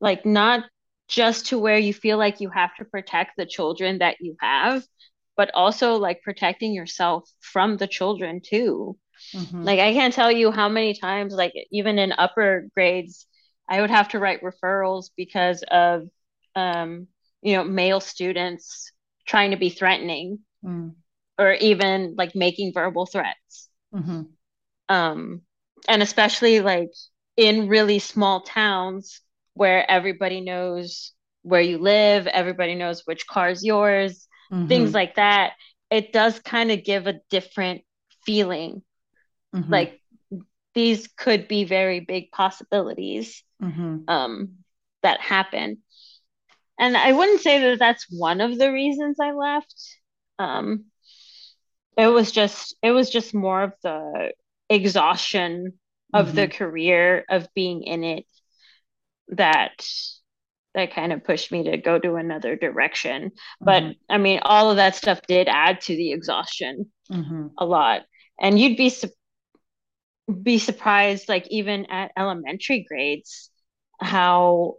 like 0.00 0.26
not 0.26 0.64
just 1.08 1.46
to 1.46 1.58
where 1.58 1.78
you 1.78 1.94
feel 1.94 2.18
like 2.18 2.40
you 2.40 2.50
have 2.50 2.74
to 2.76 2.84
protect 2.84 3.32
the 3.36 3.46
children 3.46 3.98
that 3.98 4.16
you 4.20 4.36
have, 4.40 4.84
but 5.36 5.50
also 5.54 5.96
like 5.96 6.22
protecting 6.22 6.72
yourself 6.72 7.28
from 7.40 7.76
the 7.76 7.86
children 7.86 8.40
too. 8.44 8.98
Mm-hmm. 9.32 9.62
Like, 9.62 9.80
I 9.80 9.92
can't 9.92 10.12
tell 10.12 10.30
you 10.30 10.50
how 10.50 10.68
many 10.68 10.92
times, 10.92 11.32
like, 11.34 11.54
even 11.70 11.98
in 11.98 12.12
upper 12.12 12.68
grades, 12.74 13.26
I 13.68 13.80
would 13.80 13.90
have 13.90 14.08
to 14.10 14.18
write 14.18 14.42
referrals 14.42 15.10
because 15.16 15.62
of, 15.70 16.08
um, 16.54 17.06
you 17.40 17.56
know, 17.56 17.64
male 17.64 18.00
students 18.00 18.92
trying 19.24 19.52
to 19.52 19.56
be 19.56 19.70
threatening. 19.70 20.40
Mm 20.64 20.94
or 21.38 21.52
even 21.54 22.14
like 22.16 22.34
making 22.34 22.72
verbal 22.72 23.06
threats. 23.06 23.68
Mm-hmm. 23.94 24.22
Um, 24.88 25.42
and 25.88 26.02
especially 26.02 26.60
like 26.60 26.90
in 27.36 27.68
really 27.68 27.98
small 27.98 28.40
towns 28.40 29.20
where 29.54 29.88
everybody 29.90 30.40
knows 30.40 31.12
where 31.42 31.60
you 31.60 31.78
live, 31.78 32.26
everybody 32.26 32.74
knows 32.74 33.02
which 33.04 33.26
car 33.26 33.50
is 33.50 33.64
yours, 33.64 34.26
mm-hmm. 34.52 34.66
things 34.66 34.94
like 34.94 35.16
that. 35.16 35.52
It 35.90 36.12
does 36.12 36.38
kind 36.40 36.70
of 36.70 36.84
give 36.84 37.06
a 37.06 37.20
different 37.30 37.82
feeling. 38.24 38.82
Mm-hmm. 39.54 39.72
Like 39.72 40.00
these 40.74 41.06
could 41.16 41.46
be 41.48 41.64
very 41.64 42.00
big 42.00 42.30
possibilities 42.30 43.42
mm-hmm. 43.62 44.08
um, 44.08 44.56
that 45.02 45.20
happen. 45.20 45.78
And 46.78 46.96
I 46.96 47.12
wouldn't 47.12 47.40
say 47.40 47.60
that 47.60 47.78
that's 47.78 48.06
one 48.10 48.40
of 48.40 48.58
the 48.58 48.72
reasons 48.72 49.18
I 49.20 49.32
left. 49.32 49.74
Um, 50.38 50.86
it 51.96 52.08
was 52.08 52.32
just 52.32 52.74
it 52.82 52.90
was 52.90 53.10
just 53.10 53.34
more 53.34 53.62
of 53.62 53.72
the 53.82 54.32
exhaustion 54.68 55.74
of 56.12 56.28
mm-hmm. 56.28 56.36
the 56.36 56.48
career 56.48 57.24
of 57.28 57.48
being 57.54 57.82
in 57.82 58.04
it 58.04 58.26
that 59.28 59.86
that 60.74 60.92
kind 60.92 61.12
of 61.12 61.24
pushed 61.24 61.52
me 61.52 61.64
to 61.64 61.76
go 61.76 61.98
to 61.98 62.14
another 62.16 62.56
direction 62.56 63.30
mm-hmm. 63.30 63.64
but 63.64 63.82
i 64.08 64.18
mean 64.18 64.40
all 64.42 64.70
of 64.70 64.76
that 64.76 64.96
stuff 64.96 65.20
did 65.26 65.48
add 65.48 65.80
to 65.80 65.94
the 65.96 66.12
exhaustion 66.12 66.90
mm-hmm. 67.10 67.46
a 67.58 67.64
lot 67.64 68.02
and 68.40 68.58
you'd 68.58 68.76
be 68.76 68.90
su- 68.90 69.08
be 70.42 70.58
surprised 70.58 71.28
like 71.28 71.46
even 71.50 71.86
at 71.86 72.10
elementary 72.16 72.84
grades 72.88 73.50
how 74.00 74.74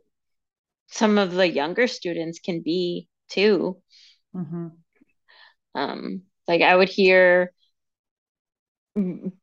some 0.87 1.17
of 1.17 1.31
the 1.33 1.47
younger 1.47 1.87
students 1.87 2.39
can 2.39 2.61
be 2.61 3.07
too 3.29 3.77
mm-hmm. 4.35 4.67
um 5.75 6.21
like 6.47 6.61
I 6.61 6.75
would 6.75 6.89
hear 6.89 7.51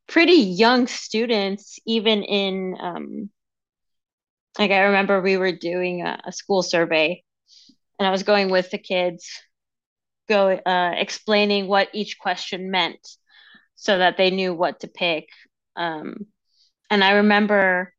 pretty 0.06 0.32
young 0.32 0.86
students, 0.86 1.78
even 1.86 2.22
in 2.22 2.76
um, 2.80 3.30
like 4.58 4.70
I 4.70 4.84
remember 4.84 5.20
we 5.20 5.36
were 5.36 5.52
doing 5.52 6.02
a, 6.02 6.18
a 6.26 6.32
school 6.32 6.62
survey, 6.62 7.22
and 7.98 8.06
I 8.06 8.10
was 8.10 8.22
going 8.22 8.50
with 8.50 8.70
the 8.70 8.78
kids, 8.78 9.28
go 10.28 10.50
uh, 10.50 10.92
explaining 10.96 11.68
what 11.68 11.88
each 11.92 12.18
question 12.18 12.70
meant, 12.70 13.06
so 13.74 13.98
that 13.98 14.16
they 14.16 14.30
knew 14.30 14.54
what 14.54 14.80
to 14.80 14.88
pick. 14.88 15.28
Um, 15.76 16.26
and 16.90 17.02
I 17.02 17.12
remember 17.12 17.92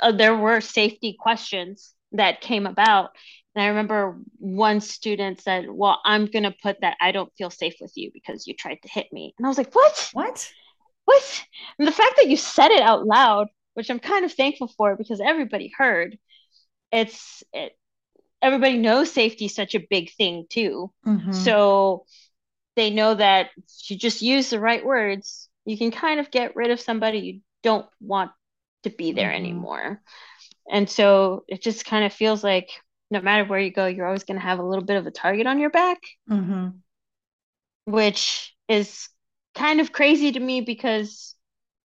uh, 0.00 0.12
there 0.12 0.36
were 0.36 0.60
safety 0.60 1.16
questions 1.18 1.92
that 2.12 2.40
came 2.40 2.66
about 2.66 3.10
and 3.54 3.62
I 3.62 3.68
remember 3.68 4.18
one 4.38 4.80
student 4.80 5.40
said, 5.40 5.66
Well, 5.68 6.00
I'm 6.04 6.26
going 6.26 6.42
to 6.42 6.54
put 6.62 6.80
that 6.80 6.96
I 7.00 7.12
don't 7.12 7.32
feel 7.36 7.50
safe 7.50 7.76
with 7.80 7.92
you 7.94 8.10
because 8.12 8.46
you 8.46 8.54
tried 8.54 8.82
to 8.82 8.88
hit 8.88 9.12
me. 9.12 9.34
And 9.38 9.46
I 9.46 9.48
was 9.48 9.58
like, 9.58 9.74
What? 9.74 10.10
What? 10.12 10.52
What? 11.04 11.44
And 11.78 11.86
the 11.86 11.92
fact 11.92 12.16
that 12.16 12.28
you 12.28 12.36
said 12.36 12.70
it 12.70 12.82
out 12.82 13.06
loud, 13.06 13.48
which 13.74 13.90
I'm 13.90 14.00
kind 14.00 14.24
of 14.24 14.32
thankful 14.32 14.68
for 14.68 14.96
because 14.96 15.20
everybody 15.20 15.72
heard, 15.76 16.18
it's, 16.90 17.42
it, 17.52 17.76
everybody 18.42 18.78
knows 18.78 19.12
safety 19.12 19.46
is 19.46 19.54
such 19.54 19.74
a 19.74 19.86
big 19.90 20.12
thing 20.12 20.46
too. 20.48 20.90
Mm-hmm. 21.06 21.32
So 21.32 22.06
they 22.76 22.90
know 22.90 23.14
that 23.14 23.50
if 23.56 23.90
you 23.90 23.96
just 23.96 24.22
use 24.22 24.50
the 24.50 24.60
right 24.60 24.84
words, 24.84 25.48
you 25.64 25.78
can 25.78 25.90
kind 25.90 26.18
of 26.18 26.30
get 26.30 26.56
rid 26.56 26.70
of 26.70 26.80
somebody 26.80 27.18
you 27.18 27.40
don't 27.62 27.86
want 28.00 28.32
to 28.82 28.90
be 28.90 29.12
there 29.12 29.28
mm-hmm. 29.28 29.44
anymore. 29.44 30.02
And 30.70 30.88
so 30.88 31.44
it 31.48 31.62
just 31.62 31.84
kind 31.84 32.04
of 32.04 32.12
feels 32.12 32.42
like 32.42 32.70
no 33.10 33.20
matter 33.20 33.44
where 33.44 33.60
you 33.60 33.70
go, 33.70 33.86
you're 33.86 34.06
always 34.06 34.24
going 34.24 34.38
to 34.38 34.46
have 34.46 34.58
a 34.58 34.64
little 34.64 34.84
bit 34.84 34.96
of 34.96 35.06
a 35.06 35.10
target 35.10 35.46
on 35.46 35.58
your 35.58 35.70
back, 35.70 36.00
mm-hmm. 36.30 36.68
which 37.84 38.54
is 38.68 39.08
kind 39.54 39.80
of 39.80 39.92
crazy 39.92 40.32
to 40.32 40.40
me 40.40 40.60
because, 40.60 41.34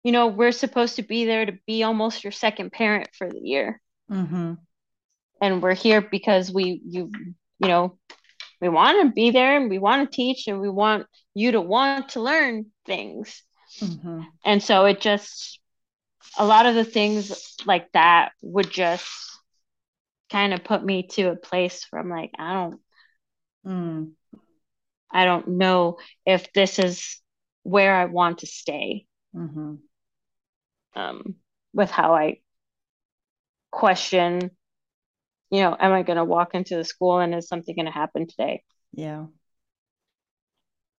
you 0.04 0.12
know, 0.12 0.28
we're 0.28 0.52
supposed 0.52 0.96
to 0.96 1.02
be 1.02 1.24
there 1.24 1.44
to 1.44 1.58
be 1.66 1.82
almost 1.82 2.24
your 2.24 2.32
second 2.32 2.72
parent 2.72 3.08
for 3.12 3.28
the 3.28 3.40
year. 3.40 3.80
Mm-hmm. 4.10 4.54
And 5.40 5.62
we're 5.62 5.74
here 5.74 6.00
because 6.00 6.52
we, 6.52 6.80
you, 6.84 7.10
you 7.60 7.68
know, 7.68 7.98
we 8.60 8.68
want 8.68 9.06
to 9.06 9.12
be 9.12 9.30
there 9.30 9.56
and 9.56 9.70
we 9.70 9.78
want 9.78 10.10
to 10.10 10.16
teach 10.16 10.48
and 10.48 10.60
we 10.60 10.68
want 10.68 11.06
you 11.34 11.52
to 11.52 11.60
want 11.60 12.10
to 12.10 12.20
learn 12.20 12.66
things. 12.86 13.42
Mm-hmm. 13.80 14.22
And 14.44 14.62
so 14.62 14.86
it 14.86 15.00
just, 15.00 15.60
a 16.36 16.44
lot 16.44 16.66
of 16.66 16.74
the 16.74 16.84
things 16.84 17.56
like 17.66 17.90
that 17.92 18.32
would 18.42 18.70
just 18.70 19.37
kind 20.30 20.52
of 20.54 20.64
put 20.64 20.84
me 20.84 21.06
to 21.08 21.30
a 21.30 21.36
place 21.36 21.86
where 21.90 22.00
I'm 22.00 22.10
like, 22.10 22.30
I 22.38 22.52
don't, 22.52 22.80
mm. 23.66 24.10
I 25.10 25.24
don't 25.24 25.48
know 25.48 25.98
if 26.26 26.52
this 26.52 26.78
is 26.78 27.20
where 27.62 27.94
I 27.94 28.06
want 28.06 28.38
to 28.38 28.46
stay. 28.46 29.06
Mm-hmm. 29.34 29.74
Um, 30.94 31.34
with 31.72 31.90
how 31.90 32.14
I 32.14 32.40
question, 33.70 34.50
you 35.50 35.60
know, 35.60 35.76
am 35.78 35.92
I 35.92 36.02
going 36.02 36.16
to 36.16 36.24
walk 36.24 36.54
into 36.54 36.76
the 36.76 36.84
school 36.84 37.20
and 37.20 37.34
is 37.34 37.48
something 37.48 37.74
going 37.74 37.86
to 37.86 37.92
happen 37.92 38.26
today? 38.26 38.62
Yeah. 38.92 39.26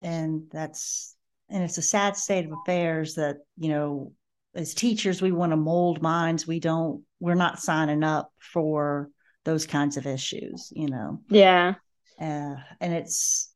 And 0.03 0.45
that's, 0.53 1.16
and 1.51 1.64
it's 1.64 1.79
a 1.79 1.83
sad 1.83 2.16
state 2.16 2.45
of 2.45 2.53
affairs 2.53 3.14
that, 3.16 3.39
you 3.57 3.70
know, 3.70 4.12
as 4.55 4.74
teachers, 4.74 5.20
we 5.20 5.33
want 5.33 5.53
to 5.53 5.57
mold 5.57 6.01
minds. 6.01 6.47
We 6.47 6.61
don't, 6.61 7.03
we're 7.20 7.35
not 7.35 7.61
signing 7.61 8.05
up 8.05 8.31
for 8.39 9.11
those 9.49 9.66
kinds 9.66 9.96
of 9.96 10.07
issues, 10.07 10.70
you 10.76 10.88
know? 10.88 11.22
Yeah. 11.30 11.76
Uh, 12.20 12.57
and 12.82 12.92
it's, 12.92 13.51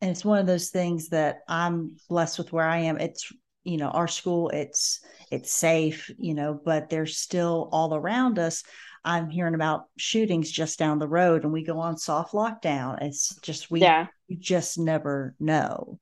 and 0.00 0.08
it's 0.08 0.24
one 0.24 0.38
of 0.38 0.46
those 0.46 0.68
things 0.68 1.08
that 1.08 1.40
I'm 1.48 1.96
blessed 2.08 2.38
with 2.38 2.52
where 2.52 2.64
I 2.64 2.78
am. 2.82 2.96
It's, 2.98 3.32
you 3.64 3.76
know, 3.76 3.88
our 3.88 4.06
school, 4.06 4.50
it's, 4.50 5.00
it's 5.32 5.52
safe, 5.52 6.08
you 6.16 6.34
know, 6.34 6.60
but 6.64 6.90
there's 6.90 7.18
still 7.18 7.68
all 7.72 7.92
around 7.92 8.38
us. 8.38 8.62
I'm 9.04 9.28
hearing 9.28 9.56
about 9.56 9.86
shootings 9.96 10.48
just 10.48 10.78
down 10.78 11.00
the 11.00 11.08
road 11.08 11.42
and 11.42 11.52
we 11.52 11.64
go 11.64 11.80
on 11.80 11.98
soft 11.98 12.32
lockdown. 12.32 13.02
It's 13.02 13.34
just, 13.40 13.68
we, 13.68 13.80
yeah. 13.80 14.06
you 14.28 14.36
just 14.36 14.78
never 14.78 15.34
know. 15.40 15.98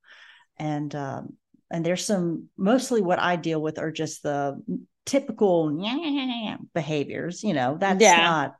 And, 0.59 0.93
um, 0.93 1.33
and 1.71 1.83
there's 1.83 2.05
some 2.05 2.49
mostly 2.57 3.01
what 3.01 3.17
I 3.17 3.37
deal 3.37 3.59
with 3.59 3.79
are 3.79 3.91
just 3.91 4.21
the 4.21 4.61
typical 5.05 5.69
behaviors 6.73 7.43
you 7.43 7.53
know 7.53 7.77
that's 7.79 8.01
yeah. 8.01 8.17
not 8.17 8.55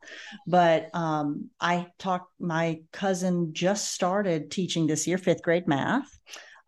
but 0.46 0.94
um 0.94 1.50
i 1.60 1.88
talked 1.98 2.32
my 2.40 2.80
cousin 2.92 3.52
just 3.54 3.92
started 3.92 4.52
teaching 4.52 4.86
this 4.86 5.08
year 5.08 5.18
fifth 5.18 5.42
grade 5.42 5.68
math 5.68 6.20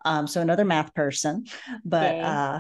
um 0.04 0.26
so 0.26 0.42
another 0.42 0.66
math 0.66 0.94
person 0.96 1.46
but 1.86 2.16
okay. 2.16 2.22
uh 2.22 2.60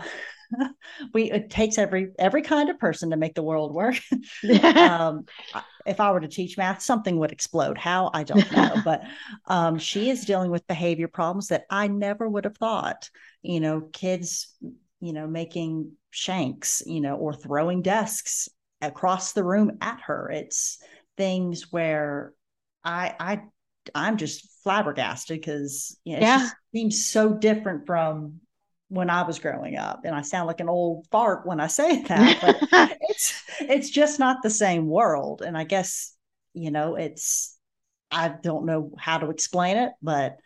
we 1.13 1.32
it 1.32 1.49
takes 1.49 1.78
every 1.78 2.11
every 2.20 2.41
kind 2.41 2.70
of 2.70 2.80
person 2.80 3.09
to 3.09 3.18
make 3.18 3.36
the 3.36 3.43
world 3.43 3.74
work 3.74 3.99
um 4.63 5.26
if 5.86 5.99
i 5.99 6.11
were 6.11 6.20
to 6.20 6.28
teach 6.28 6.57
math 6.57 6.82
something 6.82 7.18
would 7.18 7.32
explode 7.32 7.78
how 7.78 8.11
i 8.13 8.24
don't 8.24 8.51
know 8.51 8.76
but 8.86 9.03
um 9.47 9.78
she 9.78 10.09
is 10.09 10.26
dealing 10.26 10.51
with 10.51 10.68
behavior 10.68 11.07
problems 11.07 11.47
that 11.47 11.65
i 11.70 11.88
never 11.88 12.30
would 12.30 12.45
have 12.45 12.57
thought 12.57 13.09
you 13.41 13.59
know 13.59 13.82
kids 13.91 14.55
you 14.99 15.13
know 15.13 15.28
making 15.28 15.91
shanks 16.18 16.82
you 16.86 17.01
know 17.01 17.15
or 17.15 17.34
throwing 17.34 17.82
desks 17.82 18.49
across 18.82 19.34
the 19.34 19.43
room 19.43 19.78
at 19.82 19.99
her 20.01 20.30
it's 20.32 20.80
things 21.15 21.72
where 21.72 22.34
i 22.84 23.15
i 23.20 23.41
i'm 23.95 24.18
just 24.18 24.47
flabbergasted 24.63 25.39
because 25.39 25.97
you 26.03 26.15
know, 26.15 26.22
yeah. 26.22 26.36
it 26.36 26.39
just 26.39 26.55
seems 26.74 27.05
so 27.05 27.34
different 27.34 27.86
from 27.86 28.39
when 28.89 29.09
I 29.09 29.24
was 29.24 29.39
growing 29.39 29.78
up. 29.78 30.01
And 30.05 30.15
I 30.15 30.22
sound 30.22 30.47
like 30.47 30.59
an 30.59 30.70
old 30.70 31.07
fart 31.11 31.45
when 31.45 31.59
I 31.59 31.68
say 31.68 32.01
that, 32.07 32.38
but 32.72 32.97
it's 33.01 33.43
it's 33.59 33.89
just 33.89 34.20
not 34.20 34.43
the 34.43 34.49
same 34.49 34.88
world. 34.88 35.41
And 35.41 35.57
I 35.57 35.63
guess, 35.63 36.13
you 36.53 36.72
know, 36.72 36.95
it's 36.95 37.57
I 38.11 38.30
don't 38.30 38.65
know 38.65 38.91
how 38.97 39.18
to 39.18 39.30
explain 39.30 39.78
it, 39.78 39.91
but 40.01 40.38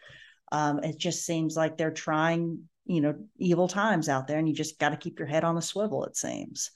um, 0.51 0.83
it 0.83 0.97
just 0.97 1.25
seems 1.25 1.55
like 1.55 1.77
they're 1.77 1.91
trying, 1.91 2.67
you 2.91 3.01
know, 3.01 3.15
evil 3.37 3.67
times 3.67 4.09
out 4.09 4.27
there 4.27 4.37
and 4.37 4.47
you 4.47 4.53
just 4.53 4.77
got 4.77 4.89
to 4.89 4.97
keep 4.97 5.17
your 5.17 5.27
head 5.27 5.43
on 5.43 5.57
a 5.57 5.61
swivel, 5.61 6.03
it 6.03 6.17
seems. 6.17 6.71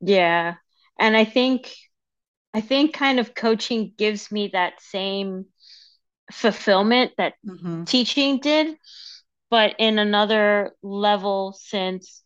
Yeah. 0.00 0.54
And 0.98 1.16
I 1.16 1.24
think 1.24 1.74
I 2.52 2.60
think 2.60 2.94
kind 2.94 3.18
of 3.18 3.34
coaching 3.34 3.94
gives 3.96 4.30
me 4.30 4.50
that 4.52 4.80
same 4.80 5.46
fulfillment 6.30 7.12
that 7.18 7.34
mm-hmm. 7.46 7.84
teaching 7.84 8.38
did 8.38 8.76
but 9.50 9.74
in 9.78 9.98
another 9.98 10.72
level 10.82 11.52
since 11.52 12.22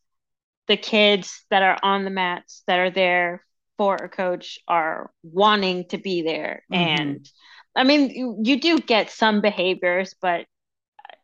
the 0.69 0.77
kids 0.77 1.45
that 1.51 1.63
are 1.63 1.79
on 1.83 2.05
the 2.05 2.11
mats 2.11 2.63
that 2.69 2.79
are 2.79 2.91
there 2.91 3.45
for 3.77 3.97
a 3.97 4.09
coach 4.09 4.61
are 4.69 5.11
wanting 5.25 5.87
to 5.89 5.99
be 5.99 6.23
there 6.23 6.63
Mm-hmm. 6.73 7.03
and 7.03 7.31
i 7.75 7.83
mean 7.83 8.11
you, 8.11 8.39
you 8.45 8.61
do 8.61 8.79
get 8.79 9.11
some 9.11 9.41
behaviors 9.41 10.15
but 10.21 10.47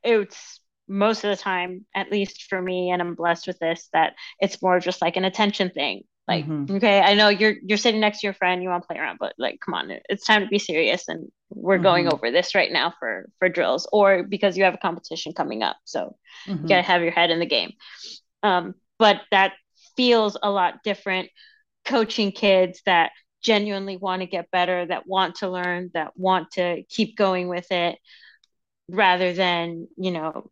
it's 0.03 0.61
most 0.89 1.24
of 1.24 1.30
the 1.30 1.37
time 1.43 1.87
at 1.95 2.11
least 2.11 2.45
for 2.45 2.61
me 2.61 2.91
and 2.91 3.01
i'm 3.03 3.14
blessed 3.14 3.47
with 3.47 3.59
this 3.59 3.89
that 3.93 4.14
it's 4.41 4.61
more 4.62 4.80
just 4.80 5.01
like 5.03 5.16
an 5.16 5.24
attention 5.24 5.70
thing 5.70 6.03
like 6.28 6.47
Mhm. 6.47 6.66
okay 6.70 7.01
i 7.01 7.14
know 7.14 7.28
you're 7.28 7.55
you're 7.64 7.78
sitting 7.78 8.01
next 8.01 8.20
to 8.20 8.26
your 8.26 8.35
friend 8.35 8.62
you 8.62 8.68
want 8.68 8.82
to 8.82 8.87
play 8.87 8.99
around 8.99 9.18
but 9.18 9.35
like 9.39 9.59
come 9.64 9.74
on 9.74 9.91
it's 10.09 10.26
time 10.26 10.43
to 10.43 10.49
be 10.49 10.59
serious 10.59 11.09
and 11.09 11.30
we're 11.51 11.78
going 11.78 12.07
Mhm. 12.07 12.09
over 12.09 12.30
this 12.30 12.55
right 12.55 12.72
now 12.72 12.93
for 12.99 13.28
for 13.39 13.49
drills 13.49 13.89
or 13.93 14.22
because 14.22 14.57
you 14.57 14.64
have 14.64 14.74
a 14.74 14.78
competition 14.78 15.32
coming 15.32 15.62
up 15.62 15.76
so 15.85 16.16
Mhm. 16.47 16.62
you 16.62 16.68
got 16.68 16.76
to 16.76 16.82
have 16.82 17.03
your 17.03 17.12
head 17.12 17.30
in 17.30 17.41
the 17.41 17.47
game 17.47 17.72
um 18.43 18.74
but 18.99 19.22
that 19.30 19.53
feels 19.97 20.37
a 20.43 20.51
lot 20.51 20.82
different 20.85 21.28
coaching 21.85 22.32
kids 22.32 22.82
that 22.87 23.12
genuinely 23.43 23.97
want 23.97 24.22
to 24.22 24.26
get 24.26 24.51
better 24.51 24.87
that 24.87 25.07
want 25.07 25.37
to 25.37 25.49
learn 25.51 25.91
that 25.95 26.16
want 26.16 26.51
to 26.53 26.82
keep 26.89 27.16
going 27.16 27.49
with 27.49 27.70
it 27.72 27.99
rather 28.89 29.32
than 29.32 29.89
you 29.97 30.11
know 30.11 30.51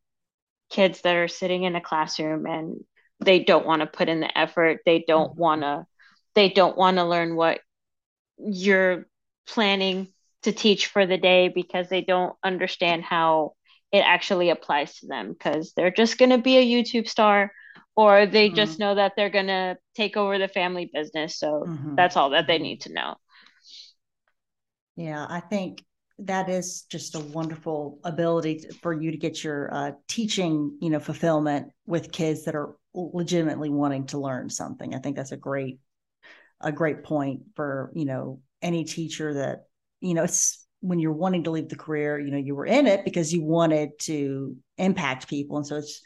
kids 0.72 1.02
that 1.02 1.16
are 1.16 1.28
sitting 1.28 1.64
in 1.64 1.76
a 1.76 1.82
classroom 1.82 2.46
and 2.46 2.84
they 3.20 3.44
don't 3.44 3.66
want 3.66 3.80
to 3.82 3.86
put 3.86 4.08
in 4.10 4.20
the 4.20 4.38
effort 4.38 4.80
they 4.86 5.04
don't 5.06 5.36
Mhm. 5.36 5.36
want 5.36 5.62
to 5.62 5.86
they 6.34 6.50
don't 6.50 6.78
want 6.78 6.98
to 6.98 7.04
learn 7.04 7.36
what 7.36 7.60
you're 8.38 9.06
planning 9.46 10.08
to 10.42 10.52
teach 10.52 10.86
for 10.86 11.06
the 11.06 11.18
day 11.18 11.48
because 11.48 11.88
they 11.88 12.02
don't 12.02 12.34
understand 12.44 13.04
how 13.04 13.54
it 13.92 14.00
actually 14.00 14.50
applies 14.50 14.98
to 14.98 15.06
them 15.06 15.32
because 15.32 15.72
they're 15.76 15.90
just 15.92 16.18
going 16.18 16.30
to 16.30 16.38
be 16.38 16.58
a 16.58 16.66
YouTube 16.84 17.08
star 17.08 17.52
or 17.96 18.26
they 18.26 18.50
Mhm. 18.50 18.50
just 18.50 18.78
know 18.80 18.94
that 18.94 19.14
they're 19.16 19.30
going 19.30 19.48
to 19.48 19.76
take 19.96 20.16
over 20.16 20.38
the 20.38 20.48
family 20.48 20.90
business 20.92 21.38
so 21.38 21.70
Mhm. 21.70 21.96
that's 21.96 22.16
all 22.16 22.30
that 22.30 22.46
they 22.48 22.58
Mhm. 22.58 22.60
need 22.60 22.82
to 22.82 22.92
know 22.92 23.16
Yeah, 24.96 25.26
I 25.28 25.40
think 25.40 25.84
that 26.26 26.48
is 26.48 26.82
just 26.82 27.14
a 27.14 27.20
wonderful 27.20 27.98
ability 28.04 28.64
for 28.80 28.92
you 28.92 29.10
to 29.10 29.16
get 29.16 29.42
your 29.42 29.72
uh, 29.72 29.92
teaching, 30.08 30.76
you 30.80 30.90
know, 30.90 31.00
fulfillment 31.00 31.68
with 31.86 32.12
kids 32.12 32.44
that 32.44 32.54
are 32.54 32.76
legitimately 32.94 33.70
wanting 33.70 34.06
to 34.06 34.18
learn 34.18 34.50
something. 34.50 34.94
I 34.94 34.98
think 34.98 35.16
that's 35.16 35.32
a 35.32 35.36
great, 35.36 35.78
a 36.60 36.72
great 36.72 37.04
point 37.04 37.42
for 37.56 37.90
you 37.94 38.04
know 38.04 38.40
any 38.60 38.84
teacher 38.84 39.34
that 39.34 39.64
you 40.00 40.14
know 40.14 40.24
it's 40.24 40.66
when 40.80 40.98
you're 40.98 41.12
wanting 41.12 41.44
to 41.44 41.50
leave 41.50 41.68
the 41.68 41.76
career, 41.76 42.18
you 42.18 42.32
know, 42.32 42.38
you 42.38 42.56
were 42.56 42.66
in 42.66 42.88
it 42.88 43.04
because 43.04 43.32
you 43.32 43.44
wanted 43.44 43.90
to 44.00 44.56
impact 44.78 45.28
people, 45.28 45.56
and 45.56 45.66
so 45.66 45.76
it's 45.76 46.02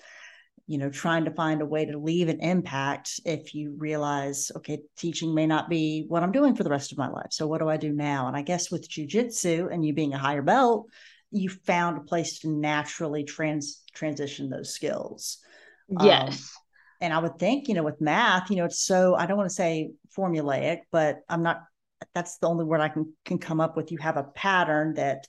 you 0.66 0.78
know 0.78 0.90
trying 0.90 1.24
to 1.24 1.30
find 1.30 1.62
a 1.62 1.66
way 1.66 1.84
to 1.84 1.98
leave 1.98 2.28
an 2.28 2.40
impact 2.40 3.20
if 3.24 3.54
you 3.54 3.74
realize 3.78 4.50
okay 4.56 4.80
teaching 4.96 5.34
may 5.34 5.46
not 5.46 5.68
be 5.68 6.04
what 6.08 6.22
i'm 6.22 6.32
doing 6.32 6.54
for 6.54 6.64
the 6.64 6.70
rest 6.70 6.92
of 6.92 6.98
my 6.98 7.08
life. 7.08 7.28
So 7.30 7.46
what 7.46 7.60
do 7.60 7.68
i 7.68 7.76
do 7.76 7.92
now? 7.92 8.28
And 8.28 8.36
i 8.36 8.42
guess 8.42 8.70
with 8.70 8.88
jujitsu 8.88 9.72
and 9.72 9.84
you 9.84 9.92
being 9.94 10.14
a 10.14 10.18
higher 10.18 10.42
belt 10.42 10.86
you 11.30 11.48
found 11.48 11.98
a 11.98 12.02
place 12.02 12.38
to 12.40 12.48
naturally 12.48 13.24
trans 13.24 13.82
transition 13.94 14.48
those 14.48 14.72
skills. 14.72 15.38
Yes. 16.00 16.52
and 17.00 17.12
i 17.12 17.18
would 17.18 17.38
think 17.38 17.68
you 17.68 17.74
know 17.74 17.84
with 17.84 18.00
math 18.00 18.50
you 18.50 18.56
know 18.56 18.64
it's 18.64 18.82
so 18.82 19.14
i 19.14 19.26
don't 19.26 19.36
want 19.36 19.48
to 19.48 19.54
say 19.54 19.90
formulaic 20.16 20.80
but 20.90 21.18
i'm 21.28 21.42
not 21.42 21.60
that's 22.14 22.38
the 22.38 22.48
only 22.48 22.64
word 22.64 22.80
i 22.80 22.88
can 22.88 23.12
can 23.24 23.38
come 23.38 23.60
up 23.60 23.76
with. 23.76 23.92
You 23.92 23.98
have 23.98 24.16
a 24.16 24.24
pattern 24.24 24.94
that 24.94 25.26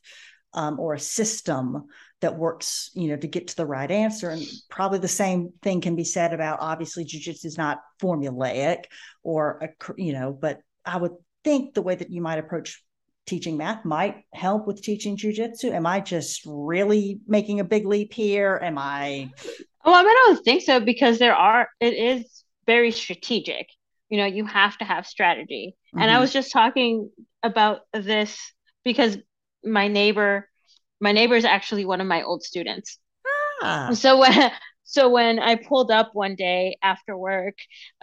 um, 0.53 0.79
or 0.79 0.93
a 0.93 0.99
system 0.99 1.85
that 2.21 2.37
works, 2.37 2.89
you 2.93 3.09
know, 3.09 3.17
to 3.17 3.27
get 3.27 3.49
to 3.49 3.55
the 3.55 3.65
right 3.65 3.89
answer. 3.89 4.29
And 4.29 4.43
probably 4.69 4.99
the 4.99 5.07
same 5.07 5.53
thing 5.61 5.81
can 5.81 5.95
be 5.95 6.03
said 6.03 6.33
about 6.33 6.59
obviously 6.61 7.05
jujitsu 7.05 7.45
is 7.45 7.57
not 7.57 7.81
formulaic 8.01 8.85
or, 9.23 9.59
a, 9.61 9.93
you 9.97 10.13
know, 10.13 10.31
but 10.31 10.59
I 10.85 10.97
would 10.97 11.13
think 11.43 11.73
the 11.73 11.81
way 11.81 11.95
that 11.95 12.09
you 12.09 12.21
might 12.21 12.39
approach 12.39 12.83
teaching 13.27 13.57
math 13.57 13.85
might 13.85 14.23
help 14.33 14.65
with 14.65 14.81
teaching 14.81 15.17
jujitsu. 15.17 15.71
Am 15.71 15.85
I 15.85 15.99
just 15.99 16.41
really 16.45 17.19
making 17.27 17.59
a 17.59 17.65
big 17.65 17.85
leap 17.85 18.13
here? 18.13 18.59
Am 18.63 18.77
I? 18.77 19.29
Oh, 19.85 19.93
I 19.93 20.03
don't 20.03 20.43
think 20.43 20.63
so 20.63 20.79
because 20.79 21.19
there 21.19 21.35
are, 21.35 21.69
it 21.79 21.93
is 21.93 22.43
very 22.65 22.91
strategic. 22.91 23.67
you 24.09 24.17
know 24.17 24.25
you 24.25 24.45
have 24.45 24.77
to 24.77 24.85
have 24.85 25.05
strategy 25.05 25.75
mm-hmm. 25.75 26.01
and 26.01 26.09
i 26.09 26.13
mm-hmm. 26.13 26.21
was 26.21 26.33
just 26.33 26.51
talking 26.51 27.09
about 27.43 27.81
this 27.93 28.37
because 28.83 29.17
my 29.63 29.87
neighbor 29.87 30.47
my 30.99 31.11
neighbor 31.11 31.35
is 31.35 31.45
actually 31.45 31.85
one 31.85 32.01
of 32.01 32.07
my 32.07 32.23
old 32.23 32.43
students. 32.43 32.97
Ah. 33.61 33.91
so 33.93 34.19
when 34.19 34.51
so 34.83 35.09
when 35.09 35.39
i 35.39 35.55
pulled 35.55 35.89
up 35.89 36.11
one 36.13 36.35
day 36.35 36.77
after 36.83 37.17
work 37.17 37.55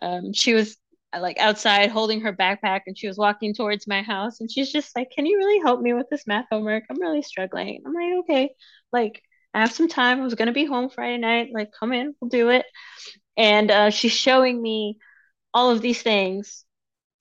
um, 0.02 0.32
she 0.32 0.52
was 0.52 0.76
like 1.20 1.38
outside 1.38 1.90
holding 1.90 2.20
her 2.20 2.32
backpack 2.32 2.82
and 2.86 2.98
she 2.98 3.06
was 3.06 3.18
walking 3.18 3.54
towards 3.54 3.86
my 3.86 4.02
house 4.02 4.40
and 4.40 4.50
she's 4.50 4.70
just 4.72 4.94
like 4.96 5.10
can 5.10 5.26
you 5.26 5.38
really 5.38 5.60
help 5.60 5.80
me 5.80 5.92
with 5.92 6.08
this 6.10 6.26
math 6.26 6.46
homework? 6.50 6.84
I'm 6.90 7.00
really 7.00 7.22
struggling. 7.22 7.82
I'm 7.86 7.92
like 7.92 8.18
okay 8.20 8.54
like 8.92 9.22
i 9.52 9.60
have 9.60 9.72
some 9.72 9.88
time. 9.88 10.20
I 10.20 10.24
was 10.24 10.34
going 10.34 10.46
to 10.46 10.52
be 10.52 10.64
home 10.64 10.90
friday 10.90 11.18
night. 11.18 11.50
Like 11.52 11.70
come 11.78 11.92
in. 11.92 12.14
We'll 12.20 12.28
do 12.28 12.50
it. 12.50 12.66
And 13.36 13.70
uh, 13.70 13.90
she's 13.90 14.12
showing 14.12 14.60
me 14.60 14.98
all 15.52 15.70
of 15.70 15.80
these 15.80 16.02
things 16.02 16.64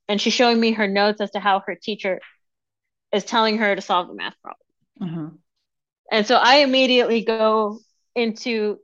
and 0.07 0.19
she's 0.19 0.33
showing 0.33 0.59
me 0.59 0.71
her 0.71 0.87
notes 0.87 1.21
as 1.21 1.31
to 1.31 1.39
how 1.39 1.61
her 1.65 1.75
teacher 1.75 2.19
is 3.11 3.23
telling 3.23 3.59
her 3.59 3.75
to 3.75 3.81
solve 3.81 4.07
the 4.07 4.15
math 4.15 4.35
problem. 4.41 4.59
Mm-hmm. 5.01 5.35
And 6.11 6.25
so 6.25 6.35
i 6.35 6.57
immediately 6.57 7.23
go 7.23 7.79
into 8.15 8.77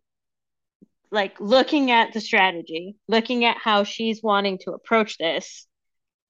like 1.11 1.39
looking 1.39 1.91
at 1.91 2.13
the 2.13 2.21
strategy 2.21 2.95
looking 3.07 3.45
at 3.45 3.57
how 3.57 3.83
she's 3.83 4.21
wanting 4.21 4.57
to 4.59 4.71
approach 4.71 5.17
this 5.17 5.67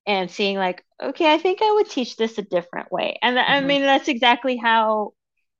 and 0.06 0.32
seeing 0.32 0.58
like 0.58 0.84
okay 1.02 1.32
i 1.34 1.38
think 1.38 1.62
i 1.62 1.72
would 1.74 1.90
teach 1.90 2.16
this 2.16 2.38
a 2.38 2.42
different 2.42 2.92
way 2.92 3.18
and 3.22 3.38
mm-hmm. 3.38 3.52
i 3.52 3.60
mean 3.62 3.82
that's 3.82 4.08
exactly 4.08 4.58
how 4.58 5.12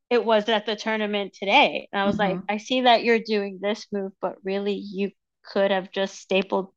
it 0.10 0.24
was 0.24 0.50
at 0.50 0.66
the 0.66 0.76
tournament 0.76 1.34
today 1.34 1.88
and 1.92 2.02
i 2.02 2.06
was 2.06 2.18
mm-hmm. 2.18 2.38
like 2.38 2.44
i 2.50 2.58
see 2.58 2.82
that 2.82 3.04
you're 3.04 3.20
doing 3.20 3.60
this 3.62 3.88
move 3.92 4.12
but 4.22 4.36
really 4.44 4.74
you 4.74 5.12
could 5.46 5.72
have 5.72 5.92
just 5.92 6.16
stapled 6.16 6.72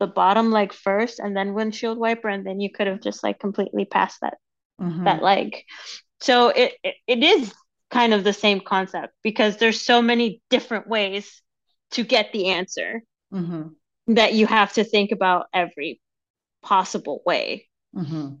the 0.00 0.06
bottom 0.06 0.50
leg 0.50 0.72
first 0.72 1.20
and 1.20 1.36
then 1.36 1.54
windshield 1.54 1.98
wiper 1.98 2.28
and 2.28 2.46
then 2.46 2.60
you 2.60 2.70
could 2.70 2.86
have 2.86 3.00
just 3.00 3.22
like 3.22 3.38
completely 3.38 3.84
passed 3.84 4.18
that 4.20 4.38
mm-hmm. 4.80 5.04
that 5.04 5.22
leg 5.22 5.62
so 6.20 6.48
it, 6.48 6.72
it 6.82 6.94
it 7.06 7.22
is 7.22 7.54
kind 7.94 8.12
of 8.12 8.24
the 8.24 8.32
same 8.32 8.60
concept 8.60 9.14
because 9.22 9.56
there's 9.56 9.80
so 9.80 10.02
many 10.02 10.42
different 10.50 10.86
ways 10.88 11.42
to 11.92 12.02
get 12.02 12.32
the 12.32 12.48
answer 12.48 13.02
mm-hmm. 13.32 13.68
that 14.14 14.34
you 14.34 14.46
have 14.46 14.72
to 14.72 14.84
think 14.84 15.12
about 15.12 15.46
every 15.54 16.00
possible 16.62 17.22
way 17.24 17.68
mm-hmm. 17.94 18.34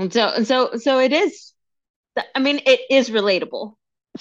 and 0.00 0.12
so 0.12 0.28
and 0.28 0.46
so 0.46 0.76
so 0.76 0.98
it 0.98 1.12
is 1.12 1.52
i 2.34 2.38
mean 2.38 2.60
it 2.66 2.80
is 2.90 3.10
relatable 3.10 3.74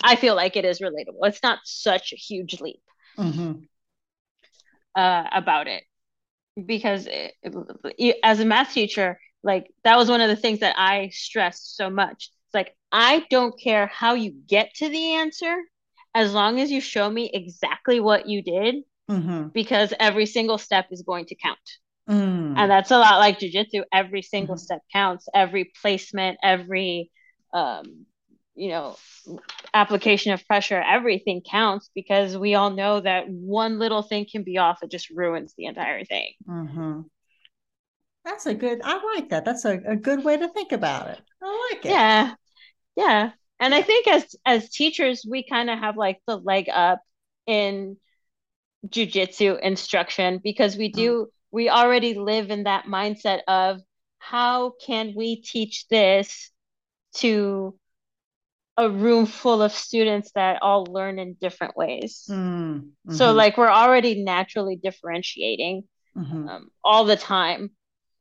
i 0.03 0.15
feel 0.15 0.35
like 0.35 0.55
it 0.55 0.65
is 0.65 0.79
relatable 0.79 1.19
it's 1.23 1.43
not 1.43 1.59
such 1.63 2.13
a 2.13 2.15
huge 2.15 2.61
leap 2.61 2.81
mm-hmm 3.17 3.53
uh, 4.95 5.23
about 5.31 5.67
it 5.67 5.83
because 6.65 7.07
it, 7.07 7.33
it, 7.97 8.17
as 8.23 8.39
a 8.39 8.45
math 8.45 8.73
teacher, 8.73 9.19
like 9.43 9.71
that 9.83 9.97
was 9.97 10.09
one 10.09 10.21
of 10.21 10.29
the 10.29 10.35
things 10.35 10.59
that 10.59 10.75
I 10.77 11.09
stressed 11.09 11.75
so 11.75 11.89
much. 11.89 12.29
It's 12.47 12.53
like 12.53 12.75
I 12.93 13.25
don't 13.31 13.59
care 13.59 13.87
how 13.87 14.13
you 14.13 14.35
get 14.47 14.75
to 14.75 14.87
the 14.87 15.13
answer, 15.13 15.57
as 16.13 16.33
long 16.33 16.59
as 16.59 16.71
you 16.71 16.79
show 16.79 17.09
me 17.09 17.29
exactly 17.33 17.99
what 17.99 18.27
you 18.29 18.43
did, 18.43 18.75
mm-hmm. 19.09 19.47
because 19.47 19.93
every 19.99 20.27
single 20.27 20.59
step 20.59 20.85
is 20.91 21.01
going 21.01 21.25
to 21.25 21.35
count. 21.35 21.57
Mm. 22.07 22.53
And 22.55 22.69
that's 22.69 22.91
a 22.91 22.97
lot 22.99 23.17
like 23.17 23.39
jujitsu. 23.39 23.83
Every 23.91 24.21
single 24.21 24.55
mm-hmm. 24.55 24.61
step 24.61 24.81
counts. 24.91 25.27
Every 25.33 25.71
placement, 25.81 26.37
every 26.43 27.09
um, 27.51 28.05
you 28.55 28.69
know 28.69 28.95
application 29.73 30.31
of 30.31 30.45
pressure 30.45 30.83
everything 30.87 31.41
counts 31.41 31.89
because 31.95 32.37
we 32.37 32.53
all 32.53 32.69
know 32.69 32.99
that 32.99 33.27
one 33.27 33.79
little 33.79 34.03
thing 34.03 34.27
can 34.31 34.43
be 34.43 34.57
off 34.57 34.83
it 34.83 34.91
just 34.91 35.09
ruins 35.09 35.53
the 35.57 35.65
entire 35.65 36.05
thing 36.05 36.33
mm-hmm. 36.47 37.01
that's 38.23 38.45
a 38.45 38.53
good 38.53 38.79
i 38.83 39.01
like 39.15 39.29
that 39.29 39.43
that's 39.43 39.65
a, 39.65 39.79
a 39.87 39.95
good 39.95 40.23
way 40.23 40.37
to 40.37 40.47
think 40.49 40.71
about 40.71 41.09
it 41.09 41.19
i 41.41 41.69
like 41.71 41.85
it 41.85 41.89
yeah 41.89 42.35
yeah 42.95 43.31
and 43.59 43.73
i 43.73 43.81
think 43.81 44.07
as 44.07 44.35
as 44.45 44.69
teachers 44.69 45.25
we 45.29 45.43
kind 45.43 45.69
of 45.69 45.79
have 45.79 45.97
like 45.97 46.19
the 46.27 46.37
leg 46.37 46.69
up 46.69 47.01
in 47.45 47.97
jujitsu 48.87 49.59
instruction 49.59 50.39
because 50.43 50.75
we 50.75 50.89
do 50.89 51.25
mm. 51.25 51.27
we 51.51 51.69
already 51.69 52.13
live 52.13 52.51
in 52.51 52.63
that 52.63 52.85
mindset 52.85 53.39
of 53.47 53.79
how 54.19 54.73
can 54.85 55.13
we 55.15 55.41
teach 55.41 55.87
this 55.89 56.51
to 57.13 57.77
a 58.77 58.89
room 58.89 59.25
full 59.25 59.61
of 59.61 59.71
students 59.71 60.31
that 60.33 60.61
all 60.61 60.85
learn 60.85 61.19
in 61.19 61.35
different 61.39 61.77
ways. 61.77 62.25
Mm, 62.29 62.89
hmm 63.05 63.13
So, 63.13 63.33
like, 63.33 63.57
we're 63.57 63.69
already 63.69 64.23
naturally 64.23 64.75
differentiating 64.75 65.83
mm-hmm. 66.17 66.47
um, 66.47 66.69
all 66.83 67.05
the 67.05 67.15
time. 67.15 67.71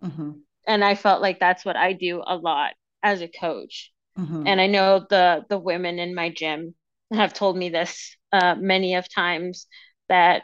Mm-hmm. 0.04 0.32
And 0.66 0.84
I 0.84 0.94
felt 0.94 1.22
like 1.22 1.40
that's 1.40 1.64
what 1.64 1.76
I 1.76 1.92
do 1.92 2.22
a 2.26 2.36
lot 2.36 2.72
as 3.02 3.22
a 3.22 3.28
coach. 3.28 3.91
Mm-hmm. 4.18 4.46
And 4.46 4.60
I 4.60 4.66
know 4.66 5.06
the 5.08 5.44
the 5.48 5.58
women 5.58 5.98
in 5.98 6.14
my 6.14 6.30
gym 6.30 6.74
have 7.12 7.32
told 7.32 7.56
me 7.56 7.68
this 7.68 8.16
uh, 8.32 8.54
many 8.58 8.94
of 8.94 9.12
times 9.12 9.66
that 10.08 10.42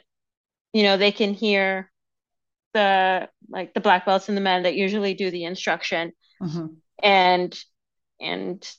you 0.73 0.83
know 0.83 0.97
they 0.97 1.13
can 1.13 1.35
hear 1.35 1.91
the 2.75 3.29
like 3.49 3.75
the 3.75 3.81
black 3.81 4.07
belts 4.07 4.29
and 4.29 4.37
the 4.37 4.43
men 4.43 4.63
that 4.63 4.75
usually 4.75 5.15
do 5.15 5.31
the 5.31 5.45
instruction 5.45 6.13
mm-hmm. 6.43 6.67
and 7.03 7.59
and 8.21 8.71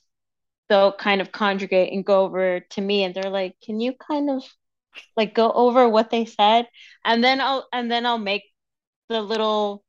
they'll 0.67 0.93
kind 0.93 1.21
of 1.21 1.31
conjugate 1.31 1.91
and 1.91 2.05
go 2.05 2.23
over 2.23 2.59
to 2.59 2.81
me 2.81 3.03
and 3.03 3.15
they're 3.15 3.31
like 3.31 3.55
can 3.63 3.79
you 3.79 3.93
kind 3.93 4.29
of 4.29 4.43
like 5.17 5.33
go 5.33 5.51
over 5.51 5.87
what 5.89 6.09
they 6.09 6.25
said 6.25 6.67
and 7.03 7.23
then 7.23 7.41
i'll 7.41 7.67
and 7.73 7.91
then 7.91 8.05
i'll 8.05 8.17
make 8.19 8.43
the 9.07 9.21
little 9.21 9.83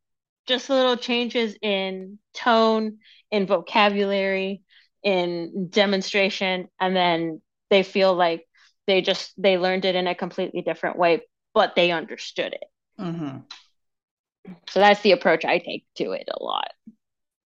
just 0.47 0.71
little 0.71 0.97
changes 0.97 1.57
in 1.61 2.19
tone 2.33 2.99
in 3.31 3.47
vocabulary 3.47 4.63
in 5.03 5.69
demonstration 5.71 6.69
and 6.81 6.95
then 6.95 7.41
they 7.71 7.83
feel 7.83 8.15
like 8.15 8.47
they 8.87 9.01
just 9.01 9.33
they 9.41 9.59
learned 9.59 9.85
it 9.85 9.95
in 9.95 10.07
a 10.07 10.15
completely 10.15 10.63
different 10.63 10.99
way 10.99 11.21
but 11.55 11.75
they 11.75 11.91
understood 11.91 12.53
it 12.53 12.65
mm-hmm. 13.01 13.39
so 14.69 14.81
that's 14.81 15.01
the 15.03 15.13
approach 15.13 15.45
i 15.45 15.59
take 15.59 15.85
to 15.95 16.13
it 16.13 16.29
a 16.33 16.43
lot 16.43 16.73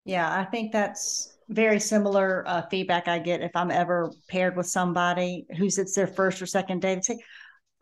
yeah 0.05 0.38
i 0.38 0.44
think 0.44 0.72
that's 0.72 1.32
very 1.48 1.80
similar 1.80 2.44
uh, 2.46 2.62
feedback 2.70 3.09
I 3.09 3.18
get 3.18 3.42
if 3.42 3.55
I'm 3.55 3.70
ever 3.70 4.11
paired 4.28 4.57
with 4.57 4.66
somebody 4.66 5.46
who's 5.57 5.78
it's 5.78 5.94
their 5.94 6.07
first 6.07 6.40
or 6.40 6.46
second 6.46 6.80
day. 6.80 6.94
They 6.94 7.00
say, 7.03 7.18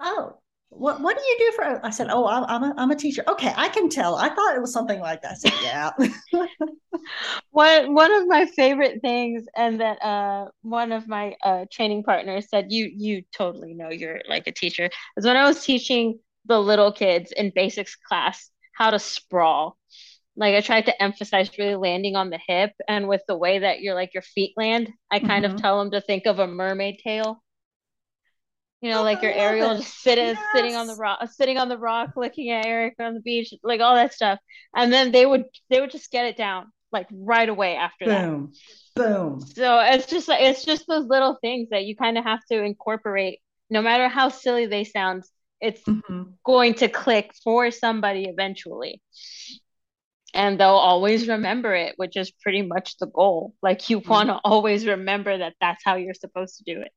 "Oh, 0.01 0.41
what 0.71 1.01
what 1.01 1.17
do 1.17 1.23
you 1.23 1.37
do 1.39 1.53
for?" 1.57 1.85
I 1.85 1.91
said, 1.91 2.09
"Oh, 2.11 2.27
I'm 2.27 2.45
I'm 2.45 2.63
a, 2.63 2.75
I'm 2.77 2.91
a 2.91 2.97
teacher." 2.97 3.23
Okay, 3.29 3.53
I 3.57 3.69
can 3.69 3.89
tell. 3.89 4.17
I 4.17 4.29
thought 4.29 4.57
it 4.57 4.61
was 4.61 4.73
something 4.73 5.01
like 5.01 5.23
that. 5.23 5.33
I 5.33 5.35
said, 5.35 5.53
"Yeah." 5.63 5.91
one 7.51 7.95
one 7.95 8.13
of 8.13 8.27
my 8.27 8.47
favorite 8.47 9.01
things, 9.03 9.45
and 9.57 9.81
that 9.81 10.03
uh, 10.03 10.47
one 10.63 10.93
of 10.93 11.09
my 11.09 11.35
uh, 11.43 11.67
training 11.73 12.05
partners 12.05 12.49
said, 12.49 12.67
"You 12.71 12.91
you 12.95 13.23
totally 13.33 13.75
know 13.75 13.91
you're 13.91 14.21
like 14.29 14.47
a 14.47 14.53
teacher." 14.53 14.89
Is 15.17 15.27
when 15.27 15.37
I 15.37 15.45
was 15.45 15.65
teaching 15.65 16.19
the 16.47 16.59
little 16.59 16.93
kids 16.93 17.33
in 17.33 17.53
basics 17.55 17.97
class 17.97 18.51
how 18.75 18.91
to 18.91 18.99
sprawl 18.99 19.77
like 20.37 20.55
I 20.55 20.61
tried 20.63 20.87
to 20.87 21.03
emphasize 21.03 21.51
really 21.59 21.77
landing 21.77 22.17
on 22.17 22.31
the 22.31 22.39
hip 22.47 22.73
and 22.89 23.09
with 23.09 23.23
the 23.29 23.37
way 23.37 23.59
that 23.59 23.83
your 23.83 23.95
like 23.95 24.15
your 24.15 24.23
feet 24.23 24.55
land, 24.57 24.91
I 25.11 25.19
kind 25.19 25.45
mm-hmm. 25.45 25.55
of 25.55 25.61
tell 25.61 25.79
them 25.79 25.91
to 25.91 26.01
think 26.01 26.27
of 26.27 26.39
a 26.39 26.47
mermaid 26.47 26.99
tail. 27.05 27.43
You 28.81 28.91
know, 28.91 29.01
oh, 29.01 29.05
like 29.05 29.21
your 29.23 29.33
Ariel 29.33 29.77
just 29.77 30.01
sitting 30.01 30.25
yes. 30.25 30.39
sitting 30.55 30.75
on 30.75 30.87
the 30.87 30.95
rock, 30.95 31.21
sitting 31.31 31.59
on 31.59 31.69
the 31.69 31.77
rock, 31.77 32.13
looking 32.17 32.51
at 32.51 32.65
Eric 32.65 32.95
on 32.99 33.15
the 33.15 33.21
beach, 33.21 33.53
like 33.63 33.81
all 33.81 33.95
that 33.95 34.15
stuff. 34.15 34.39
And 34.75 34.91
then 34.91 35.13
they 35.13 35.27
would 35.27 35.45
they 35.69 35.81
would 35.81 35.91
just 35.91 36.11
get 36.11 36.25
it 36.27 36.37
down 36.37 36.73
like 36.91 37.07
right 37.13 37.49
away 37.49 37.77
after 37.77 38.07
Boom. 38.07 38.53
that. 38.97 39.03
Boom. 39.05 39.13
Boom. 39.13 39.41
So 39.41 39.81
it's 39.81 40.07
just 40.07 40.29
like 40.29 40.41
it's 40.41 40.65
just 40.65 40.87
those 40.87 41.05
little 41.05 41.39
things 41.43 41.69
that 41.71 41.85
you 41.85 41.95
kind 41.95 42.17
of 42.17 42.25
have 42.25 42.41
to 42.51 42.63
incorporate, 42.63 43.41
no 43.69 43.83
matter 43.83 44.09
how 44.09 44.31
silly 44.31 44.67
they 44.67 44.85
sound. 44.85 45.25
It's 45.61 45.83
mm-hmm. 45.83 46.23
going 46.43 46.75
to 46.75 46.89
click 46.89 47.33
for 47.45 47.71
somebody 47.71 48.25
eventually 48.29 49.03
and 50.33 50.59
they'll 50.59 50.69
always 50.69 51.29
remember 51.29 51.75
it 51.75 51.95
which 51.97 52.17
is 52.17 52.31
pretty 52.31 52.63
much 52.63 52.97
the 52.99 53.07
goal 53.07 53.55
like 53.63 53.91
you 53.91 54.01
mm-hmm. 54.01 54.11
want 54.11 54.29
to 54.29 54.35
always 54.45 54.87
remember 54.87 55.37
that 55.37 55.55
that's 55.61 55.83
how 55.85 55.97
you're 55.97 56.15
supposed 56.15 56.59
to 56.59 56.75
do 56.75 56.81
it 56.81 56.93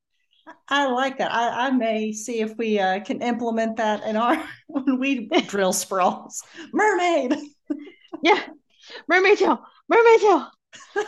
i 0.69 0.87
like 0.87 1.17
that 1.17 1.33
i, 1.33 1.67
I 1.67 1.71
may 1.71 2.11
see 2.11 2.41
if 2.41 2.57
we 2.57 2.79
uh, 2.79 2.99
can 3.01 3.21
implement 3.21 3.77
that 3.77 4.03
in 4.03 4.15
our 4.15 4.43
when 4.67 4.99
we 4.99 5.27
drill 5.47 5.73
sprawls 5.73 6.43
mermaid 6.71 7.35
yeah 8.23 8.41
mermaid 9.07 9.37
tail 9.37 9.59
mermaid 9.89 10.19
tail 10.19 10.51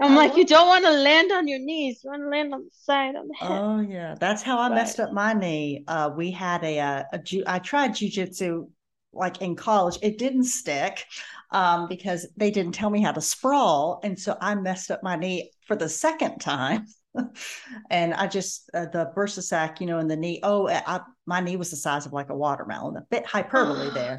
I'm 0.00 0.14
like, 0.14 0.36
you 0.36 0.44
don't 0.44 0.68
want 0.68 0.84
to 0.84 0.90
land 0.90 1.32
on 1.32 1.48
your 1.48 1.58
knees. 1.58 2.02
You 2.04 2.10
want 2.10 2.22
to 2.22 2.28
land 2.28 2.54
on 2.54 2.64
the 2.64 2.70
side, 2.72 3.16
on 3.16 3.26
the 3.26 3.34
head. 3.34 3.50
Oh 3.50 3.80
yeah, 3.80 4.14
that's 4.18 4.42
how 4.42 4.58
I 4.58 4.68
messed 4.68 5.00
up 5.00 5.12
my 5.12 5.32
knee. 5.32 5.82
Uh, 5.88 6.10
we 6.14 6.30
had 6.30 6.62
a, 6.62 6.78
uh, 6.78 7.02
a, 7.12 7.16
a 7.16 7.18
ju- 7.18 7.42
I 7.46 7.58
tried 7.58 7.92
jujitsu 7.92 8.68
like 9.14 9.40
in 9.40 9.56
college, 9.56 9.98
it 10.02 10.18
didn't 10.18 10.44
stick 10.44 11.04
um, 11.50 11.88
because 11.88 12.26
they 12.36 12.50
didn't 12.50 12.72
tell 12.72 12.90
me 12.90 13.00
how 13.02 13.12
to 13.12 13.20
sprawl. 13.20 14.00
And 14.02 14.18
so 14.18 14.36
I 14.40 14.54
messed 14.54 14.90
up 14.90 15.02
my 15.02 15.16
knee 15.16 15.52
for 15.66 15.76
the 15.76 15.88
second 15.88 16.40
time. 16.40 16.86
and 17.90 18.14
I 18.14 18.26
just, 18.26 18.70
uh, 18.74 18.86
the 18.86 19.12
bursa 19.16 19.42
sac, 19.42 19.80
you 19.80 19.86
know, 19.86 19.98
in 19.98 20.08
the 20.08 20.16
knee, 20.16 20.40
oh, 20.42 20.68
I, 20.68 21.00
my 21.26 21.40
knee 21.40 21.56
was 21.56 21.70
the 21.70 21.76
size 21.76 22.06
of 22.06 22.12
like 22.12 22.30
a 22.30 22.36
watermelon, 22.36 22.96
a 22.96 23.06
bit 23.10 23.26
hyperbole 23.26 23.90
there. 23.94 24.18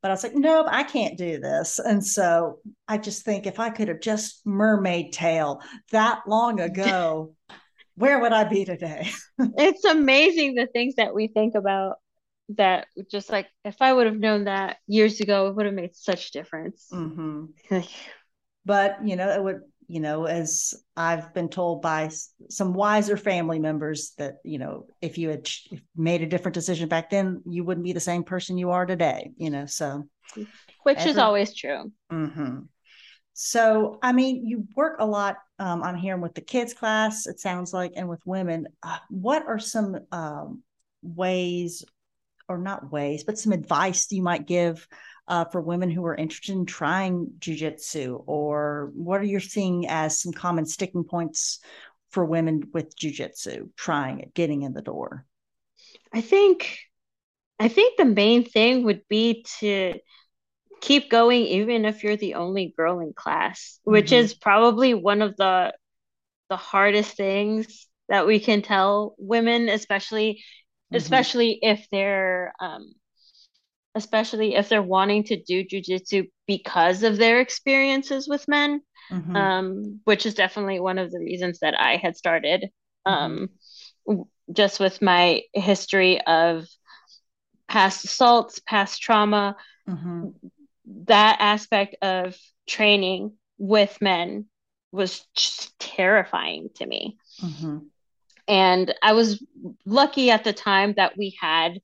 but 0.00 0.10
I 0.10 0.14
was 0.14 0.22
like, 0.22 0.34
nope, 0.34 0.66
I 0.68 0.82
can't 0.82 1.16
do 1.16 1.38
this. 1.38 1.78
And 1.78 2.04
so 2.04 2.58
I 2.88 2.98
just 2.98 3.24
think 3.24 3.46
if 3.46 3.60
I 3.60 3.70
could 3.70 3.88
have 3.88 4.00
just 4.00 4.46
mermaid 4.46 5.12
tail 5.12 5.60
that 5.90 6.22
long 6.26 6.60
ago, 6.60 7.34
where 7.96 8.20
would 8.20 8.32
I 8.32 8.44
be 8.44 8.64
today? 8.64 9.08
it's 9.38 9.84
amazing 9.84 10.54
the 10.54 10.66
things 10.66 10.94
that 10.96 11.14
we 11.14 11.28
think 11.28 11.54
about 11.54 11.96
that 12.56 12.86
just 13.10 13.30
like 13.30 13.48
if 13.64 13.76
I 13.80 13.92
would 13.92 14.06
have 14.06 14.18
known 14.18 14.44
that 14.44 14.78
years 14.86 15.20
ago, 15.20 15.48
it 15.48 15.56
would 15.56 15.66
have 15.66 15.74
made 15.74 15.94
such 15.94 16.32
difference. 16.32 16.88
Mm-hmm. 16.92 17.78
but 18.64 19.06
you 19.06 19.16
know, 19.16 19.30
it 19.30 19.42
would 19.42 19.60
you 19.88 20.00
know, 20.00 20.24
as 20.24 20.74
I've 20.96 21.34
been 21.34 21.48
told 21.48 21.82
by 21.82 22.10
some 22.48 22.74
wiser 22.74 23.16
family 23.16 23.58
members 23.58 24.12
that, 24.18 24.36
you 24.44 24.58
know, 24.58 24.86
if 25.00 25.18
you 25.18 25.28
had 25.28 25.48
made 25.96 26.22
a 26.22 26.26
different 26.26 26.54
decision 26.54 26.88
back 26.88 27.10
then, 27.10 27.42
you 27.46 27.64
wouldn't 27.64 27.84
be 27.84 27.92
the 27.92 28.00
same 28.00 28.24
person 28.24 28.58
you 28.58 28.70
are 28.70 28.86
today, 28.86 29.32
you 29.36 29.50
know, 29.50 29.66
so. 29.66 30.04
Which 30.84 30.98
ever, 30.98 31.08
is 31.08 31.18
always 31.18 31.54
true. 31.54 31.92
Mm-hmm. 32.10 32.60
So, 33.34 33.98
I 34.02 34.12
mean, 34.12 34.46
you 34.46 34.66
work 34.76 34.96
a 34.98 35.06
lot. 35.06 35.36
Um, 35.58 35.82
I'm 35.82 35.96
hearing 35.96 36.20
with 36.20 36.34
the 36.34 36.40
kids 36.40 36.74
class, 36.74 37.26
it 37.26 37.40
sounds 37.40 37.72
like, 37.72 37.92
and 37.96 38.08
with 38.08 38.20
women. 38.26 38.66
Uh, 38.82 38.98
what 39.08 39.46
are 39.46 39.58
some 39.58 39.96
um, 40.10 40.62
ways, 41.02 41.84
or 42.48 42.58
not 42.58 42.90
ways, 42.90 43.24
but 43.24 43.38
some 43.38 43.52
advice 43.52 44.10
you 44.10 44.22
might 44.22 44.46
give 44.46 44.86
uh, 45.32 45.46
for 45.46 45.62
women 45.62 45.90
who 45.90 46.04
are 46.04 46.14
interested 46.14 46.52
in 46.52 46.66
trying 46.66 47.26
jujitsu, 47.38 48.22
or 48.26 48.90
what 48.92 49.18
are 49.18 49.24
you 49.24 49.40
seeing 49.40 49.88
as 49.88 50.20
some 50.20 50.30
common 50.30 50.66
sticking 50.66 51.04
points 51.04 51.60
for 52.10 52.22
women 52.22 52.68
with 52.74 52.94
jujitsu 52.94 53.70
trying 53.74 54.20
it, 54.20 54.34
getting 54.34 54.60
in 54.60 54.74
the 54.74 54.82
door? 54.82 55.24
I 56.12 56.20
think, 56.20 56.76
I 57.58 57.68
think 57.68 57.96
the 57.96 58.04
main 58.04 58.44
thing 58.44 58.84
would 58.84 59.08
be 59.08 59.46
to 59.60 59.94
keep 60.82 61.10
going, 61.10 61.46
even 61.46 61.86
if 61.86 62.04
you're 62.04 62.18
the 62.18 62.34
only 62.34 62.74
girl 62.76 63.00
in 63.00 63.14
class, 63.14 63.80
which 63.84 64.10
mm-hmm. 64.10 64.16
is 64.16 64.34
probably 64.34 64.92
one 64.92 65.22
of 65.22 65.34
the 65.38 65.72
the 66.50 66.56
hardest 66.58 67.16
things 67.16 67.88
that 68.10 68.26
we 68.26 68.38
can 68.38 68.60
tell 68.60 69.14
women, 69.16 69.70
especially 69.70 70.34
mm-hmm. 70.34 70.96
especially 70.96 71.58
if 71.62 71.86
they're 71.90 72.52
um, 72.60 72.92
especially 73.94 74.54
if 74.54 74.68
they're 74.68 74.82
wanting 74.82 75.24
to 75.24 75.42
do 75.42 75.64
jujitsu 75.64 76.28
because 76.46 77.02
of 77.02 77.16
their 77.18 77.40
experiences 77.40 78.28
with 78.28 78.48
men, 78.48 78.80
mm-hmm. 79.10 79.36
um, 79.36 80.00
which 80.04 80.26
is 80.26 80.34
definitely 80.34 80.80
one 80.80 80.98
of 80.98 81.10
the 81.10 81.18
reasons 81.18 81.58
that 81.60 81.78
I 81.78 81.96
had 81.96 82.16
started. 82.16 82.70
Um, 83.04 83.50
just 84.52 84.80
with 84.80 85.00
my 85.00 85.42
history 85.52 86.20
of 86.22 86.66
past 87.68 88.04
assaults, 88.04 88.60
past 88.60 89.00
trauma, 89.00 89.56
mm-hmm. 89.88 90.28
that 91.06 91.36
aspect 91.40 91.96
of 92.02 92.36
training 92.66 93.32
with 93.58 93.96
men 94.00 94.46
was 94.90 95.24
just 95.34 95.78
terrifying 95.78 96.68
to 96.74 96.86
me. 96.86 97.16
Mm-hmm. 97.40 97.78
And 98.48 98.94
I 99.02 99.12
was 99.12 99.42
lucky 99.86 100.30
at 100.30 100.44
the 100.44 100.52
time 100.52 100.94
that 100.96 101.16
we 101.16 101.36
had 101.40 101.80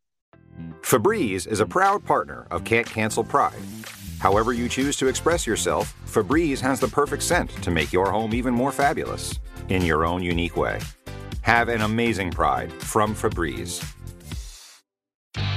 Febreze 0.80 1.46
is 1.46 1.60
a 1.60 1.66
proud 1.66 2.04
partner 2.04 2.46
of 2.50 2.64
Can't 2.64 2.86
Cancel 2.86 3.22
Pride. 3.22 3.58
However, 4.18 4.52
you 4.52 4.68
choose 4.68 4.96
to 4.96 5.06
express 5.06 5.46
yourself, 5.46 5.94
Febreze 6.06 6.60
has 6.60 6.80
the 6.80 6.88
perfect 6.88 7.22
scent 7.22 7.50
to 7.62 7.70
make 7.70 7.92
your 7.92 8.10
home 8.10 8.34
even 8.34 8.54
more 8.54 8.72
fabulous 8.72 9.38
in 9.68 9.82
your 9.82 10.06
own 10.06 10.22
unique 10.22 10.56
way. 10.56 10.80
Have 11.42 11.68
an 11.68 11.82
amazing 11.82 12.30
pride 12.30 12.72
from 12.72 13.14
Febreze. 13.14 13.84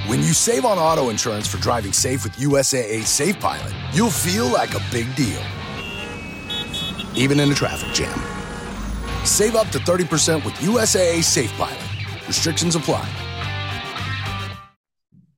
When 0.07 0.19
you 0.19 0.33
save 0.33 0.65
on 0.65 0.77
auto 0.77 1.09
insurance 1.09 1.47
for 1.47 1.57
driving 1.61 1.93
safe 1.93 2.23
with 2.23 2.33
USAA 2.33 3.03
Safe 3.03 3.39
Pilot, 3.39 3.73
you'll 3.93 4.09
feel 4.09 4.47
like 4.47 4.73
a 4.73 4.81
big 4.91 5.15
deal, 5.15 5.41
even 7.15 7.39
in 7.39 7.51
a 7.51 7.55
traffic 7.55 7.93
jam. 7.93 8.19
Save 9.25 9.55
up 9.55 9.69
to 9.69 9.79
30% 9.79 10.43
with 10.43 10.53
USAA 10.55 11.23
Safe 11.23 11.51
Pilot. 11.53 12.27
Restrictions 12.27 12.75
apply 12.75 13.09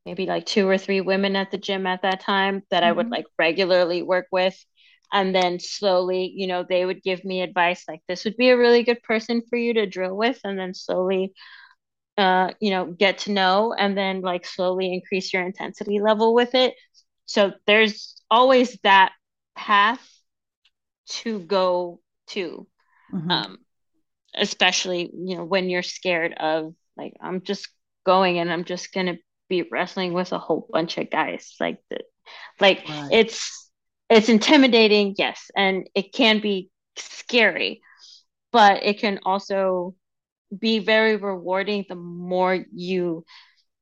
maybe 0.06 0.26
like 0.26 0.46
two 0.46 0.68
or 0.68 0.78
three 0.78 1.02
women 1.02 1.36
at 1.36 1.52
the 1.52 1.58
gym 1.58 1.88
at 1.88 2.02
that 2.02 2.20
time 2.20 2.64
that 2.70 2.84
mm-hmm. 2.84 2.90
I 2.90 2.92
would 2.92 3.06
mm-hmm. 3.06 3.14
like 3.14 3.26
regularly 3.38 4.02
work 4.02 4.28
with. 4.32 4.58
And 5.12 5.34
then 5.34 5.60
slowly, 5.60 6.34
you 6.36 6.48
know, 6.48 6.66
they 6.68 6.86
would 6.86 7.04
give 7.04 7.24
me 7.24 7.42
advice 7.42 7.86
like 7.88 8.02
this 8.08 8.26
would 8.26 8.36
be 8.36 8.50
a 8.50 8.58
really 8.58 8.84
good 8.84 9.04
person 9.04 9.44
for 9.48 9.58
you 9.58 9.76
to 9.76 9.86
drill 9.86 10.16
with. 10.16 10.40
And 10.44 10.58
then 10.58 10.74
slowly, 10.74 11.34
uh, 12.18 12.52
you 12.60 12.72
know, 12.72 12.86
get 12.86 13.20
to 13.20 13.32
know 13.32 13.74
and 13.78 13.96
then 13.96 14.22
like 14.22 14.46
slowly 14.46 14.92
increase 14.92 15.32
your 15.32 15.46
intensity 15.46 16.02
level 16.02 16.34
with 16.34 16.56
it. 16.56 16.74
So 17.26 17.54
there's 17.68 18.16
always 18.30 18.78
that 18.84 19.14
path 19.56 20.02
to 21.10 21.40
go 21.40 22.00
to. 22.30 22.68
Mm-hmm. 23.14 23.32
Um, 23.32 23.58
especially, 24.36 25.12
you 25.14 25.38
know, 25.38 25.44
when 25.46 25.70
you're 25.70 25.84
scared 25.84 26.34
of 26.34 26.74
like, 26.98 27.14
I'm 27.22 27.42
just 27.42 27.68
going 28.04 28.40
and 28.40 28.52
I'm 28.52 28.64
just 28.64 28.92
gonna 28.92 29.18
be 29.50 29.64
wrestling 29.72 30.14
with 30.14 30.32
a 30.32 30.40
whole 30.40 30.68
bunch 30.72 30.98
of 30.98 31.10
guys 31.10 31.56
like 31.60 31.80
that 31.90 32.04
like 32.60 32.88
right. 32.88 33.10
it's 33.12 33.70
it's 34.10 34.30
intimidating 34.30 35.16
yes 35.18 35.52
and 35.56 35.90
it 35.96 36.14
can 36.14 36.40
be 36.40 36.70
scary 36.98 37.82
but 38.52 38.84
it 38.84 39.00
can 39.00 39.20
also 39.26 39.96
be 40.58 40.80
very 40.80 41.16
rewarding 41.16 41.86
the 41.90 41.96
more 41.96 42.66
you 42.74 43.26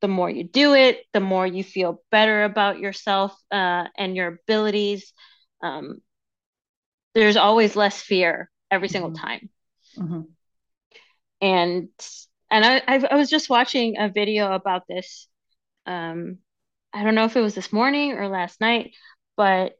the 0.00 0.08
more 0.08 0.30
you 0.30 0.44
do 0.44 0.74
it 0.74 1.04
the 1.12 1.20
more 1.20 1.46
you 1.46 1.62
feel 1.62 2.02
better 2.10 2.44
about 2.44 2.78
yourself 2.78 3.36
uh, 3.50 3.84
and 3.96 4.16
your 4.16 4.28
abilities 4.28 5.12
um, 5.62 5.98
there's 7.14 7.36
always 7.36 7.76
less 7.76 8.00
fear 8.00 8.50
every 8.70 8.88
mm-hmm. 8.88 8.92
single 8.92 9.12
time 9.12 9.48
mm-hmm. 9.98 10.20
and 11.40 11.88
and 12.50 12.66
I, 12.66 12.82
I 13.10 13.16
was 13.16 13.30
just 13.30 13.48
watching 13.48 13.96
a 13.98 14.10
video 14.10 14.52
about 14.52 14.82
this 14.86 15.26
um, 15.86 16.38
I 16.92 17.04
don't 17.04 17.14
know 17.14 17.24
if 17.24 17.36
it 17.36 17.40
was 17.40 17.54
this 17.54 17.72
morning 17.72 18.12
or 18.12 18.28
last 18.28 18.60
night, 18.60 18.92
but 19.36 19.72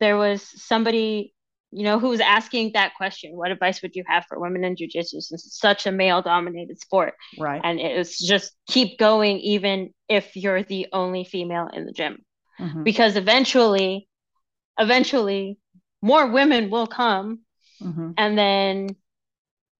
there 0.00 0.16
was 0.16 0.42
somebody, 0.62 1.34
you 1.70 1.84
know, 1.84 1.98
who 1.98 2.08
was 2.08 2.20
asking 2.20 2.72
that 2.74 2.94
question 2.94 3.36
What 3.36 3.50
advice 3.50 3.82
would 3.82 3.96
you 3.96 4.04
have 4.06 4.24
for 4.26 4.38
women 4.38 4.64
in 4.64 4.76
jujitsu 4.76 5.20
since 5.20 5.46
it's 5.46 5.58
such 5.58 5.86
a 5.86 5.92
male 5.92 6.22
dominated 6.22 6.80
sport? 6.80 7.14
Right. 7.38 7.60
And 7.62 7.80
it 7.80 7.96
was 7.96 8.18
just 8.18 8.52
keep 8.68 8.98
going, 8.98 9.38
even 9.38 9.92
if 10.08 10.36
you're 10.36 10.62
the 10.62 10.86
only 10.92 11.24
female 11.24 11.68
in 11.72 11.86
the 11.86 11.92
gym. 11.92 12.24
Mm-hmm. 12.60 12.84
Because 12.84 13.16
eventually, 13.16 14.08
eventually, 14.78 15.58
more 16.00 16.30
women 16.30 16.70
will 16.70 16.86
come. 16.86 17.40
Mm-hmm. 17.82 18.12
And 18.16 18.38
then 18.38 18.96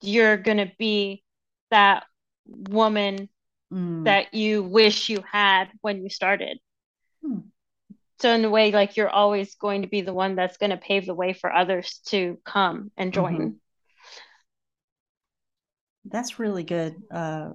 you're 0.00 0.36
going 0.36 0.58
to 0.58 0.72
be 0.78 1.22
that 1.70 2.04
woman 2.46 3.28
mm. 3.74 4.04
that 4.04 4.32
you 4.34 4.62
wish 4.62 5.08
you 5.08 5.22
had 5.30 5.66
when 5.80 6.02
you 6.02 6.08
started. 6.08 6.58
Hmm. 7.24 7.40
So 8.20 8.30
in 8.30 8.44
a 8.44 8.50
way, 8.50 8.70
like 8.70 8.96
you're 8.96 9.10
always 9.10 9.54
going 9.56 9.82
to 9.82 9.88
be 9.88 10.00
the 10.00 10.14
one 10.14 10.36
that's 10.36 10.56
going 10.56 10.70
to 10.70 10.76
pave 10.76 11.06
the 11.06 11.14
way 11.14 11.32
for 11.32 11.52
others 11.52 12.00
to 12.06 12.38
come 12.44 12.90
and 12.96 13.12
join. 13.12 13.34
Mm-hmm. 13.34 13.48
That's 16.06 16.38
really 16.38 16.64
good. 16.64 16.94
Uh, 17.10 17.50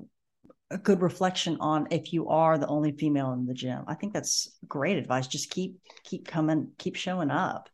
a 0.72 0.78
good 0.78 1.02
reflection 1.02 1.58
on 1.60 1.88
if 1.92 2.14
you 2.14 2.30
are 2.30 2.58
the 2.58 2.68
only 2.68 2.92
female 2.92 3.32
in 3.32 3.48
the 3.48 3.54
gym. 3.54 3.84
I 3.88 3.96
think 3.96 4.14
that's 4.14 4.56
great 4.68 4.98
advice. 4.98 5.28
Just 5.28 5.50
keep 5.50 5.78
keep 6.04 6.28
coming, 6.28 6.72
keep 6.78 6.96
showing 6.96 7.32
up 7.32 7.70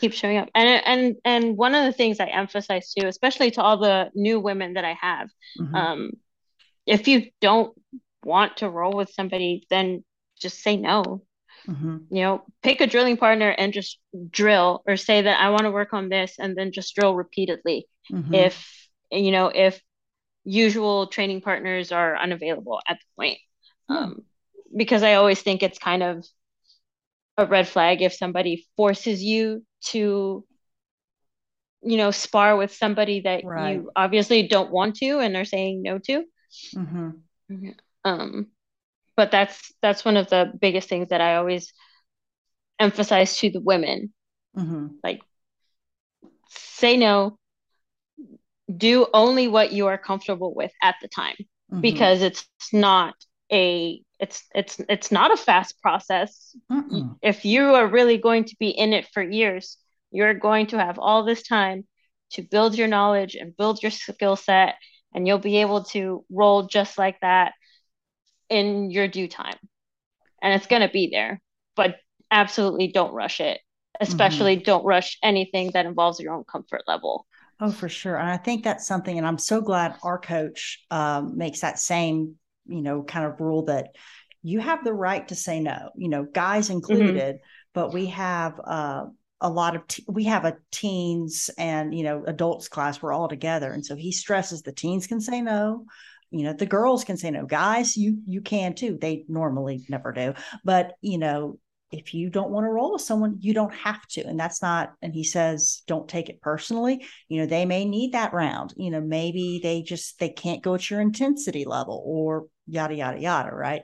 keep 0.00 0.12
showing 0.12 0.36
up 0.36 0.48
and 0.54 0.82
and 0.84 1.16
and 1.24 1.56
one 1.56 1.74
of 1.74 1.84
the 1.84 1.92
things 1.92 2.18
i 2.18 2.26
emphasize 2.26 2.92
too 2.92 3.06
especially 3.06 3.50
to 3.50 3.62
all 3.62 3.78
the 3.78 4.10
new 4.14 4.40
women 4.40 4.74
that 4.74 4.84
i 4.84 4.96
have 5.00 5.28
mm-hmm. 5.58 5.74
um 5.74 6.10
if 6.86 7.08
you 7.08 7.30
don't 7.40 7.76
want 8.24 8.58
to 8.58 8.70
roll 8.70 8.92
with 8.92 9.10
somebody, 9.10 9.66
then 9.70 10.04
just 10.40 10.62
say 10.62 10.76
no. 10.76 11.22
Mm-hmm. 11.68 11.96
You 12.10 12.22
know, 12.22 12.44
pick 12.62 12.80
a 12.80 12.86
drilling 12.86 13.16
partner 13.16 13.48
and 13.48 13.72
just 13.72 13.98
drill, 14.30 14.82
or 14.86 14.96
say 14.96 15.22
that 15.22 15.40
I 15.40 15.50
want 15.50 15.62
to 15.62 15.70
work 15.70 15.92
on 15.94 16.08
this, 16.08 16.36
and 16.38 16.56
then 16.56 16.72
just 16.72 16.94
drill 16.94 17.14
repeatedly. 17.14 17.86
Mm-hmm. 18.12 18.34
If 18.34 18.88
you 19.10 19.30
know, 19.30 19.46
if 19.46 19.80
usual 20.44 21.06
training 21.06 21.40
partners 21.40 21.90
are 21.90 22.16
unavailable 22.16 22.80
at 22.86 22.98
the 22.98 23.06
point, 23.16 23.38
mm-hmm. 23.90 24.04
um, 24.04 24.24
because 24.76 25.02
I 25.02 25.14
always 25.14 25.40
think 25.40 25.62
it's 25.62 25.78
kind 25.78 26.02
of 26.02 26.26
a 27.38 27.46
red 27.46 27.66
flag 27.66 28.02
if 28.02 28.12
somebody 28.12 28.66
forces 28.76 29.22
you 29.22 29.64
to 29.86 30.44
you 31.82 31.96
know 31.96 32.10
spar 32.10 32.56
with 32.56 32.74
somebody 32.74 33.20
that 33.20 33.44
right. 33.44 33.76
you 33.76 33.90
obviously 33.96 34.46
don't 34.48 34.70
want 34.70 34.96
to 34.96 35.18
and 35.18 35.36
are 35.36 35.44
saying 35.44 35.82
no 35.82 35.98
to 35.98 36.24
Mm-hmm. 36.74 37.68
Um, 38.04 38.48
but 39.16 39.30
that's 39.30 39.72
that's 39.80 40.04
one 40.04 40.16
of 40.16 40.28
the 40.28 40.52
biggest 40.60 40.88
things 40.88 41.08
that 41.08 41.20
I 41.20 41.36
always 41.36 41.72
emphasize 42.78 43.36
to 43.38 43.50
the 43.50 43.60
women. 43.60 44.12
Mm-hmm. 44.56 44.86
Like, 45.02 45.22
say 46.48 46.96
no. 46.96 47.38
Do 48.74 49.06
only 49.12 49.46
what 49.46 49.72
you 49.72 49.88
are 49.88 49.98
comfortable 49.98 50.54
with 50.54 50.72
at 50.82 50.96
the 51.02 51.08
time, 51.08 51.36
mm-hmm. 51.38 51.80
because 51.80 52.22
it's 52.22 52.46
not 52.72 53.14
a 53.52 54.00
it's 54.18 54.42
it's 54.54 54.80
it's 54.88 55.12
not 55.12 55.32
a 55.32 55.36
fast 55.36 55.80
process 55.82 56.56
Mm-mm. 56.70 57.16
if 57.22 57.44
you 57.44 57.74
are 57.74 57.86
really 57.86 58.18
going 58.18 58.44
to 58.44 58.56
be 58.58 58.70
in 58.70 58.92
it 58.92 59.06
for 59.12 59.22
years 59.22 59.76
you're 60.10 60.34
going 60.34 60.68
to 60.68 60.78
have 60.78 60.98
all 60.98 61.24
this 61.24 61.42
time 61.42 61.84
to 62.30 62.42
build 62.42 62.76
your 62.76 62.88
knowledge 62.88 63.34
and 63.34 63.56
build 63.56 63.82
your 63.82 63.90
skill 63.90 64.36
set 64.36 64.76
and 65.14 65.26
you'll 65.26 65.38
be 65.38 65.58
able 65.58 65.84
to 65.84 66.24
roll 66.30 66.66
just 66.66 66.98
like 66.98 67.18
that 67.20 67.52
in 68.50 68.90
your 68.90 69.08
due 69.08 69.28
time 69.28 69.56
and 70.42 70.52
it's 70.52 70.66
going 70.66 70.82
to 70.82 70.92
be 70.92 71.08
there 71.10 71.40
but 71.76 71.96
absolutely 72.30 72.88
don't 72.88 73.14
rush 73.14 73.40
it 73.40 73.60
especially 74.00 74.56
mm-hmm. 74.56 74.64
don't 74.64 74.84
rush 74.84 75.18
anything 75.22 75.70
that 75.72 75.86
involves 75.86 76.20
your 76.20 76.34
own 76.34 76.44
comfort 76.44 76.82
level 76.86 77.26
oh 77.60 77.70
for 77.70 77.88
sure 77.88 78.16
and 78.16 78.28
i 78.28 78.36
think 78.36 78.64
that's 78.64 78.86
something 78.86 79.16
and 79.16 79.26
i'm 79.26 79.38
so 79.38 79.60
glad 79.60 79.96
our 80.02 80.18
coach 80.18 80.84
um, 80.90 81.36
makes 81.38 81.60
that 81.60 81.78
same 81.78 82.34
you 82.66 82.82
know 82.82 83.02
kind 83.02 83.24
of 83.24 83.40
rule 83.40 83.64
that 83.64 83.88
you 84.42 84.60
have 84.60 84.84
the 84.84 84.92
right 84.92 85.28
to 85.28 85.34
say 85.34 85.60
no 85.60 85.90
you 85.96 86.08
know 86.08 86.24
guys 86.24 86.66
mm-hmm. 86.66 86.74
included 86.74 87.36
mm-hmm. 87.36 87.44
but 87.72 87.94
we 87.94 88.06
have 88.06 88.60
uh, 88.64 89.04
a 89.44 89.48
lot 89.48 89.76
of 89.76 89.86
te- 89.86 90.04
we 90.08 90.24
have 90.24 90.44
a 90.44 90.56
teens 90.72 91.50
and 91.58 91.96
you 91.96 92.02
know 92.02 92.24
adults 92.26 92.66
class 92.68 93.00
we're 93.00 93.12
all 93.12 93.28
together. 93.28 93.70
And 93.72 93.86
so 93.86 93.94
he 93.94 94.10
stresses 94.10 94.62
the 94.62 94.72
teens 94.72 95.06
can 95.06 95.20
say 95.20 95.40
no 95.40 95.86
you 96.34 96.42
know 96.42 96.52
the 96.52 96.66
girls 96.66 97.04
can 97.04 97.16
say 97.16 97.30
no. 97.30 97.46
Guys 97.46 97.96
you 97.96 98.18
you 98.26 98.40
can 98.40 98.74
too. 98.74 98.98
They 99.00 99.24
normally 99.28 99.84
never 99.88 100.10
do. 100.12 100.34
But 100.64 100.94
you 101.00 101.18
know 101.18 101.60
if 101.92 102.12
you 102.12 102.28
don't 102.28 102.50
want 102.50 102.64
to 102.64 102.70
roll 102.70 102.92
with 102.92 103.02
someone 103.02 103.36
you 103.40 103.54
don't 103.54 103.72
have 103.72 104.04
to. 104.08 104.26
And 104.26 104.38
that's 104.38 104.60
not 104.60 104.94
and 105.00 105.14
he 105.14 105.22
says 105.22 105.82
don't 105.86 106.08
take 106.08 106.28
it 106.28 106.40
personally. 106.40 107.06
You 107.28 107.40
know 107.40 107.46
they 107.46 107.64
may 107.66 107.84
need 107.84 108.12
that 108.12 108.32
round. 108.32 108.74
You 108.76 108.90
know 108.90 109.00
maybe 109.00 109.60
they 109.62 109.82
just 109.82 110.18
they 110.18 110.28
can't 110.28 110.62
go 110.62 110.74
at 110.74 110.90
your 110.90 111.00
intensity 111.00 111.64
level 111.64 112.02
or 112.04 112.46
yada 112.66 112.96
yada 112.96 113.20
yada 113.20 113.54
right? 113.54 113.82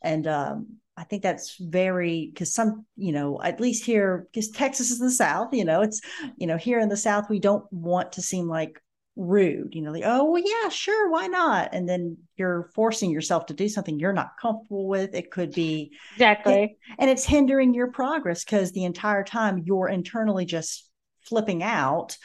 And 0.00 0.26
um 0.28 0.76
I 0.98 1.04
think 1.04 1.22
that's 1.22 1.56
very 1.60 2.30
because 2.32 2.52
some, 2.52 2.84
you 2.96 3.12
know, 3.12 3.40
at 3.42 3.60
least 3.60 3.84
here, 3.84 4.26
because 4.32 4.50
Texas 4.50 4.90
is 4.90 4.98
the 4.98 5.10
South, 5.10 5.54
you 5.54 5.64
know, 5.64 5.80
it's, 5.82 6.00
you 6.36 6.46
know, 6.46 6.56
here 6.56 6.80
in 6.80 6.88
the 6.88 6.96
South, 6.96 7.30
we 7.30 7.38
don't 7.38 7.64
want 7.72 8.12
to 8.12 8.22
seem 8.22 8.48
like 8.48 8.82
rude, 9.14 9.74
you 9.74 9.82
know, 9.82 9.92
like, 9.92 10.02
oh, 10.04 10.24
well, 10.30 10.42
yeah, 10.44 10.68
sure, 10.68 11.10
why 11.10 11.28
not? 11.28 11.70
And 11.72 11.88
then 11.88 12.16
you're 12.36 12.70
forcing 12.74 13.10
yourself 13.10 13.46
to 13.46 13.54
do 13.54 13.68
something 13.68 13.98
you're 13.98 14.12
not 14.12 14.36
comfortable 14.40 14.88
with. 14.88 15.14
It 15.14 15.30
could 15.30 15.52
be 15.52 15.92
exactly, 16.14 16.76
and 16.98 17.08
it's 17.10 17.24
hindering 17.24 17.74
your 17.74 17.92
progress 17.92 18.44
because 18.44 18.72
the 18.72 18.84
entire 18.84 19.24
time 19.24 19.62
you're 19.64 19.88
internally 19.88 20.46
just 20.46 20.90
flipping 21.22 21.62
out 21.62 22.16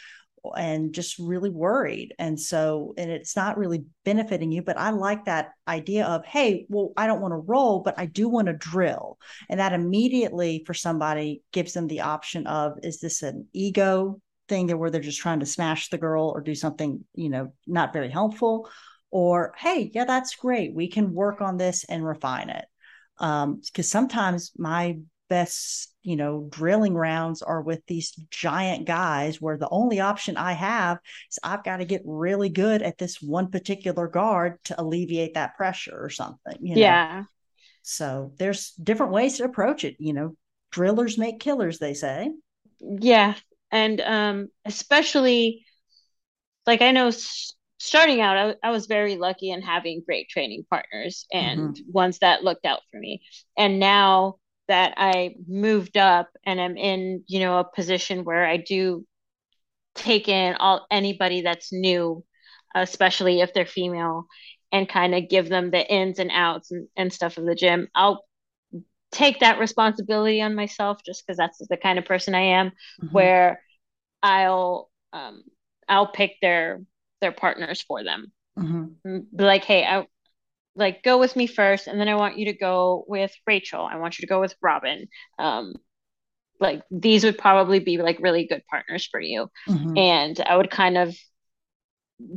and 0.57 0.93
just 0.93 1.17
really 1.19 1.49
worried. 1.49 2.13
And 2.19 2.39
so, 2.39 2.93
and 2.97 3.09
it's 3.09 3.35
not 3.35 3.57
really 3.57 3.85
benefiting 4.03 4.51
you. 4.51 4.61
But 4.61 4.77
I 4.77 4.89
like 4.89 5.25
that 5.25 5.51
idea 5.67 6.05
of, 6.05 6.25
hey, 6.25 6.65
well, 6.69 6.91
I 6.97 7.07
don't 7.07 7.21
want 7.21 7.31
to 7.31 7.37
roll, 7.37 7.79
but 7.79 7.95
I 7.97 8.05
do 8.05 8.27
want 8.27 8.47
to 8.47 8.53
drill. 8.53 9.17
And 9.49 9.59
that 9.59 9.73
immediately 9.73 10.63
for 10.65 10.73
somebody 10.73 11.43
gives 11.51 11.73
them 11.73 11.87
the 11.87 12.01
option 12.01 12.47
of, 12.47 12.73
is 12.83 12.99
this 12.99 13.21
an 13.23 13.47
ego 13.53 14.19
thing 14.49 14.67
where 14.77 14.89
they're 14.89 15.01
just 15.01 15.21
trying 15.21 15.39
to 15.39 15.45
smash 15.45 15.89
the 15.89 15.97
girl 15.97 16.29
or 16.29 16.41
do 16.41 16.55
something, 16.55 17.05
you 17.15 17.29
know, 17.29 17.53
not 17.65 17.93
very 17.93 18.09
helpful? 18.09 18.69
Or, 19.11 19.53
hey, 19.57 19.91
yeah, 19.93 20.05
that's 20.05 20.35
great. 20.35 20.73
We 20.73 20.89
can 20.89 21.13
work 21.13 21.39
on 21.39 21.57
this 21.57 21.85
and 21.85 22.05
refine 22.05 22.49
it. 22.49 22.65
Um, 23.19 23.61
because 23.63 23.89
sometimes 23.89 24.51
my 24.57 24.97
best 25.33 25.95
you 26.03 26.15
know 26.15 26.47
drilling 26.51 26.93
rounds 26.93 27.41
are 27.41 27.63
with 27.63 27.81
these 27.87 28.11
giant 28.29 28.85
guys 28.85 29.41
where 29.41 29.57
the 29.57 29.67
only 29.69 29.99
option 29.99 30.37
i 30.37 30.53
have 30.53 30.99
is 31.31 31.39
i've 31.43 31.63
got 31.63 31.77
to 31.77 31.85
get 31.85 32.03
really 32.05 32.49
good 32.49 32.83
at 32.83 32.99
this 32.99 33.19
one 33.19 33.49
particular 33.49 34.07
guard 34.07 34.59
to 34.63 34.79
alleviate 34.79 35.33
that 35.33 35.57
pressure 35.57 35.97
or 35.99 36.11
something 36.11 36.55
you 36.61 36.75
know? 36.75 36.81
yeah. 36.81 37.23
So 37.81 38.31
there's 38.37 38.73
different 38.73 39.11
ways 39.11 39.37
to 39.37 39.45
approach 39.45 39.83
it 39.83 39.95
you 39.97 40.13
know? 40.13 40.35
Drillers 40.71 41.17
make 41.17 41.39
killers 41.39 41.79
they 41.79 41.95
say. 41.95 42.29
Yeah. 42.79 43.33
And 43.71 44.01
um 44.01 44.49
especially 44.65 45.65
like 46.67 46.83
i 46.83 46.91
know 46.91 47.09
starting 47.79 48.21
out 48.21 48.37
I, 48.37 48.67
I 48.67 48.69
was 48.69 48.85
very 48.85 49.15
lucky 49.15 49.49
in 49.49 49.63
having 49.63 50.03
great 50.05 50.29
training 50.29 50.65
partners 50.69 51.25
and 51.33 51.59
mm-hmm. 51.59 51.91
ones 51.91 52.19
that 52.19 52.43
looked 52.43 52.65
out 52.65 52.81
for 52.91 52.99
me. 52.99 53.23
And 53.57 53.79
now 53.79 54.35
that 54.67 54.93
I 54.97 55.35
moved 55.47 55.97
up 55.97 56.29
and 56.45 56.59
I'm 56.59 56.77
in, 56.77 57.23
you 57.27 57.39
know, 57.39 57.59
a 57.59 57.63
position 57.63 58.23
where 58.23 58.45
I 58.45 58.57
do 58.57 59.05
take 59.95 60.27
in 60.27 60.55
all 60.55 60.85
anybody 60.89 61.41
that's 61.41 61.71
new, 61.71 62.23
especially 62.73 63.41
if 63.41 63.53
they're 63.53 63.65
female, 63.65 64.25
and 64.71 64.89
kind 64.89 65.13
of 65.13 65.29
give 65.29 65.49
them 65.49 65.69
the 65.69 65.85
ins 65.85 66.19
and 66.19 66.31
outs 66.31 66.71
and, 66.71 66.87
and 66.95 67.13
stuff 67.13 67.37
of 67.37 67.45
the 67.45 67.55
gym. 67.55 67.87
I'll 67.93 68.23
take 69.11 69.41
that 69.41 69.59
responsibility 69.59 70.41
on 70.41 70.55
myself 70.55 70.99
just 71.05 71.25
because 71.25 71.37
that's 71.37 71.59
the 71.69 71.77
kind 71.77 71.99
of 71.99 72.05
person 72.05 72.33
I 72.33 72.41
am, 72.41 72.69
mm-hmm. 72.69 73.07
where 73.09 73.61
I'll 74.23 74.89
um, 75.11 75.43
I'll 75.87 76.07
pick 76.11 76.37
their 76.41 76.81
their 77.21 77.31
partners 77.31 77.81
for 77.81 78.03
them. 78.03 78.31
Mm-hmm. 78.57 79.19
Like, 79.33 79.63
hey, 79.63 79.83
I 79.83 80.07
like 80.75 81.03
go 81.03 81.17
with 81.17 81.35
me 81.35 81.47
first 81.47 81.87
and 81.87 81.99
then 81.99 82.07
i 82.07 82.15
want 82.15 82.37
you 82.37 82.45
to 82.45 82.53
go 82.53 83.05
with 83.07 83.31
rachel. 83.45 83.85
I 83.85 83.97
want 83.97 84.17
you 84.17 84.23
to 84.23 84.29
go 84.29 84.39
with 84.39 84.55
robin. 84.61 85.07
Um 85.39 85.73
like 86.59 86.83
these 86.91 87.23
would 87.23 87.37
probably 87.37 87.79
be 87.79 87.97
like 87.97 88.19
really 88.21 88.47
good 88.47 88.63
partners 88.69 89.07
for 89.09 89.19
you. 89.19 89.49
Mm-hmm. 89.67 89.97
and 89.97 90.39
i 90.39 90.55
would 90.55 90.71
kind 90.71 90.97
of 90.97 91.15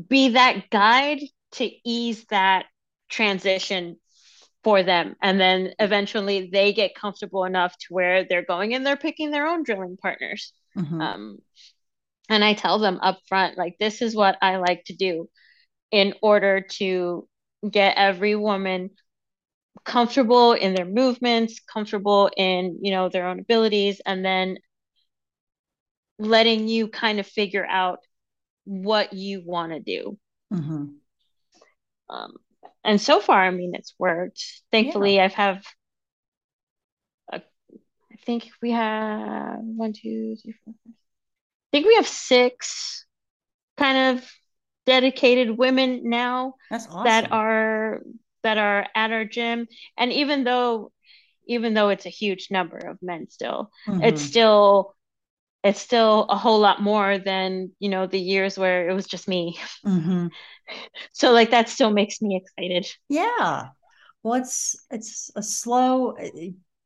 be 0.09 0.31
that 0.31 0.69
guide 0.71 1.21
to 1.53 1.71
ease 1.89 2.25
that 2.31 2.67
transition 3.09 3.97
for 4.65 4.83
them. 4.83 5.15
And 5.23 5.39
then 5.39 5.75
eventually 5.79 6.51
they 6.53 6.73
get 6.73 6.97
comfortable 6.97 7.45
enough 7.45 7.73
to 7.79 7.95
where 7.95 8.25
they're 8.25 8.45
going 8.45 8.75
and 8.75 8.85
they're 8.85 8.97
picking 8.97 9.31
their 9.31 9.47
own 9.47 9.63
drilling 9.63 9.97
partners. 9.97 10.53
Mm-hmm. 10.77 11.01
um, 11.01 11.39
and 12.29 12.45
i 12.45 12.55
tell 12.55 12.79
them 12.79 12.99
up 13.03 13.19
front 13.29 13.57
like 13.57 13.77
this 13.79 14.03
is 14.03 14.15
what 14.15 14.37
i 14.43 14.57
like 14.57 14.85
to 14.85 14.95
do 14.95 15.29
in 15.91 16.15
order 16.23 16.61
to 16.61 17.29
get 17.69 17.97
every 17.97 18.35
woman 18.37 18.91
comfortable 19.85 20.53
in 20.53 20.75
their 20.75 20.85
movements, 20.85 21.61
comfortable 21.61 22.31
in, 22.37 22.79
you 22.83 22.91
know, 22.91 23.09
their 23.09 23.27
own 23.27 23.39
abilities, 23.39 24.01
and 24.05 24.25
then 24.25 24.59
letting 26.19 26.69
you 26.69 26.89
kind 26.89 27.21
of 27.21 27.27
figure 27.27 27.67
out 27.67 28.01
what 28.65 29.13
you 29.13 29.43
want 29.45 29.73
to 29.73 29.81
do. 29.81 30.19
Mm-hmm. 30.53 30.87
Um, 32.09 32.33
and 32.85 33.01
so 33.01 33.21
far, 33.21 33.45
I 33.45 33.51
mean, 33.51 33.75
it's 33.75 33.95
worked. 33.99 34.45
Thankfully, 34.71 35.17
yeah. 35.17 35.25
I've 35.25 35.35
have. 35.35 35.65
A, 37.33 37.43
I 38.13 38.17
think 38.25 38.49
we 38.63 38.73
have 38.73 39.59
one, 39.61 39.93
two, 39.93 40.37
three, 40.43 40.55
four. 40.65 40.75
I 40.87 40.91
think 41.73 41.87
we 41.87 41.97
have 41.97 42.07
six 42.07 43.05
kind 43.77 44.19
of 44.19 44.33
dedicated 44.87 45.51
women 45.57 46.09
now 46.09 46.55
awesome. 46.71 47.05
that 47.05 47.33
are 47.33 48.01
that 48.43 48.59
are 48.59 48.87
at 48.95 49.11
our 49.11 49.25
gym 49.25 49.67
and 49.99 50.13
even 50.13 50.45
though 50.45 50.93
even 51.49 51.75
though 51.75 51.89
it's 51.89 52.07
a 52.07 52.11
huge 52.11 52.49
number 52.51 52.79
of 52.79 52.99
men 53.03 53.29
still 53.29 53.71
mm-hmm. 53.87 54.03
it's 54.03 54.23
still 54.23 54.95
it's 55.65 55.81
still 55.81 56.27
a 56.31 56.37
whole 56.37 56.61
lot 56.61 56.81
more 56.81 57.19
than 57.19 57.73
you 57.81 57.89
know 57.89 58.07
the 58.07 58.21
years 58.21 58.57
where 58.57 58.89
it 58.89 58.95
was 58.95 59.07
just 59.07 59.27
me 59.27 59.59
mm-hmm. 59.85 60.29
so 61.13 61.33
like 61.33 61.51
that 61.51 61.69
still 61.69 61.91
makes 61.91 62.23
me 62.23 62.37
excited 62.37 62.87
yeah 63.09 63.69
well 64.23 64.35
it's 64.35 64.77
it's 64.91 65.31
a 65.35 65.43
slow 65.43 66.17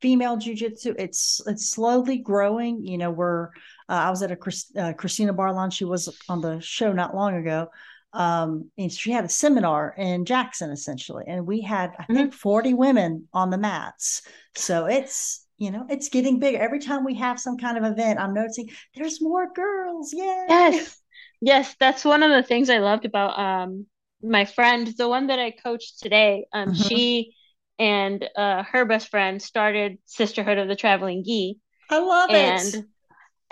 female 0.01 0.37
jujitsu 0.37 0.95
it's 0.97 1.41
it's 1.47 1.69
slowly 1.69 2.17
growing 2.17 2.85
you 2.85 2.97
know 2.97 3.11
we're 3.11 3.47
uh, 3.89 3.93
i 4.05 4.09
was 4.09 4.21
at 4.23 4.31
a 4.31 4.35
Chris, 4.35 4.71
uh, 4.77 4.93
christina 4.93 5.33
barlon 5.33 5.69
she 5.69 5.85
was 5.85 6.15
on 6.27 6.41
the 6.41 6.59
show 6.59 6.91
not 6.91 7.15
long 7.15 7.35
ago 7.35 7.67
um, 8.13 8.69
and 8.77 8.91
she 8.91 9.11
had 9.11 9.23
a 9.23 9.29
seminar 9.29 9.95
in 9.97 10.25
Jackson 10.25 10.69
essentially, 10.69 11.23
and 11.27 11.47
we 11.47 11.61
had 11.61 11.93
I 11.97 12.03
think 12.05 12.31
mm-hmm. 12.31 12.37
40 12.37 12.73
women 12.73 13.27
on 13.33 13.49
the 13.49 13.57
mats. 13.57 14.23
So 14.55 14.85
it's 14.85 15.45
you 15.57 15.71
know 15.71 15.85
it's 15.89 16.09
getting 16.09 16.39
bigger 16.39 16.57
every 16.57 16.79
time 16.79 17.05
we 17.05 17.15
have 17.15 17.39
some 17.39 17.57
kind 17.57 17.77
of 17.77 17.85
event. 17.85 18.19
I'm 18.19 18.33
noticing 18.33 18.69
there's 18.95 19.21
more 19.21 19.53
girls. 19.53 20.11
Yay! 20.13 20.45
Yes, 20.49 20.99
yes, 21.39 21.75
that's 21.79 22.03
one 22.03 22.23
of 22.23 22.31
the 22.31 22.43
things 22.43 22.69
I 22.69 22.79
loved 22.79 23.05
about 23.05 23.39
um 23.39 23.85
my 24.21 24.45
friend, 24.45 24.87
the 24.97 25.07
one 25.07 25.27
that 25.27 25.39
I 25.39 25.51
coached 25.51 25.99
today. 26.01 26.45
Um, 26.53 26.69
mm-hmm. 26.69 26.83
she 26.83 27.33
and 27.81 28.29
uh, 28.37 28.61
her 28.63 28.85
best 28.85 29.09
friend 29.09 29.41
started 29.41 29.97
Sisterhood 30.05 30.59
of 30.59 30.67
the 30.67 30.75
Traveling 30.75 31.23
Gi. 31.23 31.57
I 31.89 31.99
love 31.99 32.29
and 32.29 32.75
it 32.75 32.85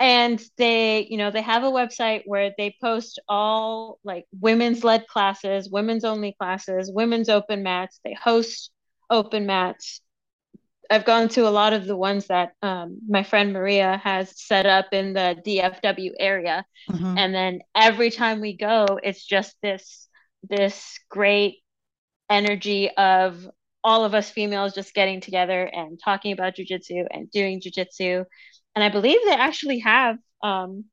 and 0.00 0.42
they 0.56 1.06
you 1.10 1.18
know 1.18 1.30
they 1.30 1.42
have 1.42 1.62
a 1.62 1.70
website 1.70 2.22
where 2.24 2.52
they 2.56 2.74
post 2.80 3.20
all 3.28 3.98
like 4.02 4.24
women's 4.40 4.82
led 4.82 5.06
classes 5.06 5.68
women's 5.70 6.04
only 6.04 6.34
classes 6.40 6.90
women's 6.92 7.28
open 7.28 7.62
mats 7.62 8.00
they 8.02 8.14
host 8.14 8.70
open 9.10 9.44
mats 9.44 10.00
i've 10.90 11.04
gone 11.04 11.28
to 11.28 11.46
a 11.46 11.50
lot 11.50 11.74
of 11.74 11.86
the 11.86 11.96
ones 11.96 12.28
that 12.28 12.52
um, 12.62 12.98
my 13.06 13.22
friend 13.22 13.52
maria 13.52 14.00
has 14.02 14.32
set 14.40 14.64
up 14.64 14.86
in 14.92 15.12
the 15.12 15.36
dfw 15.46 16.10
area 16.18 16.64
mm-hmm. 16.88 17.18
and 17.18 17.34
then 17.34 17.60
every 17.74 18.10
time 18.10 18.40
we 18.40 18.56
go 18.56 18.98
it's 19.02 19.24
just 19.24 19.54
this 19.62 20.08
this 20.48 20.98
great 21.10 21.58
energy 22.30 22.88
of 22.96 23.46
all 23.82 24.04
of 24.04 24.14
us 24.14 24.30
females 24.30 24.74
just 24.74 24.94
getting 24.94 25.20
together 25.20 25.64
and 25.64 25.98
talking 26.02 26.32
about 26.32 26.56
jujitsu 26.56 27.06
and 27.10 27.30
doing 27.30 27.60
jujitsu. 27.60 28.24
And 28.74 28.84
I 28.84 28.88
believe 28.88 29.18
they 29.24 29.32
actually 29.32 29.80
have 29.80 30.16
um, 30.42 30.84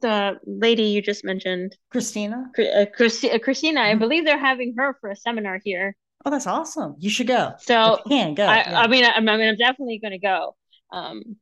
the 0.00 0.38
lady 0.46 0.84
you 0.84 1.02
just 1.02 1.24
mentioned, 1.24 1.76
Christina. 1.90 2.50
uh, 2.58 2.86
Christi- 2.94 3.32
uh, 3.32 3.38
Christina. 3.38 3.80
I 3.80 3.94
Mhm. 3.94 3.98
believe 3.98 4.24
they're 4.24 4.38
having 4.38 4.74
her 4.76 4.96
for 5.00 5.10
a 5.10 5.16
seminar 5.16 5.60
here. 5.64 5.96
Oh, 6.24 6.30
that's 6.30 6.46
awesome. 6.46 6.96
You 6.98 7.10
should 7.10 7.26
go. 7.26 7.54
So 7.58 7.96
you 7.96 8.02
can 8.08 8.34
go. 8.34 8.46
I, 8.46 8.56
yeah. 8.58 8.80
I 8.80 8.86
mean, 8.86 9.04
I, 9.04 9.12
I 9.12 9.20
mean, 9.20 9.48
I'm 9.48 9.56
definitely 9.56 9.98
going 9.98 10.12
to 10.12 10.18
go, 10.18 10.56
um, 10.92 11.36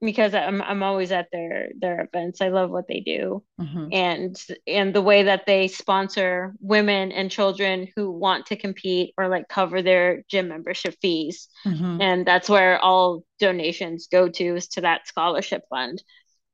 because 0.00 0.34
I'm 0.34 0.62
I'm 0.62 0.82
always 0.82 1.12
at 1.12 1.28
their 1.32 1.70
their 1.78 2.02
events. 2.02 2.40
I 2.40 2.48
love 2.48 2.70
what 2.70 2.88
they 2.88 3.00
do, 3.00 3.42
Mhm. 3.60 3.88
and 3.92 4.44
and 4.66 4.94
the 4.94 5.02
way 5.02 5.24
that 5.24 5.46
they 5.46 5.68
sponsor 5.68 6.54
women 6.60 7.12
and 7.12 7.30
children 7.30 7.88
who 7.96 8.10
want 8.10 8.46
to 8.46 8.56
compete 8.56 9.14
or 9.16 9.28
like 9.28 9.48
cover 9.48 9.82
their 9.82 10.22
gym 10.28 10.48
membership 10.48 10.96
fees, 11.00 11.48
Mhm. 11.64 12.02
and 12.02 12.26
that's 12.26 12.48
where 12.48 12.78
all 12.78 13.24
donations 13.38 14.08
go 14.08 14.28
to 14.28 14.56
is 14.56 14.68
to 14.68 14.82
that 14.82 15.06
scholarship 15.06 15.62
fund. 15.70 16.02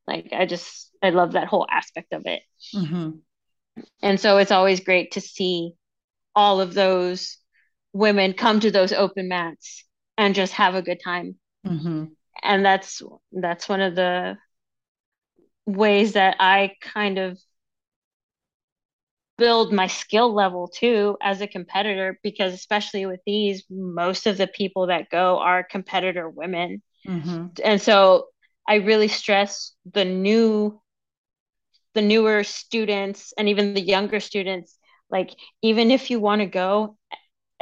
Like 0.06 0.32
I 0.32 0.46
just 0.46 0.90
I 1.02 1.10
love 1.10 1.32
that 1.32 1.48
whole 1.48 1.66
aspect 1.70 2.12
of 2.12 2.22
it. 2.26 2.42
Mhm. 2.74 3.20
And 4.02 4.20
so 4.20 4.38
it's 4.38 4.50
always 4.52 4.80
great 4.80 5.12
to 5.12 5.20
see 5.20 5.72
all 6.34 6.60
of 6.60 6.74
those 6.74 7.38
women 7.92 8.32
come 8.32 8.60
to 8.60 8.70
those 8.70 8.92
open 8.92 9.28
mats 9.28 9.84
and 10.16 10.34
just 10.34 10.52
have 10.54 10.74
a 10.74 10.82
good 10.82 11.00
time. 11.02 11.36
And 12.42 12.64
that's 12.64 13.02
that's 13.32 13.68
one 13.68 13.80
of 13.80 13.94
the 13.94 14.38
ways 15.66 16.12
that 16.14 16.36
I 16.40 16.72
kind 16.80 17.18
of 17.18 17.38
build 19.38 19.72
my 19.72 19.86
skill 19.86 20.32
level 20.32 20.68
too 20.68 21.16
as 21.22 21.40
a 21.40 21.46
competitor 21.46 22.18
because 22.22 22.52
especially 22.52 23.06
with 23.06 23.20
these 23.26 23.64
most 23.70 24.26
of 24.26 24.36
the 24.36 24.46
people 24.46 24.86
that 24.88 25.10
go 25.10 25.38
are 25.38 25.64
competitor 25.64 26.28
women. 26.28 26.82
Mhm. 27.08 27.50
And 27.64 27.80
so 27.80 28.28
I 28.68 28.76
really 28.76 29.08
stress 29.08 29.72
the 29.92 30.04
new 30.04 30.80
the 31.94 32.02
newer 32.02 32.44
students 32.44 33.32
and 33.38 33.48
even 33.48 33.74
the 33.74 33.80
younger 33.80 34.20
students 34.20 34.78
like 35.10 35.30
even 35.62 35.90
if 35.90 36.10
you 36.10 36.20
want 36.20 36.40
to 36.40 36.46
go 36.46 36.96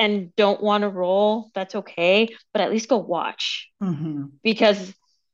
and 0.01 0.35
don't 0.35 0.63
want 0.63 0.83
to 0.83 0.89
roll 0.89 1.51
that's 1.55 1.75
okay 1.75 2.29
but 2.53 2.61
at 2.63 2.71
least 2.71 2.89
go 2.89 2.97
watch 2.99 3.69
Mhm. 3.83 4.31
because 4.43 4.93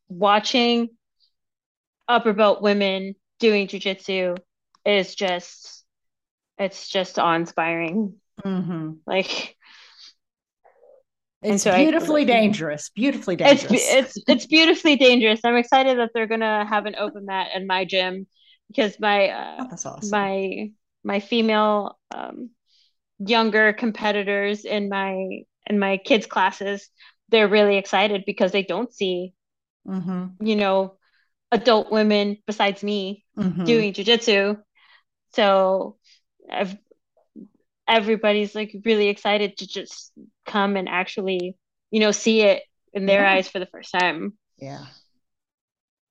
watching 0.09 0.89
upper 2.09 2.33
belt 2.33 2.61
women 2.63 3.15
doing 3.41 3.67
jujitsu 3.69 4.37
is 4.85 5.15
just 5.15 5.85
it's 6.59 6.89
just 6.89 7.19
awe-inspiring 7.19 8.15
Mhm. 8.45 8.99
like 9.07 9.57
It's 11.43 11.63
so 11.63 11.71
I- 11.71 11.85
beautifully 11.85 12.25
dangerous. 12.25 12.91
Beautifully 12.91 13.37
dangerous. 13.37 13.71
It's 13.73 13.95
it's 13.95 14.25
it's 14.27 14.47
beautifully 14.47 14.97
dangerous. 14.97 15.41
I'm 15.45 15.57
excited 15.57 15.99
that 15.99 16.11
they're 16.15 16.27
gonna 16.27 16.65
have 16.67 16.87
an 16.87 16.97
open 16.97 17.27
mat 17.27 17.49
in 17.55 17.67
my 17.67 17.85
gym 17.85 18.27
because 18.69 18.99
my 18.99 19.29
uh, 19.29 19.57
Oh, 19.61 19.67
that's 19.71 19.87
awesome. 19.87 20.11
my 20.11 20.71
my 21.05 21.21
female 21.21 21.99
um, 22.11 22.51
younger 23.19 23.73
competitors 23.73 24.65
in 24.65 24.89
my 24.89 25.43
in 25.67 25.79
my 25.79 25.97
kids 25.99 26.27
classes 26.27 26.89
they're 27.31 27.49
really 27.49 27.77
excited 27.77 28.25
because 28.27 28.53
they 28.53 28.63
don't 28.63 28.93
see 28.93 29.33
Mhm. 29.85 30.37
you 30.41 30.57
know 30.57 30.95
adult 31.53 31.93
women 31.93 32.39
besides 32.47 32.83
me 32.83 33.25
Mhm. 33.37 33.65
doing 33.65 33.93
jujitsu. 33.95 34.59
So 35.35 35.97
I've 36.51 36.77
everybody's 37.89 38.55
like 38.55 38.75
really 38.85 39.09
excited 39.09 39.57
to 39.59 39.67
just 39.67 40.13
come 40.45 40.77
and 40.77 40.89
actually, 40.89 41.57
you 41.91 42.01
know, 42.01 42.11
see 42.11 42.43
it 42.43 42.63
in 42.93 43.07
their 43.07 43.25
Yeah. 43.25 43.27
eyes 43.27 43.49
for 43.49 43.59
the 43.59 43.67
first 43.67 43.93
time. 43.93 44.37
Yeah. 44.59 44.87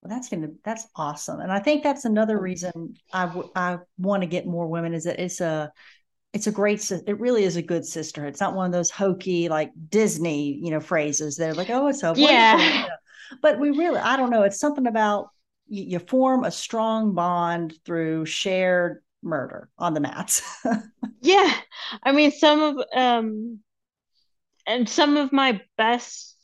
Well, 0.01 0.09
that's 0.09 0.29
gonna 0.29 0.49
that's 0.63 0.87
awesome, 0.95 1.39
and 1.39 1.51
I 1.51 1.59
think 1.59 1.81
that's 1.83 2.05
another 2.05 2.39
reason 2.39 2.95
I 3.11 3.25
w- 3.25 3.49
I 3.55 3.79
want 3.97 4.21
to 4.21 4.27
get 4.27 4.45
more 4.45 4.67
women 4.67 4.93
is 4.93 5.05
that 5.05 5.19
it's 5.19 5.41
a 5.41 5.71
it's 6.35 6.47
a 6.47 6.51
great 6.51 6.91
it 6.91 7.19
really 7.19 7.45
is 7.45 7.55
a 7.55 7.61
good 7.61 7.85
sisterhood. 7.85 8.29
It's 8.31 8.41
not 8.41 8.55
one 8.55 8.65
of 8.67 8.73
those 8.73 8.91
hokey 8.91 9.49
like 9.49 9.71
Disney 9.89 10.59
you 10.61 10.69
know 10.69 10.81
phrases. 10.81 11.37
They're 11.37 11.55
like 11.55 11.69
oh 11.69 11.87
it's 11.87 12.01
so 12.01 12.13
Yeah. 12.15 12.57
you 12.57 12.87
know. 12.89 12.95
but 13.41 13.57
we 13.59 13.71
really 13.71 13.99
I 13.99 14.17
don't 14.17 14.29
know. 14.29 14.43
It's 14.43 14.59
something 14.59 14.85
about 14.85 15.29
you, 15.67 15.83
you 15.83 15.99
form 15.99 16.43
a 16.43 16.51
strong 16.51 17.15
bond 17.15 17.73
through 17.85 18.25
shared 18.25 19.01
murder 19.23 19.69
on 19.79 19.93
the 19.93 20.01
mats. 20.01 20.41
Yeah. 21.21 21.51
I 22.03 22.11
mean 22.11 22.31
some 22.31 22.61
of 22.61 22.85
um 22.95 23.59
and 24.67 24.89
some 24.89 25.17
of 25.17 25.31
my 25.31 25.61
best 25.77 26.35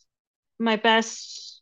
my 0.59 0.75
best 0.75 1.61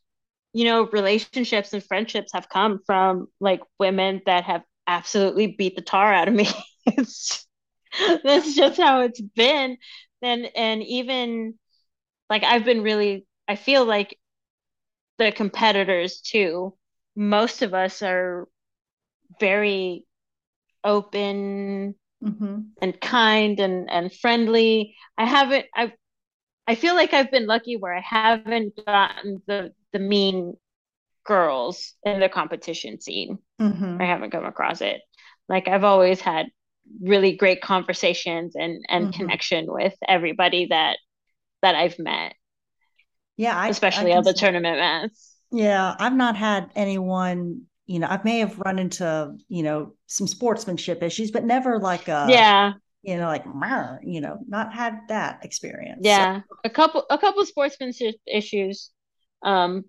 you 0.53 0.65
know 0.65 0.87
relationships 0.91 1.73
and 1.73 1.83
friendships 1.83 2.31
have 2.33 2.49
come 2.49 2.79
from 2.85 3.27
like 3.39 3.61
women 3.79 4.21
that 4.25 4.43
have 4.45 4.63
absolutely 4.87 5.47
beat 5.47 5.75
the 5.75 5.81
tar 5.81 6.13
out 6.13 6.27
of 6.27 6.33
me. 6.33 6.47
it's 6.85 7.45
that's 8.23 8.55
just 8.55 8.79
how 8.79 9.01
it's 9.01 9.21
been. 9.21 9.77
And 10.21 10.49
and 10.55 10.83
even 10.83 11.55
like 12.29 12.43
I've 12.43 12.65
been 12.65 12.83
really 12.83 13.25
I 13.47 13.55
feel 13.55 13.85
like 13.85 14.17
the 15.17 15.31
competitors 15.31 16.21
too, 16.21 16.75
most 17.15 17.61
of 17.61 17.73
us 17.73 18.01
are 18.01 18.47
very 19.39 20.05
open 20.83 21.95
hmm 22.21 22.73
and 22.81 22.99
kind 23.01 23.59
and 23.59 23.89
and 23.91 24.13
friendly. 24.13 24.95
I 25.17 25.25
haven't 25.25 25.67
I 25.75 25.93
I 26.67 26.75
feel 26.75 26.95
like 26.95 27.13
I've 27.13 27.31
been 27.31 27.47
lucky 27.47 27.77
where 27.77 27.95
I 27.95 28.01
haven't 28.01 28.75
gotten 28.85 29.43
the 29.47 29.73
the 29.93 29.99
mean 29.99 30.55
girls 31.25 31.95
in 32.05 32.19
the 32.21 32.29
competition 32.29 33.01
scene. 33.01 33.39
hmm 33.59 33.99
I 33.99 34.05
haven't 34.05 34.31
come 34.31 34.45
across 34.45 34.81
it. 34.81 35.01
Like 35.49 35.67
I've 35.67 35.83
always 35.85 36.21
had 36.21 36.47
really 37.01 37.35
great 37.35 37.61
conversations 37.61 38.55
and 38.55 38.83
and 38.89 39.07
Mhm. 39.07 39.13
connection 39.13 39.71
with 39.71 39.95
everybody 40.07 40.67
that 40.67 40.97
that 41.61 41.75
I've 41.75 41.99
met, 41.99 42.33
Yeah, 43.37 43.57
I, 43.57 43.69
especially 43.69 44.13
I 44.13 44.17
on 44.17 44.23
the 44.23 44.33
tournament 44.33 44.77
mats. 44.77 45.35
Yeah, 45.51 45.95
I've 45.99 46.13
not 46.15 46.35
had 46.35 46.69
anyone, 46.75 47.63
you 47.87 47.99
know, 47.99 48.07
I 48.07 48.19
may 48.23 48.39
have 48.39 48.59
run 48.59 48.79
into, 48.79 49.35
you 49.47 49.63
know, 49.63 49.93
some 50.07 50.27
sportsmanship 50.27 51.01
issues, 51.01 51.31
but 51.31 51.43
never 51.43 51.79
like 51.79 52.07
a, 52.07 52.27
yeah, 52.29 52.73
you 53.01 53.17
know, 53.17 53.25
like, 53.27 53.45
you 54.03 54.21
know, 54.21 54.39
not 54.47 54.73
had 54.73 54.99
that 55.07 55.43
experience. 55.43 55.99
So- 56.03 56.07
yeah. 56.07 56.41
A 56.63 56.69
couple 56.69 57.05
a 57.09 57.17
couple 57.17 57.45
sportsmanship 57.45 58.15
issues. 58.27 58.91
Um 59.43 59.85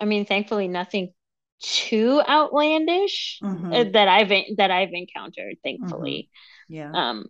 I 0.00 0.04
mean, 0.06 0.24
thankfully 0.24 0.68
nothing 0.68 1.12
too 1.60 2.22
outlandish 2.28 3.38
uh, 3.42 3.84
that 3.92 4.08
I've 4.08 4.32
that 4.56 4.70
I've 4.70 4.92
encountered, 4.92 5.56
thankfully. 5.62 6.30
yeah. 6.68 6.90
Um 6.94 7.26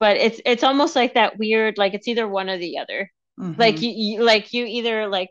but 0.00 0.16
it's 0.16 0.40
it's 0.44 0.62
almost 0.64 0.96
like 0.96 1.14
that 1.14 1.38
weird 1.38 1.78
like 1.78 1.94
it's 1.94 2.08
either 2.08 2.26
one 2.28 2.48
or 2.50 2.58
the 2.58 2.78
other. 2.78 3.10
like 3.38 3.76
Mhm. 3.76 3.82
you, 3.82 3.90
you 3.90 4.22
like 4.24 4.52
you 4.52 4.64
either 4.66 5.08
like 5.08 5.30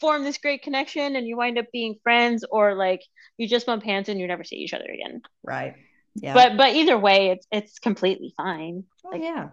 form 0.00 0.24
this 0.24 0.38
great 0.38 0.62
connection 0.62 1.16
and 1.16 1.26
you 1.26 1.36
wind 1.36 1.58
up 1.58 1.66
being 1.72 1.96
friends 2.02 2.44
or 2.50 2.74
like 2.74 3.00
you 3.38 3.48
just 3.48 3.66
bump 3.66 3.82
hands 3.84 4.08
and 4.08 4.18
you 4.20 4.26
never 4.26 4.44
see 4.44 4.56
each 4.56 4.74
other 4.74 4.90
again 4.92 5.22
right. 5.42 5.74
Yeah. 6.14 6.34
but 6.34 6.56
but 6.56 6.74
either 6.74 6.98
way 6.98 7.30
it's 7.30 7.46
it's 7.52 7.78
completely 7.78 8.32
fine 8.36 8.84
Oh, 9.04 9.10
like- 9.10 9.22
yeah. 9.22 9.50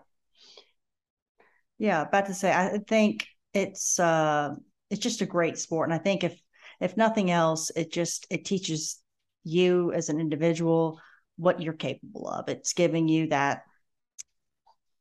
Yeah, 1.77 2.01
about 2.03 2.27
to 2.27 2.33
say, 2.33 2.51
I 2.51 2.77
think 2.87 3.25
it's 3.53 3.99
uh 3.99 4.55
it's 4.89 5.01
just 5.01 5.21
a 5.21 5.25
great 5.25 5.57
sport. 5.57 5.89
And 5.89 5.93
I 5.99 6.03
think 6.03 6.23
if 6.23 6.39
if 6.81 6.97
nothing 6.97 7.31
else, 7.31 7.71
it 7.75 7.91
just 7.91 8.27
it 8.29 8.45
teaches 8.45 8.99
you 9.43 9.93
as 9.93 10.09
an 10.09 10.19
individual 10.19 10.99
what 11.37 11.61
you're 11.61 11.73
capable 11.73 12.27
of. 12.29 12.49
It's 12.49 12.73
giving 12.73 13.07
you 13.07 13.27
that 13.29 13.63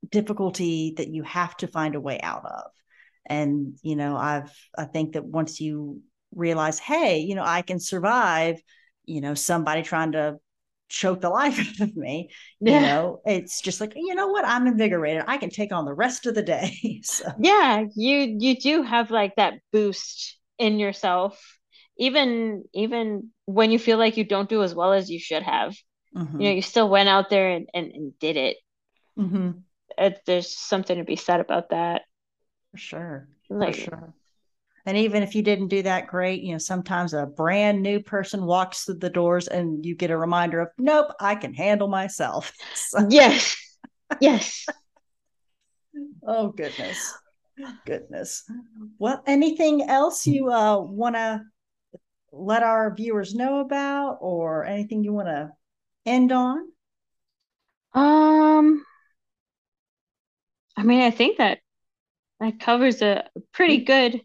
difficulty 0.08 0.94
that 0.96 1.08
you 1.08 1.22
have 1.22 1.56
to 1.58 1.66
find 1.66 1.94
a 1.94 2.00
way 2.00 2.20
out 2.20 2.44
of. 2.44 2.70
And, 3.26 3.76
you 3.82 3.96
know, 3.96 4.16
I've 4.16 4.50
I 4.76 4.84
think 4.84 5.12
that 5.12 5.24
once 5.24 5.60
you 5.60 6.00
realize, 6.34 6.78
hey, 6.78 7.18
you 7.18 7.34
know, 7.34 7.44
I 7.44 7.62
can 7.62 7.78
survive, 7.78 8.60
you 9.04 9.20
know, 9.20 9.34
somebody 9.34 9.82
trying 9.82 10.12
to 10.12 10.38
choke 10.88 11.20
the 11.20 11.30
life 11.30 11.58
out 11.60 11.88
of 11.88 11.96
me, 11.96 12.30
you 12.60 12.80
Yeah. 12.80 12.80
know 12.80 13.20
it's 13.24 13.60
just 13.60 13.80
like 13.80 13.92
you 13.94 14.14
know 14.14 14.26
what 14.28 14.44
i'm 14.44 14.66
invigorated 14.66 15.22
i 15.28 15.36
can 15.38 15.48
take 15.50 15.72
on 15.72 15.84
the 15.84 15.94
rest 15.94 16.26
of 16.26 16.34
the 16.34 16.42
day 16.42 17.00
so 17.04 17.24
yeah 17.36 17.84
you 17.96 18.36
you 18.38 18.56
do 18.58 18.82
have 18.82 19.10
like 19.10 19.34
that 19.36 19.54
boost 19.72 20.38
in 20.58 20.78
yourself 20.78 21.58
even 22.00 22.64
even 22.74 23.30
when 23.46 23.70
you 23.70 23.78
feel 23.78 23.98
like 23.98 24.16
you 24.16 24.24
don't 24.24 24.48
do 24.48 24.64
as 24.64 24.74
well 24.74 24.92
as 24.92 25.10
you 25.10 25.20
should 25.20 25.44
have 25.44 25.76
mhm, 26.14 26.40
you 26.40 26.48
know 26.48 26.54
you 26.54 26.62
still 26.62 26.88
went 26.88 27.08
out 27.08 27.30
there 27.30 27.50
and 27.52 27.68
and, 27.74 27.92
and 27.92 28.18
did 28.18 28.36
it. 28.36 28.56
mhm, 29.16 29.62
it 29.98 30.20
there's 30.26 30.56
something 30.56 30.98
to 30.98 31.04
be 31.04 31.16
said 31.16 31.40
about 31.40 31.70
that 31.70 32.02
for 32.72 32.78
sure 32.78 33.28
like 33.50 33.74
for 33.74 33.80
sure 33.82 34.14
and 34.86 34.96
even 34.96 35.22
if 35.22 35.34
you 35.34 35.42
didn't 35.42 35.68
do 35.68 35.82
that 35.82 36.06
great 36.06 36.42
you 36.42 36.52
know 36.52 36.58
sometimes 36.58 37.12
a 37.14 37.26
brand 37.26 37.82
new 37.82 38.00
person 38.00 38.46
walks 38.46 38.84
through 38.84 38.94
the 38.94 39.10
doors 39.10 39.48
and 39.48 39.84
you 39.84 39.94
get 39.94 40.10
a 40.10 40.16
reminder 40.16 40.60
of 40.60 40.68
nope 40.78 41.08
i 41.20 41.34
can 41.34 41.54
handle 41.54 41.88
myself 41.88 42.52
so, 42.74 43.06
yes 43.10 43.56
Yes. 44.20 44.66
oh 46.26 46.48
goodness. 46.48 47.14
Goodness. 47.86 48.44
Well, 48.98 49.22
anything 49.26 49.82
else 49.82 50.26
you 50.26 50.50
uh, 50.50 50.78
want 50.80 51.16
to 51.16 51.42
let 52.32 52.62
our 52.62 52.94
viewers 52.94 53.34
know 53.34 53.60
about 53.60 54.18
or 54.20 54.64
anything 54.64 55.04
you 55.04 55.12
want 55.12 55.28
to 55.28 55.52
end 56.06 56.32
on? 56.32 56.68
Um 57.94 58.84
I 60.76 60.82
mean, 60.82 61.00
I 61.02 61.10
think 61.10 61.38
that 61.38 61.60
that 62.40 62.60
covers 62.60 63.02
a 63.02 63.30
pretty 63.52 63.84
good 63.84 64.22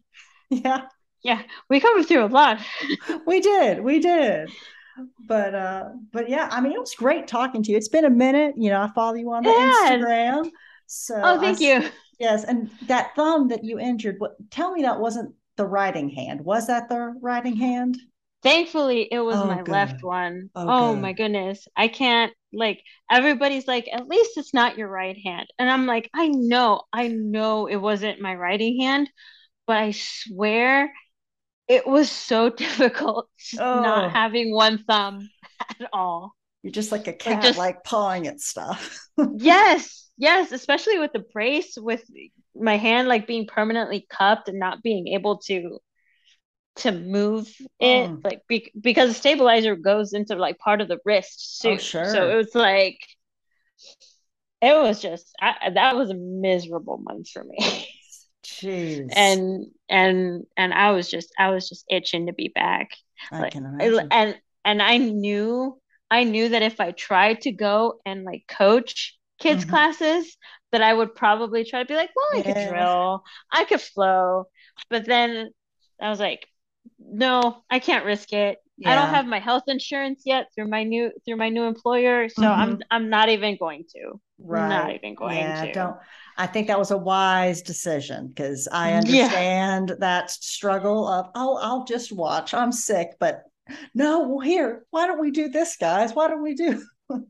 Yeah. 0.50 0.88
Yeah, 1.24 1.42
we 1.70 1.80
covered 1.80 2.06
through 2.08 2.26
a 2.26 2.28
lot. 2.28 2.60
we 3.26 3.40
did. 3.42 3.82
We 3.82 4.00
did. 4.00 4.52
But 5.28 5.56
uh 5.56 5.90
but 6.12 6.30
yeah, 6.30 6.50
I 6.52 6.62
mean 6.62 6.74
it 6.74 6.80
was 6.80 6.96
great 6.96 7.28
talking 7.28 7.64
to 7.64 7.72
you. 7.72 7.78
It's 7.78 7.90
been 7.90 8.06
a 8.06 8.10
minute, 8.10 8.56
you 8.58 8.70
know, 8.70 8.82
I 8.82 8.90
follow 8.94 9.16
you 9.16 9.32
on 9.34 9.44
the 9.44 9.52
Yes. 9.52 10.06
Instagram. 10.06 10.52
So 10.88 11.16
Oh, 11.24 11.40
thank 11.40 11.60
I 11.60 11.62
you. 11.62 11.90
Yes, 12.20 12.46
and 12.46 12.72
that 12.88 13.16
thumb 13.16 13.50
that 13.50 13.64
you 13.66 13.80
injured, 13.80 14.16
what 14.20 14.36
tell 14.52 14.72
me 14.74 14.84
that 14.84 15.00
wasn't 15.00 15.36
the 15.58 15.66
writing 15.66 16.10
hand. 16.10 16.42
Was 16.42 16.68
that 16.68 16.90
the 16.90 17.14
writing 17.22 17.56
hand? 17.56 17.98
Thankfully, 18.44 19.08
it 19.12 19.20
was 19.20 19.38
Oh, 19.38 19.46
my 19.48 19.62
left 19.64 20.02
good. 20.02 20.08
one. 20.08 20.50
Oh, 20.56 20.66
Oh, 20.70 20.94
good. 20.94 21.02
my 21.02 21.14
goodness. 21.14 21.68
I 21.76 21.88
can't 21.88 22.32
like 22.54 22.82
everybody's 23.12 23.68
like, 23.68 23.88
at 23.92 24.08
least 24.08 24.38
it's 24.38 24.54
not 24.54 24.78
your 24.78 24.88
right 24.88 25.18
hand. 25.26 25.48
And 25.60 25.70
I'm 25.70 25.88
like, 25.88 26.10
I 26.14 26.28
know, 26.30 26.84
I 26.94 27.08
know 27.10 27.66
it 27.68 27.76
wasn't 27.78 28.22
my 28.22 28.36
writing 28.36 28.80
hand, 28.82 29.10
but 29.68 29.78
I 29.78 29.92
swear 29.92 30.94
it 31.68 31.88
was 31.88 32.12
so 32.12 32.50
difficult 32.52 33.28
Oh. 33.60 33.82
not 33.82 34.12
having 34.12 34.54
one 34.54 34.84
thumb 34.88 35.30
at 35.80 35.90
all. 35.94 36.36
You're 36.64 36.72
just 36.72 36.92
like 36.92 37.08
a 37.08 37.14
cat, 37.14 37.44
just- 37.44 37.58
like 37.58 37.84
pawing 37.84 38.28
at 38.28 38.40
stuff. 38.42 39.00
Yes, 39.38 40.05
yes, 40.18 40.52
especially 40.52 41.00
with 41.00 41.14
the 41.14 41.20
brace, 41.34 41.78
with 41.78 42.04
my 42.56 42.78
hand 42.78 43.08
like 43.08 43.28
being 43.28 43.48
permanently 43.48 44.06
cupped 44.10 44.48
and 44.48 44.60
not 44.60 44.82
being 44.84 45.08
able 45.10 45.38
to 45.40 45.80
to 46.78 46.92
move 46.92 47.48
it, 47.80 48.10
Mm. 48.10 48.24
like 48.24 48.42
be, 48.48 48.72
because 48.80 49.10
the 49.10 49.14
stabilizer 49.16 49.76
goes 49.76 50.14
into 50.14 50.36
like 50.36 50.58
part 50.58 50.82
of 50.82 50.88
the 50.88 51.00
wrist 51.06 51.62
Oh, 51.66 51.78
sure. 51.78 52.06
So 52.06 52.30
it 52.30 52.36
was 52.36 52.54
like 52.56 52.98
it 54.62 54.76
was 54.76 55.02
just 55.02 55.34
I, 55.42 55.70
that 55.74 55.96
was 55.96 56.10
a 56.10 56.16
miserable 56.16 56.98
month 56.98 57.30
for 57.30 57.44
me. 57.44 57.58
Jeez. 58.44 59.12
and 59.16 59.66
and 59.90 60.44
and 60.58 60.74
I 60.74 60.92
was 60.92 61.10
just 61.10 61.32
I 61.38 61.50
was 61.50 61.70
just 61.70 61.86
itching 61.90 62.28
to 62.28 62.34
be 62.34 62.52
back. 62.54 62.90
I 63.32 63.42
like, 63.42 63.54
can 63.54 63.66
imagine. 63.66 64.08
and 64.12 64.40
and 64.64 64.82
I 64.82 64.98
knew 64.98 65.80
I 66.10 66.24
knew 66.24 66.50
that 66.50 66.62
if 66.62 66.80
I 66.80 66.92
tried 66.92 67.42
to 67.42 67.52
go 67.52 68.00
and 68.06 68.24
like 68.24 68.46
coach 68.48 69.18
kids 69.46 69.66
Mhm. 69.66 69.70
classes 69.70 70.38
that 70.72 70.82
I 70.82 70.94
would 70.94 71.16
probably 71.16 71.64
try 71.66 71.80
to 71.82 71.88
be 71.88 71.96
like, 71.96 72.12
well, 72.16 72.26
I 72.40 72.42
could 72.46 72.58
drill, 72.58 73.24
I 73.52 73.66
could 73.66 73.82
flow, 73.82 74.46
but 74.90 75.06
then 75.06 75.52
I 76.02 76.10
was 76.10 76.20
like, 76.20 76.48
no, 77.00 77.64
I 77.70 77.80
can't 77.80 78.06
risk 78.06 78.34
it. 78.34 78.58
I 78.86 78.96
don't 78.96 79.10
have 79.10 79.26
my 79.26 79.40
health 79.40 79.64
insurance 79.68 80.24
yet 80.26 80.48
through 80.54 80.70
my 80.70 80.84
new 80.84 81.12
through 81.26 81.38
my 81.38 81.50
new 81.50 81.64
employer, 81.64 82.30
so 82.30 82.52
I'm 82.52 82.80
I'm 82.92 83.10
not 83.10 83.30
even 83.30 83.58
going 83.58 83.86
to. 83.96 84.20
right. 84.40 84.70
Not 84.70 84.96
even 84.96 85.16
going 85.16 85.54
yeah, 85.54 85.62
to. 85.62 85.72
don't 85.74 85.96
I 86.38 86.48
think 86.48 86.68
that 86.68 86.80
was 86.80 86.92
a 86.92 86.98
wise 86.98 87.62
decision 87.62 88.28
because 88.28 88.68
I 88.72 88.94
Yeah. 89.08 89.30
understand 89.30 89.96
that 90.00 90.32
struggle 90.32 91.08
of, 91.08 91.30
oh, 91.36 91.58
I'll 91.62 91.86
just 91.86 92.12
watch. 92.12 92.54
I'm 92.54 92.72
sick, 92.74 93.12
but 93.20 93.44
no, 93.94 94.28
well, 94.28 94.40
here, 94.40 94.86
why 94.92 95.08
don't 95.08 95.20
we 95.22 95.32
do 95.32 95.50
this, 95.50 95.78
guys? 95.78 96.14
Why 96.14 96.28
don't 96.28 96.44
we 96.44 96.54
do 96.56 96.84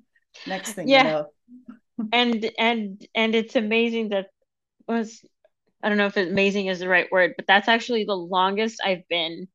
next 0.46 0.74
thing 0.74 0.90
Yeah. 0.90 1.04
you 1.04 1.04
know? 1.04 1.28
And 2.12 2.50
and 2.58 3.08
and 3.16 3.36
it's 3.36 3.56
amazing 3.56 4.10
that 4.10 4.28
was 4.88 5.24
I 5.84 5.90
don't 5.90 5.98
know 6.00 6.08
if 6.08 6.18
amazing 6.18 6.68
is 6.68 6.80
the 6.80 6.90
right 6.90 7.12
word, 7.12 7.36
but 7.38 7.48
that's 7.48 7.68
actually 7.70 8.06
the 8.06 8.16
longest 8.18 8.82
I've 8.86 9.08
been 9.10 9.48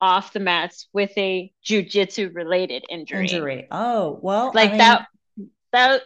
off 0.00 0.32
the 0.32 0.40
mats 0.40 0.88
with 0.92 1.12
a 1.18 1.52
jujitsu 1.66 2.34
related 2.34 2.84
injury. 2.90 3.22
Injury. 3.22 3.68
Oh, 3.70 4.18
well, 4.22 4.54
I 4.58 4.68
Like 4.68 4.72
mean, 4.72 4.78
that 4.78 5.06
that 5.72 6.02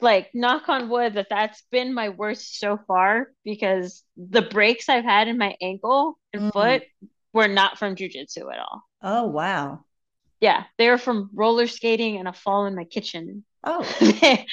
like 0.00 0.30
knock 0.34 0.68
on 0.68 0.90
wood 0.90 1.14
that 1.14 1.28
that's 1.30 1.62
been 1.72 1.94
my 1.94 2.10
worst 2.10 2.58
so 2.60 2.78
far 2.88 3.32
because 3.44 4.04
the 4.16 4.42
breaks 4.42 4.88
I've 4.88 5.04
had 5.04 5.28
in 5.28 5.38
my 5.38 5.56
ankle 5.62 6.18
and 6.34 6.42
Mm. 6.42 6.52
foot 6.52 6.84
were 7.32 7.48
not 7.48 7.78
from 7.78 7.96
jujitsu 7.96 8.52
at 8.52 8.60
all. 8.60 8.84
Oh, 9.00 9.26
wow. 9.28 9.86
Yeah, 10.40 10.64
they 10.78 10.88
were 10.90 10.98
from 10.98 11.30
roller 11.34 11.66
skating 11.66 12.16
and 12.18 12.28
a 12.28 12.32
fall 12.32 12.66
in 12.66 12.74
my 12.74 12.84
kitchen. 12.84 13.45
Oh, 13.66 13.84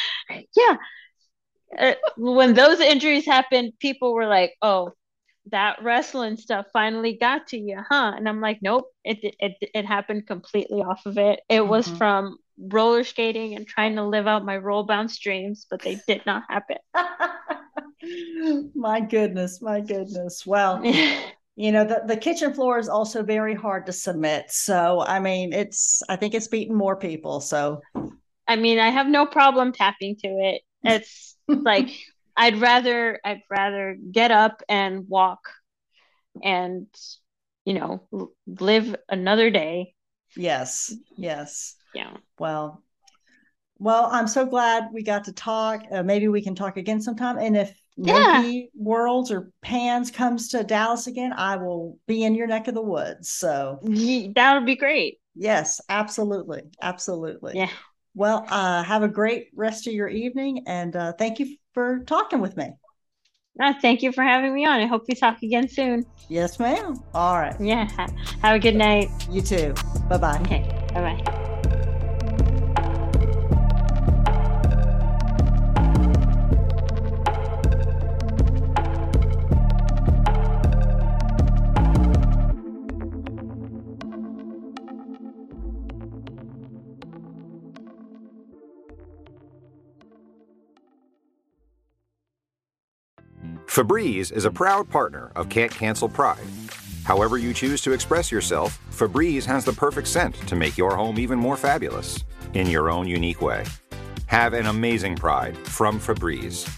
yeah. 0.57 0.77
Uh, 1.77 1.93
when 2.17 2.53
those 2.53 2.79
injuries 2.79 3.25
happened, 3.25 3.73
people 3.79 4.13
were 4.13 4.27
like, 4.27 4.53
"Oh, 4.61 4.91
that 5.51 5.81
wrestling 5.83 6.37
stuff 6.37 6.67
finally 6.73 7.17
got 7.17 7.47
to 7.47 7.57
you, 7.59 7.79
huh?" 7.89 8.13
And 8.15 8.29
I'm 8.29 8.41
like, 8.41 8.59
"Nope, 8.61 8.91
it 9.03 9.19
it 9.39 9.53
it 9.73 9.85
happened 9.85 10.27
completely 10.27 10.81
off 10.81 11.05
of 11.07 11.17
it. 11.17 11.41
It 11.49 11.67
was 11.67 11.89
Mhm. 11.89 11.97
from 11.97 12.37
roller 12.59 13.03
skating 13.03 13.55
and 13.55 13.67
trying 13.67 13.95
to 13.95 14.05
live 14.05 14.27
out 14.27 14.45
my 14.45 14.57
roll 14.57 14.83
bounce 14.83 15.17
dreams, 15.19 15.65
but 15.69 15.83
they 15.83 16.03
did 16.07 16.23
not 16.27 16.43
happen." 16.49 16.77
my 18.75 18.99
goodness, 19.01 19.61
my 19.61 19.79
goodness. 19.81 20.45
Well, 20.45 20.81
you 21.55 21.71
know, 21.71 21.85
the, 21.85 22.03
the 22.05 22.17
kitchen 22.17 22.53
floor 22.53 22.79
is 22.79 22.89
also 22.89 23.23
very 23.23 23.55
hard 23.55 23.85
to 23.85 23.93
submit. 23.93 24.51
So, 24.51 25.01
I 25.05 25.19
mean, 25.19 25.53
it's, 25.53 26.01
I 26.09 26.15
think 26.15 26.33
it's 26.33 26.47
beaten 26.47 26.75
more 26.75 26.95
people. 26.95 27.39
So, 27.41 27.81
I 28.47 28.55
mean, 28.55 28.79
I 28.79 28.89
have 28.89 29.07
no 29.07 29.25
problem 29.25 29.71
tapping 29.73 30.15
to 30.17 30.27
it. 30.27 30.61
It's 30.83 31.35
like 31.65 31.89
I'd 32.35 32.57
rather 32.59 33.19
I'd 33.23 33.41
rather 33.49 33.97
get 34.11 34.31
up 34.31 34.61
and 34.69 35.07
walk 35.07 35.41
and 36.43 36.87
you 37.65 37.73
know 37.75 38.07
live 38.47 38.95
another 39.09 39.49
day. 39.49 39.95
yes, 40.35 40.97
yes. 41.17 41.75
Yeah. 41.93 42.17
Well, 42.39 42.83
well, 43.79 44.07
I'm 44.11 44.27
so 44.27 44.45
glad 44.45 44.89
we 44.93 45.03
got 45.03 45.25
to 45.25 45.33
talk. 45.33 45.83
Uh, 45.91 46.03
maybe 46.03 46.27
we 46.27 46.41
can 46.43 46.55
talk 46.55 46.77
again 46.77 47.01
sometime. 47.01 47.37
And 47.39 47.57
if 47.57 47.73
Yeah. 47.97 48.43
Worlds 48.75 49.31
or 49.31 49.51
Pans 49.61 50.11
comes 50.11 50.49
to 50.49 50.63
Dallas 50.63 51.07
again, 51.07 51.33
I 51.33 51.57
will 51.57 51.99
be 52.07 52.23
in 52.23 52.35
your 52.35 52.47
neck 52.47 52.67
of 52.67 52.75
the 52.75 52.81
woods. 52.81 53.29
So, 53.29 53.79
That 54.35 54.53
would 54.55 54.65
be 54.65 54.75
great. 54.75 55.19
yes, 55.35 55.81
absolutely. 55.89 56.61
Absolutely. 56.81 57.59
Yeah. 57.59 57.69
Well, 58.15 58.45
uh, 58.49 58.83
have 58.83 59.03
a 59.03 59.07
great 59.07 59.47
rest 59.55 59.87
of 59.87 59.93
your 59.93 60.07
evening. 60.07 60.63
And 60.67 60.95
uh, 60.95 61.13
thank 61.13 61.39
you 61.39 61.55
for 61.73 61.99
talking 62.05 62.39
with 62.39 62.55
me. 62.57 62.71
No, 63.55 63.73
thank 63.81 64.01
you 64.01 64.11
for 64.11 64.23
having 64.23 64.53
me 64.53 64.65
on. 64.65 64.79
I 64.79 64.87
hope 64.87 65.03
we 65.07 65.15
talk 65.15 65.41
again 65.43 65.67
soon. 65.67 66.05
Yes, 66.27 66.59
ma'am. 66.59 66.95
All 67.13 67.35
right. 67.35 67.55
Yeah. 67.59 67.87
Have 68.41 68.55
a 68.55 68.59
good 68.59 68.75
night. 68.75 69.09
You 69.29 69.41
too. 69.41 69.73
Bye 70.09 70.17
bye. 70.17 70.39
Okay. 70.41 70.61
Bye 70.93 71.15
bye. 71.23 71.49
Febreze 93.73 94.31
is 94.31 94.45
a 94.45 94.51
proud 94.51 94.87
partner 94.87 95.31
of 95.35 95.49
Can't 95.49 95.71
Cancel 95.71 96.07
Pride. 96.07 96.45
However 97.05 97.39
you 97.39 97.55
choose 97.55 97.81
to 97.81 97.91
express 97.91 98.31
yourself, 98.31 98.79
Febreze 98.91 99.45
has 99.45 99.65
the 99.65 99.73
perfect 99.73 100.07
scent 100.07 100.35
to 100.47 100.55
make 100.55 100.77
your 100.77 100.95
home 100.95 101.17
even 101.17 101.39
more 101.39 101.57
fabulous 101.57 102.23
in 102.53 102.67
your 102.67 102.91
own 102.91 103.07
unique 103.07 103.41
way. 103.41 103.65
Have 104.27 104.53
an 104.53 104.67
amazing 104.67 105.15
Pride 105.15 105.57
from 105.57 105.99
Febreze. 105.99 106.69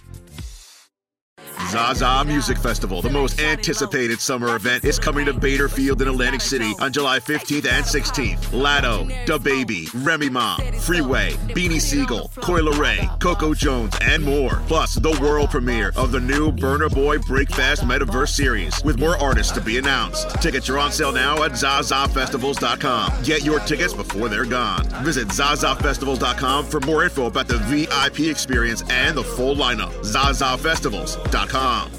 Zaza 1.75 2.23
Music 2.23 2.57
Festival, 2.57 3.01
the 3.01 3.09
most 3.09 3.41
anticipated 3.41 4.21
summer 4.21 4.55
event, 4.55 4.85
is 4.85 4.97
coming 4.97 5.25
to 5.25 5.33
Bader 5.33 5.67
Field 5.67 6.01
in 6.01 6.07
Atlantic 6.07 6.39
City 6.39 6.73
on 6.79 6.93
July 6.93 7.19
15th 7.19 7.65
and 7.69 7.83
16th. 7.83 8.37
Latto, 8.51 9.25
Da 9.25 9.37
Baby, 9.37 9.89
Remy 9.93 10.29
Ma, 10.29 10.55
Freeway, 10.79 11.31
Beanie 11.49 11.81
Sigel, 11.81 12.31
Coi 12.39 12.61
Leray, 12.61 13.19
Coco 13.19 13.53
Jones, 13.53 13.93
and 14.03 14.23
more. 14.23 14.61
Plus, 14.67 14.95
the 14.95 15.19
world 15.21 15.49
premiere 15.49 15.91
of 15.97 16.13
the 16.13 16.19
new 16.21 16.49
Burner 16.49 16.87
Boy 16.87 17.17
Breakfast 17.17 17.83
Metaverse 17.83 18.29
series, 18.29 18.81
with 18.85 18.97
more 18.97 19.17
artists 19.17 19.51
to 19.51 19.59
be 19.59 19.77
announced. 19.77 20.29
Tickets 20.41 20.69
are 20.69 20.79
on 20.79 20.93
sale 20.93 21.11
now 21.11 21.43
at 21.43 21.51
ZazaFestivals.com. 21.51 23.23
Get 23.23 23.43
your 23.43 23.59
tickets 23.59 23.93
before 23.93 24.29
they're 24.29 24.45
gone. 24.45 24.85
Visit 25.03 25.27
ZazaFestivals.com 25.27 26.67
for 26.67 26.79
more 26.81 27.03
info 27.03 27.25
about 27.25 27.49
the 27.49 27.57
VIP 27.57 28.31
experience 28.31 28.81
and 28.89 29.17
the 29.17 29.23
full 29.25 29.57
lineup. 29.57 29.91
ZazaFestivals.com. 30.05 31.64
Bomb. 31.65 31.89